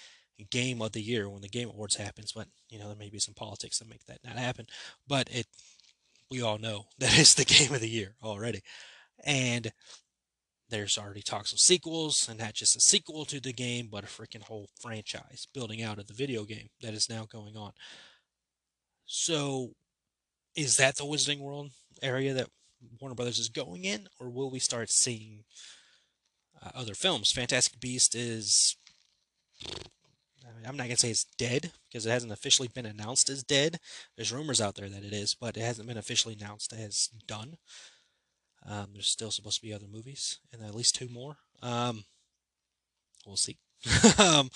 game 0.50 0.82
of 0.82 0.92
the 0.92 1.02
year 1.02 1.28
when 1.28 1.42
the 1.42 1.48
Game 1.48 1.68
Awards 1.68 1.96
happens. 1.96 2.32
But 2.32 2.48
you 2.68 2.78
know 2.78 2.86
there 2.86 2.96
may 2.96 3.10
be 3.10 3.18
some 3.18 3.34
politics 3.34 3.78
that 3.78 3.88
make 3.88 4.04
that 4.06 4.24
not 4.24 4.36
happen. 4.36 4.66
But 5.06 5.28
it, 5.30 5.46
we 6.30 6.42
all 6.42 6.58
know 6.58 6.86
that 6.98 7.18
it's 7.18 7.34
the 7.34 7.44
game 7.44 7.74
of 7.74 7.80
the 7.80 7.88
year 7.88 8.14
already, 8.22 8.62
and 9.24 9.72
there's 10.68 10.96
already 10.96 11.22
talks 11.22 11.52
of 11.52 11.60
sequels, 11.60 12.28
and 12.28 12.38
not 12.38 12.54
just 12.54 12.76
a 12.76 12.80
sequel 12.80 13.24
to 13.26 13.40
the 13.40 13.52
game, 13.52 13.88
but 13.90 14.04
a 14.04 14.06
freaking 14.06 14.42
whole 14.42 14.70
franchise 14.80 15.46
building 15.52 15.82
out 15.82 15.98
of 15.98 16.06
the 16.06 16.14
video 16.14 16.44
game 16.44 16.68
that 16.80 16.94
is 16.94 17.10
now 17.10 17.26
going 17.30 17.56
on. 17.56 17.72
So 19.04 19.72
is 20.54 20.76
that 20.76 20.96
the 20.96 21.04
Wizarding 21.04 21.40
World 21.40 21.70
area 22.02 22.34
that 22.34 22.48
Warner 23.00 23.14
Brothers 23.14 23.38
is 23.38 23.48
going 23.48 23.84
in, 23.84 24.08
or 24.18 24.28
will 24.28 24.50
we 24.50 24.58
start 24.58 24.90
seeing 24.90 25.44
uh, 26.62 26.70
other 26.74 26.94
films? 26.94 27.32
Fantastic 27.32 27.80
Beast 27.80 28.14
is. 28.14 28.76
I'm 30.66 30.76
not 30.76 30.84
gonna 30.84 30.96
say 30.96 31.10
it's 31.10 31.26
dead 31.38 31.72
because 31.88 32.06
it 32.06 32.10
hasn't 32.10 32.32
officially 32.32 32.68
been 32.68 32.86
announced 32.86 33.28
as 33.28 33.42
dead. 33.42 33.78
There's 34.16 34.32
rumors 34.32 34.60
out 34.60 34.76
there 34.76 34.88
that 34.88 35.04
it 35.04 35.12
is, 35.12 35.34
but 35.34 35.56
it 35.56 35.62
hasn't 35.62 35.88
been 35.88 35.98
officially 35.98 36.36
announced 36.40 36.72
as 36.72 37.08
done. 37.26 37.56
Um, 38.64 38.88
there's 38.92 39.08
still 39.08 39.32
supposed 39.32 39.60
to 39.60 39.66
be 39.66 39.72
other 39.74 39.88
movies, 39.90 40.38
and 40.52 40.62
at 40.62 40.74
least 40.74 40.94
two 40.94 41.08
more. 41.08 41.36
Um, 41.62 42.04
we'll 43.26 43.36
see. 43.36 43.58
um, 44.18 44.50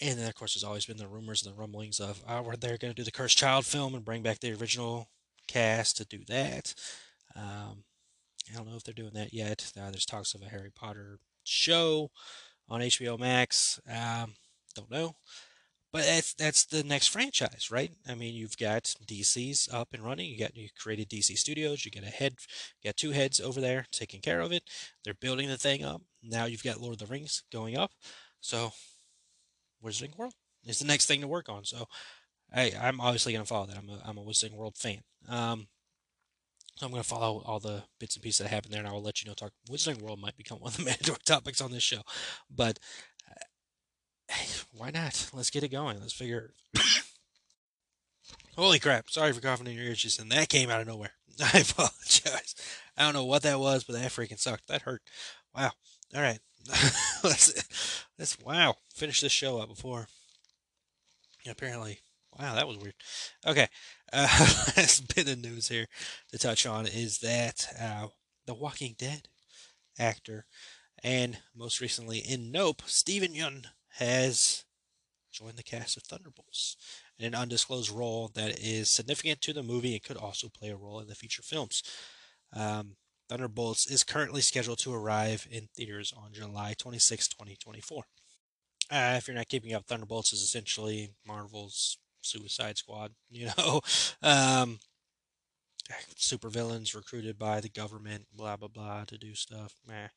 and 0.00 0.18
then, 0.18 0.28
of 0.28 0.34
course, 0.34 0.54
there's 0.54 0.64
always 0.64 0.86
been 0.86 0.96
the 0.96 1.08
rumors 1.08 1.44
and 1.44 1.54
the 1.54 1.58
rumblings 1.58 2.00
of, 2.00 2.22
oh, 2.28 2.42
we're 2.42 2.56
they're 2.56 2.78
going 2.78 2.92
to 2.92 2.96
do 2.96 3.04
the 3.04 3.10
Cursed 3.10 3.36
Child 3.36 3.66
film 3.66 3.94
and 3.94 4.04
bring 4.04 4.22
back 4.22 4.40
the 4.40 4.52
original 4.52 5.08
cast 5.46 5.96
to 5.98 6.04
do 6.04 6.20
that. 6.28 6.74
Um, 7.36 7.84
I 8.50 8.56
don't 8.56 8.68
know 8.68 8.76
if 8.76 8.84
they're 8.84 8.94
doing 8.94 9.14
that 9.14 9.32
yet. 9.32 9.72
Uh, 9.78 9.90
there's 9.90 10.06
talks 10.06 10.34
of 10.34 10.42
a 10.42 10.48
Harry 10.48 10.70
Potter 10.74 11.18
show 11.44 12.10
on 12.68 12.80
HBO 12.80 13.18
Max. 13.18 13.80
Um, 13.88 14.34
don't 14.74 14.90
know. 14.90 15.16
But 15.92 16.04
that's 16.04 16.34
that's 16.34 16.64
the 16.66 16.84
next 16.84 17.08
franchise, 17.08 17.68
right? 17.70 17.90
I 18.08 18.14
mean, 18.14 18.34
you've 18.34 18.56
got 18.56 18.94
DC's 19.06 19.68
up 19.72 19.88
and 19.92 20.04
running. 20.04 20.30
You 20.30 20.38
got 20.38 20.56
you 20.56 20.68
created 20.78 21.08
DC 21.08 21.36
Studios. 21.36 21.84
You 21.84 21.90
get 21.90 22.04
a 22.04 22.06
head, 22.06 22.36
you 22.80 22.88
got 22.88 22.96
two 22.96 23.10
heads 23.10 23.40
over 23.40 23.60
there 23.60 23.86
taking 23.90 24.20
care 24.20 24.40
of 24.40 24.52
it. 24.52 24.62
They're 25.04 25.14
building 25.14 25.48
the 25.48 25.56
thing 25.56 25.84
up. 25.84 26.02
Now 26.22 26.44
you've 26.44 26.62
got 26.62 26.80
Lord 26.80 26.92
of 26.92 27.00
the 27.00 27.12
Rings 27.12 27.42
going 27.52 27.76
up. 27.76 27.90
So 28.40 28.70
Wizarding 29.84 30.16
World 30.16 30.34
is 30.64 30.78
the 30.78 30.86
next 30.86 31.06
thing 31.06 31.20
to 31.20 31.28
work 31.28 31.48
on. 31.48 31.64
So 31.64 31.86
I, 32.54 32.72
I'm 32.80 33.00
obviously 33.00 33.32
going 33.32 33.44
to 33.44 33.48
follow 33.48 33.66
that. 33.66 33.76
I'm 33.78 33.88
a, 33.88 34.00
I'm 34.04 34.18
a 34.18 34.24
Wizarding 34.24 34.56
World 34.56 34.76
fan. 34.76 35.00
Um, 35.28 35.68
so 36.76 36.86
I'm 36.86 36.92
going 36.92 37.02
to 37.02 37.08
follow 37.08 37.42
all 37.44 37.60
the 37.60 37.82
bits 37.98 38.16
and 38.16 38.22
pieces 38.22 38.38
that 38.38 38.48
happen 38.48 38.70
there, 38.70 38.80
and 38.80 38.88
I 38.88 38.92
will 38.92 39.02
let 39.02 39.22
you 39.22 39.28
know. 39.28 39.34
Talk 39.34 39.52
Wizarding 39.70 40.00
World 40.00 40.20
might 40.20 40.36
become 40.36 40.58
one 40.60 40.72
of 40.72 40.78
the 40.78 40.84
mandatory 40.84 41.18
topics 41.24 41.60
on 41.60 41.72
this 41.72 41.82
show, 41.82 42.00
but 42.48 42.78
uh, 43.30 43.34
hey, 44.32 44.46
why 44.72 44.90
not? 44.90 45.30
Let's 45.34 45.50
get 45.50 45.62
it 45.62 45.68
going. 45.68 46.00
Let's 46.00 46.14
figure. 46.14 46.54
Holy 48.56 48.78
crap! 48.78 49.10
Sorry 49.10 49.32
for 49.32 49.40
coughing 49.40 49.66
in 49.66 49.74
your 49.74 49.84
ears, 49.84 50.02
just 50.02 50.20
and 50.20 50.32
that 50.32 50.48
came 50.48 50.70
out 50.70 50.80
of 50.80 50.86
nowhere. 50.86 51.12
I 51.40 51.58
apologize. 51.58 52.54
I 52.96 53.02
don't 53.02 53.14
know 53.14 53.24
what 53.24 53.42
that 53.42 53.60
was, 53.60 53.84
but 53.84 53.94
that 53.94 54.10
freaking 54.10 54.38
sucked. 54.38 54.68
That 54.68 54.82
hurt. 54.82 55.02
Wow. 55.54 55.72
All 56.14 56.22
right. 56.22 56.38
let's, 57.24 58.04
let's 58.18 58.38
wow. 58.40 58.74
Finish 58.94 59.20
this 59.20 59.32
show 59.32 59.58
up 59.58 59.68
before. 59.68 60.08
Apparently, 61.48 62.00
wow, 62.38 62.54
that 62.54 62.68
was 62.68 62.78
weird. 62.78 62.94
Okay. 63.46 63.68
Uh, 64.12 64.26
last 64.76 65.14
bit 65.14 65.28
of 65.28 65.38
news 65.38 65.68
here 65.68 65.86
to 66.32 66.36
touch 66.36 66.66
on 66.66 66.84
is 66.84 67.18
that 67.18 67.64
uh, 67.80 68.08
the 68.44 68.52
Walking 68.52 68.96
Dead 68.98 69.28
actor 70.00 70.46
and 71.04 71.38
most 71.54 71.80
recently 71.80 72.18
in 72.18 72.50
Nope, 72.50 72.82
Steven 72.86 73.34
Yeun 73.34 73.66
has 73.98 74.64
joined 75.30 75.56
the 75.56 75.62
cast 75.62 75.96
of 75.96 76.02
Thunderbolts 76.02 76.76
in 77.18 77.26
an 77.26 77.34
undisclosed 77.34 77.90
role 77.90 78.30
that 78.34 78.58
is 78.58 78.90
significant 78.90 79.40
to 79.42 79.52
the 79.52 79.62
movie 79.62 79.92
and 79.92 80.02
could 80.02 80.16
also 80.16 80.48
play 80.48 80.70
a 80.70 80.76
role 80.76 80.98
in 80.98 81.06
the 81.06 81.14
feature 81.14 81.42
films. 81.42 81.82
Um, 82.52 82.96
Thunderbolts 83.30 83.86
is 83.86 84.02
currently 84.02 84.40
scheduled 84.40 84.80
to 84.80 84.92
arrive 84.92 85.46
in 85.48 85.68
theaters 85.76 86.12
on 86.16 86.32
July 86.32 86.74
26, 86.76 87.28
2024. 87.28 88.02
Uh, 88.90 89.14
if 89.16 89.28
you're 89.28 89.36
not 89.36 89.48
keeping 89.48 89.72
up, 89.72 89.86
Thunderbolts 89.86 90.32
is 90.32 90.42
essentially 90.42 91.12
Marvel's 91.24 91.98
Suicide 92.22 92.76
Squad. 92.76 93.12
You 93.30 93.50
know, 93.56 93.80
um, 94.24 94.80
super 96.16 96.48
villains 96.48 96.92
recruited 96.92 97.38
by 97.38 97.60
the 97.60 97.68
government, 97.68 98.26
blah 98.34 98.56
blah 98.56 98.66
blah, 98.66 99.04
to 99.04 99.16
do 99.16 99.36
stuff. 99.36 99.76
Meh. 99.86 100.08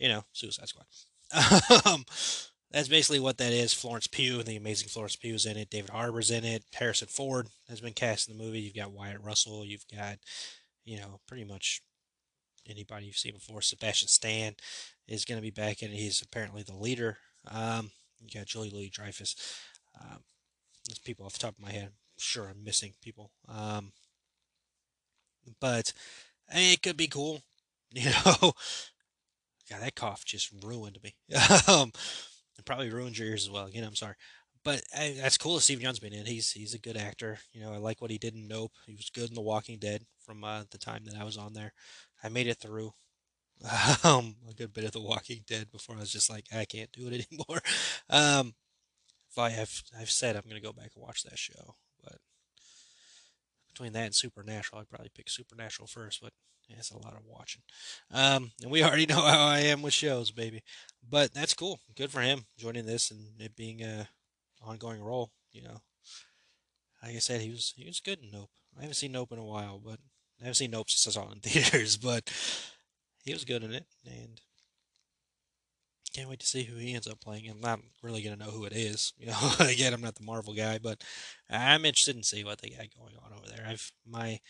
You 0.00 0.08
know, 0.08 0.24
Suicide 0.32 0.68
Squad. 0.68 0.86
um, 1.86 2.04
that's 2.72 2.88
basically 2.88 3.20
what 3.20 3.38
that 3.38 3.52
is. 3.52 3.72
Florence 3.72 4.08
Pugh, 4.08 4.40
and 4.40 4.46
the 4.46 4.56
amazing 4.56 4.88
Florence 4.88 5.14
Pugh 5.14 5.34
is 5.34 5.46
in 5.46 5.56
it. 5.56 5.70
David 5.70 5.90
Harbour's 5.90 6.32
in 6.32 6.44
it. 6.44 6.64
Harrison 6.74 7.06
Ford 7.06 7.46
has 7.68 7.80
been 7.80 7.92
cast 7.92 8.28
in 8.28 8.36
the 8.36 8.42
movie. 8.42 8.58
You've 8.58 8.74
got 8.74 8.90
Wyatt 8.90 9.22
Russell. 9.22 9.64
You've 9.64 9.86
got, 9.86 10.18
you 10.84 10.98
know, 10.98 11.20
pretty 11.28 11.44
much 11.44 11.82
anybody 12.68 13.06
you've 13.06 13.16
seen 13.16 13.34
before. 13.34 13.62
Sebastian 13.62 14.08
Stan 14.08 14.54
is 15.08 15.24
going 15.24 15.38
to 15.38 15.42
be 15.42 15.50
back 15.50 15.82
in. 15.82 15.90
He's 15.90 16.22
apparently 16.22 16.62
the 16.62 16.74
leader. 16.74 17.18
Um, 17.50 17.90
you 18.20 18.38
got 18.38 18.46
Julie 18.46 18.70
Louis 18.70 18.90
Dreyfus. 18.90 19.36
Um, 20.00 20.18
there's 20.86 20.98
people 20.98 21.26
off 21.26 21.32
the 21.34 21.38
top 21.38 21.56
of 21.56 21.62
my 21.62 21.72
head. 21.72 21.86
I'm 21.86 21.92
sure 22.18 22.48
I'm 22.48 22.64
missing 22.64 22.94
people. 23.02 23.30
Um, 23.48 23.92
but 25.60 25.92
I 26.50 26.56
mean, 26.56 26.72
it 26.72 26.82
could 26.82 26.96
be 26.96 27.08
cool. 27.08 27.42
You 27.92 28.10
know, 28.10 28.52
God, 29.70 29.80
that 29.80 29.94
cough 29.94 30.24
just 30.24 30.50
ruined 30.62 30.98
me. 31.02 31.14
um, 31.68 31.92
it 32.58 32.64
probably 32.64 32.90
ruined 32.90 33.16
your 33.16 33.28
ears 33.28 33.44
as 33.44 33.50
well. 33.50 33.66
Again, 33.66 33.84
I'm 33.84 33.94
sorry. 33.94 34.16
But 34.64 34.82
I, 34.94 35.14
that's 35.16 35.38
cool 35.38 35.54
that 35.54 35.60
Steve 35.60 35.80
Yeun's 35.80 36.00
been 36.00 36.12
in. 36.12 36.26
He's 36.26 36.50
he's 36.50 36.74
a 36.74 36.78
good 36.78 36.96
actor. 36.96 37.38
You 37.52 37.60
know, 37.62 37.72
I 37.72 37.76
like 37.76 38.02
what 38.02 38.10
he 38.10 38.18
did 38.18 38.34
in 38.34 38.48
Nope. 38.48 38.72
He 38.86 38.94
was 38.94 39.10
good 39.10 39.28
in 39.28 39.34
The 39.34 39.40
Walking 39.40 39.78
Dead 39.78 40.02
from 40.24 40.42
uh, 40.42 40.64
the 40.70 40.78
time 40.78 41.04
that 41.04 41.14
I 41.14 41.24
was 41.24 41.36
on 41.36 41.52
there. 41.52 41.72
I 42.22 42.28
made 42.28 42.46
it 42.46 42.58
through 42.58 42.94
um, 44.04 44.36
a 44.48 44.54
good 44.54 44.72
bit 44.72 44.84
of 44.84 44.92
The 44.92 45.00
Walking 45.00 45.42
Dead 45.46 45.70
before 45.70 45.96
I 45.96 46.00
was 46.00 46.12
just 46.12 46.30
like, 46.30 46.44
I 46.54 46.64
can't 46.64 46.92
do 46.92 47.08
it 47.08 47.26
anymore. 47.30 47.62
Um, 48.08 48.54
if 49.28 49.36
I 49.36 49.50
have, 49.50 49.82
I've 49.98 50.10
said 50.10 50.36
I'm 50.36 50.42
to 50.48 50.60
go 50.60 50.72
back 50.72 50.92
and 50.94 51.02
watch 51.02 51.24
that 51.24 51.36
show, 51.36 51.74
but 52.02 52.18
between 53.66 53.92
that 53.94 54.04
and 54.04 54.14
Supernatural, 54.14 54.80
I'd 54.80 54.88
probably 54.88 55.10
pick 55.12 55.28
Supernatural 55.28 55.88
first, 55.88 56.22
but 56.22 56.32
it's 56.68 56.90
a 56.90 56.98
lot 56.98 57.14
of 57.14 57.26
watching. 57.26 57.62
Um, 58.12 58.52
and 58.62 58.70
we 58.70 58.82
already 58.84 59.06
know 59.06 59.20
how 59.20 59.46
I 59.46 59.60
am 59.60 59.82
with 59.82 59.92
shows, 59.92 60.30
baby. 60.30 60.62
But 61.08 61.34
that's 61.34 61.54
cool. 61.54 61.80
Good 61.96 62.10
for 62.10 62.20
him 62.20 62.46
joining 62.56 62.86
this 62.86 63.10
and 63.10 63.40
it 63.40 63.56
being 63.56 63.82
a 63.82 64.08
ongoing 64.62 65.02
role. 65.02 65.30
You 65.52 65.62
know, 65.62 65.80
like 67.02 67.16
I 67.16 67.18
said, 67.18 67.40
he 67.40 67.50
was 67.50 67.74
he 67.76 67.86
was 67.86 68.00
good 68.00 68.20
in 68.22 68.30
Nope. 68.30 68.50
I 68.76 68.82
haven't 68.82 68.94
seen 68.94 69.12
Nope 69.12 69.32
in 69.32 69.38
a 69.38 69.44
while, 69.44 69.80
but 69.84 69.98
I 70.40 70.44
haven't 70.44 70.54
seen 70.54 70.70
Nope 70.70 70.90
since 70.90 71.16
I 71.16 71.18
saw 71.18 71.28
it 71.28 71.34
in 71.34 71.40
theaters. 71.40 71.96
But 71.96 72.30
he 73.24 73.32
was 73.32 73.44
good 73.44 73.64
in 73.64 73.72
it, 73.72 73.86
and 74.04 74.40
can't 76.16 76.30
wait 76.30 76.40
to 76.40 76.46
see 76.46 76.62
who 76.62 76.76
he 76.76 76.94
ends 76.94 77.06
up 77.06 77.20
playing. 77.20 77.48
I'm 77.50 77.60
not 77.60 77.80
really 78.02 78.22
gonna 78.22 78.36
know 78.36 78.50
who 78.50 78.64
it 78.64 78.72
is. 78.72 79.12
You 79.18 79.26
know, 79.26 79.52
again, 79.60 79.92
I'm 79.92 80.00
not 80.00 80.14
the 80.14 80.24
Marvel 80.24 80.54
guy, 80.54 80.78
but 80.78 81.02
I'm 81.50 81.84
interested 81.84 82.16
in 82.16 82.22
seeing 82.22 82.46
what 82.46 82.60
they 82.60 82.70
got 82.70 82.86
going 82.98 83.14
on 83.22 83.32
over 83.36 83.46
there. 83.48 83.66
I've 83.68 83.92
my 84.08 84.40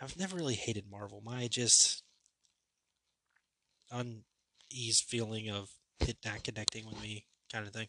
I've 0.00 0.18
never 0.18 0.36
really 0.36 0.54
hated 0.54 0.84
Marvel. 0.90 1.22
My 1.24 1.48
just 1.48 2.02
unease 3.90 5.00
feeling 5.00 5.50
of 5.50 5.70
it 6.00 6.18
not 6.24 6.44
connecting 6.44 6.86
with 6.86 7.00
me, 7.00 7.26
kind 7.52 7.66
of 7.66 7.72
thing. 7.72 7.88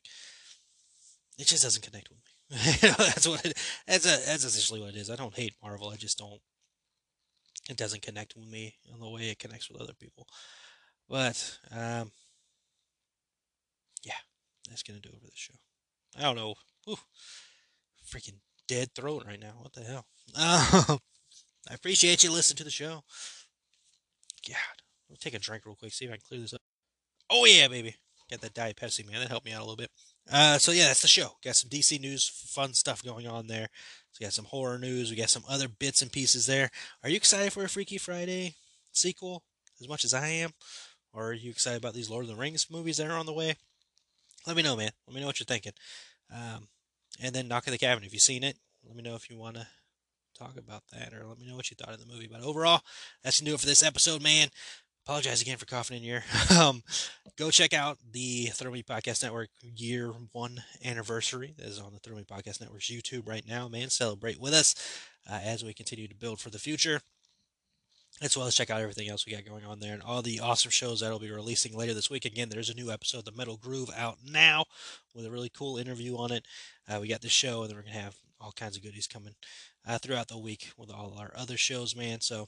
It 1.37 1.47
just 1.47 1.63
doesn't 1.63 1.83
connect 1.83 2.09
with 2.09 2.19
me. 2.19 2.23
that's 2.97 3.27
what 3.27 3.45
it. 3.45 3.57
That's 3.87 4.05
a, 4.05 4.25
that's 4.25 4.43
essentially 4.43 4.79
what 4.79 4.89
it 4.89 4.97
is. 4.97 5.09
I 5.09 5.15
don't 5.15 5.35
hate 5.35 5.53
Marvel. 5.61 5.89
I 5.89 5.97
just 5.97 6.17
don't. 6.17 6.39
It 7.69 7.77
doesn't 7.77 8.03
connect 8.03 8.35
with 8.35 8.47
me 8.47 8.75
in 8.91 8.99
the 8.99 9.09
way 9.09 9.29
it 9.29 9.39
connects 9.39 9.69
with 9.69 9.81
other 9.81 9.93
people. 9.93 10.27
But 11.09 11.59
um, 11.71 12.11
yeah, 14.03 14.13
that's 14.69 14.83
gonna 14.83 14.99
do 14.99 15.09
it 15.09 15.19
for 15.19 15.25
the 15.25 15.31
show. 15.35 15.53
I 16.17 16.21
don't 16.21 16.35
know. 16.35 16.55
Ooh, 16.89 16.97
freaking 18.07 18.39
dead 18.67 18.89
throat 18.95 19.23
right 19.27 19.39
now. 19.39 19.53
What 19.59 19.73
the 19.73 19.81
hell? 19.81 20.05
Um, 20.35 20.99
I 21.69 21.73
appreciate 21.73 22.23
you 22.23 22.31
listening 22.31 22.57
to 22.57 22.63
the 22.63 22.69
show. 22.69 23.03
God, 24.47 24.57
let 25.09 25.13
me 25.13 25.17
take 25.19 25.33
a 25.33 25.39
drink 25.39 25.65
real 25.65 25.75
quick. 25.75 25.93
See 25.93 26.05
if 26.05 26.11
I 26.11 26.15
can 26.15 26.23
clear 26.27 26.41
this 26.41 26.53
up. 26.53 26.61
Oh 27.29 27.45
yeah, 27.45 27.67
baby. 27.67 27.95
Got 28.29 28.41
that 28.41 28.53
Diet 28.53 28.77
Pepsi, 28.77 29.09
man. 29.09 29.19
That 29.19 29.29
helped 29.29 29.45
me 29.45 29.53
out 29.53 29.61
a 29.61 29.63
little 29.63 29.75
bit. 29.75 29.91
Uh, 30.31 30.57
so 30.57 30.71
yeah, 30.71 30.87
that's 30.87 31.01
the 31.01 31.07
show. 31.07 31.29
Got 31.43 31.55
some 31.55 31.69
DC 31.69 31.99
news, 31.99 32.27
fun 32.27 32.73
stuff 32.73 33.03
going 33.03 33.27
on 33.27 33.47
there. 33.47 33.69
So 34.15 34.19
we 34.21 34.27
got 34.27 34.33
some 34.33 34.45
horror 34.45 34.79
news. 34.79 35.09
We 35.09 35.17
got 35.17 35.29
some 35.29 35.43
other 35.49 35.67
bits 35.67 36.01
and 36.01 36.09
pieces 36.09 36.45
there. 36.45 36.71
Are 37.03 37.09
you 37.09 37.17
excited 37.17 37.51
for 37.51 37.65
a 37.65 37.69
Freaky 37.69 37.97
Friday 37.97 38.55
sequel 38.93 39.43
as 39.81 39.89
much 39.89 40.05
as 40.05 40.13
I 40.13 40.29
am? 40.29 40.51
Or 41.11 41.31
are 41.31 41.33
you 41.33 41.49
excited 41.49 41.75
about 41.75 41.95
these 41.95 42.09
Lord 42.09 42.23
of 42.23 42.29
the 42.29 42.35
Rings 42.37 42.71
movies 42.71 42.95
that 42.95 43.07
are 43.07 43.17
on 43.17 43.25
the 43.25 43.33
way? 43.33 43.55
Let 44.47 44.55
me 44.55 44.63
know, 44.63 44.77
man. 44.77 44.91
Let 45.05 45.13
me 45.13 45.19
know 45.19 45.27
what 45.27 45.41
you're 45.41 45.45
thinking. 45.45 45.73
Um, 46.33 46.69
and 47.21 47.35
then 47.35 47.49
Knock 47.49 47.67
at 47.67 47.71
the 47.71 47.77
Cabin. 47.77 48.05
If 48.05 48.13
you've 48.13 48.21
seen 48.21 48.45
it, 48.45 48.55
let 48.87 48.95
me 48.95 49.03
know 49.03 49.15
if 49.15 49.29
you 49.29 49.37
want 49.37 49.57
to 49.57 49.67
talk 50.39 50.57
about 50.57 50.83
that 50.93 51.13
or 51.13 51.25
let 51.25 51.37
me 51.37 51.45
know 51.45 51.57
what 51.57 51.69
you 51.69 51.75
thought 51.75 51.93
of 51.93 51.99
the 51.99 52.11
movie. 52.11 52.29
But 52.31 52.41
overall, 52.41 52.83
that's 53.21 53.41
it 53.41 53.59
for 53.59 53.65
this 53.65 53.83
episode, 53.83 54.23
man. 54.23 54.47
Apologize 55.05 55.39
again 55.39 55.57
for 55.57 55.67
coughing 55.67 55.97
in 55.97 56.03
your 56.03 56.23
um, 56.59 56.81
go 57.37 57.51
check 57.51 57.73
out 57.75 57.99
the 58.11 58.49
Me 58.71 58.81
Podcast 58.81 59.21
Network 59.21 59.49
year 59.61 60.11
one 60.31 60.63
anniversary. 60.83 61.53
That 61.59 61.67
is 61.67 61.79
on 61.79 61.93
the 61.93 62.15
Me 62.15 62.23
Podcast 62.23 62.59
Network's 62.59 62.89
YouTube 62.89 63.29
right 63.29 63.47
now, 63.47 63.67
man. 63.67 63.91
Celebrate 63.91 64.39
with 64.39 64.55
us 64.55 64.73
uh, 65.29 65.39
as 65.43 65.63
we 65.63 65.75
continue 65.75 66.07
to 66.07 66.15
build 66.15 66.39
for 66.39 66.49
the 66.49 66.57
future. 66.57 67.01
As 68.19 68.35
well 68.35 68.47
as 68.47 68.55
check 68.55 68.71
out 68.71 68.81
everything 68.81 69.07
else 69.07 69.27
we 69.27 69.33
got 69.33 69.45
going 69.45 69.63
on 69.63 69.79
there 69.79 69.93
and 69.93 70.01
all 70.01 70.23
the 70.23 70.39
awesome 70.39 70.71
shows 70.71 71.01
that'll 71.01 71.19
be 71.19 71.29
releasing 71.29 71.77
later 71.77 71.93
this 71.93 72.09
week. 72.09 72.25
Again, 72.25 72.49
there's 72.49 72.71
a 72.71 72.75
new 72.75 72.89
episode 72.89 73.19
of 73.19 73.25
The 73.25 73.31
Metal 73.33 73.57
Groove 73.57 73.91
out 73.95 74.17
now 74.27 74.65
with 75.13 75.27
a 75.27 75.31
really 75.31 75.51
cool 75.55 75.77
interview 75.77 76.17
on 76.17 76.31
it. 76.31 76.47
Uh, 76.89 76.97
we 76.99 77.09
got 77.09 77.21
the 77.21 77.29
show, 77.29 77.61
and 77.61 77.69
then 77.69 77.75
we're 77.77 77.83
going 77.83 77.93
to 77.93 77.99
have 77.99 78.15
all 78.41 78.53
kinds 78.53 78.75
of 78.75 78.81
goodies 78.81 79.05
coming 79.05 79.35
uh, 79.85 79.99
throughout 79.99 80.29
the 80.29 80.39
week 80.39 80.71
with 80.77 80.89
all 80.89 81.15
our 81.19 81.31
other 81.35 81.57
shows, 81.57 81.95
man. 81.95 82.21
So 82.21 82.47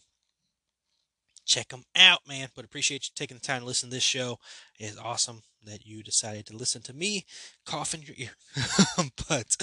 check 1.48 1.70
them 1.70 1.84
out, 1.96 2.20
man. 2.28 2.50
But 2.56 2.66
appreciate 2.66 3.08
you 3.08 3.14
taking 3.16 3.38
the 3.38 3.42
time 3.42 3.62
to 3.62 3.66
listen 3.66 3.90
to 3.90 3.96
this 3.96 4.04
show. 4.04 4.38
It 4.80 4.86
is 4.86 4.98
awesome 4.98 5.42
that 5.64 5.86
you 5.86 6.04
decided 6.04 6.46
to 6.48 6.56
listen 6.56 6.82
to 6.84 6.94
me 6.94 7.26
cough 7.66 7.94
in 7.94 8.02
your 8.02 8.16
ear. 8.18 8.32
but 9.30 9.56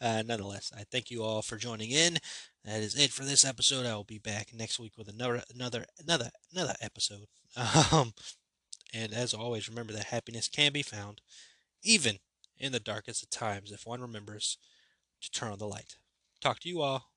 uh, 0.00 0.22
nonetheless, 0.24 0.70
I 0.76 0.84
thank 0.90 1.10
you 1.10 1.22
all 1.22 1.42
for 1.42 1.56
joining 1.56 1.90
in. 1.90 2.18
That 2.64 2.80
is 2.80 2.94
it 2.94 3.10
for 3.10 3.24
this 3.24 3.44
episode. 3.44 3.86
I 3.86 3.96
will 3.96 4.04
be 4.04 4.18
back 4.18 4.48
next 4.54 4.78
week 4.78 4.92
with 4.96 5.08
another 5.08 5.42
another 5.52 5.86
another 5.98 6.30
another 6.52 6.74
episode. 6.80 7.26
Um, 7.92 8.12
and 8.92 9.12
as 9.12 9.34
always, 9.34 9.68
remember 9.68 9.92
that 9.92 10.06
happiness 10.06 10.48
can 10.48 10.72
be 10.72 10.82
found 10.82 11.20
even 11.82 12.18
in 12.58 12.72
the 12.72 12.80
darkest 12.80 13.22
of 13.22 13.30
times 13.30 13.72
if 13.72 13.86
one 13.86 14.00
remembers 14.00 14.58
to 15.20 15.30
turn 15.30 15.52
on 15.52 15.58
the 15.58 15.66
light. 15.66 15.96
Talk 16.40 16.60
to 16.60 16.68
you 16.68 16.80
all 16.82 17.10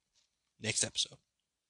next 0.61 0.83
episode. 0.83 1.17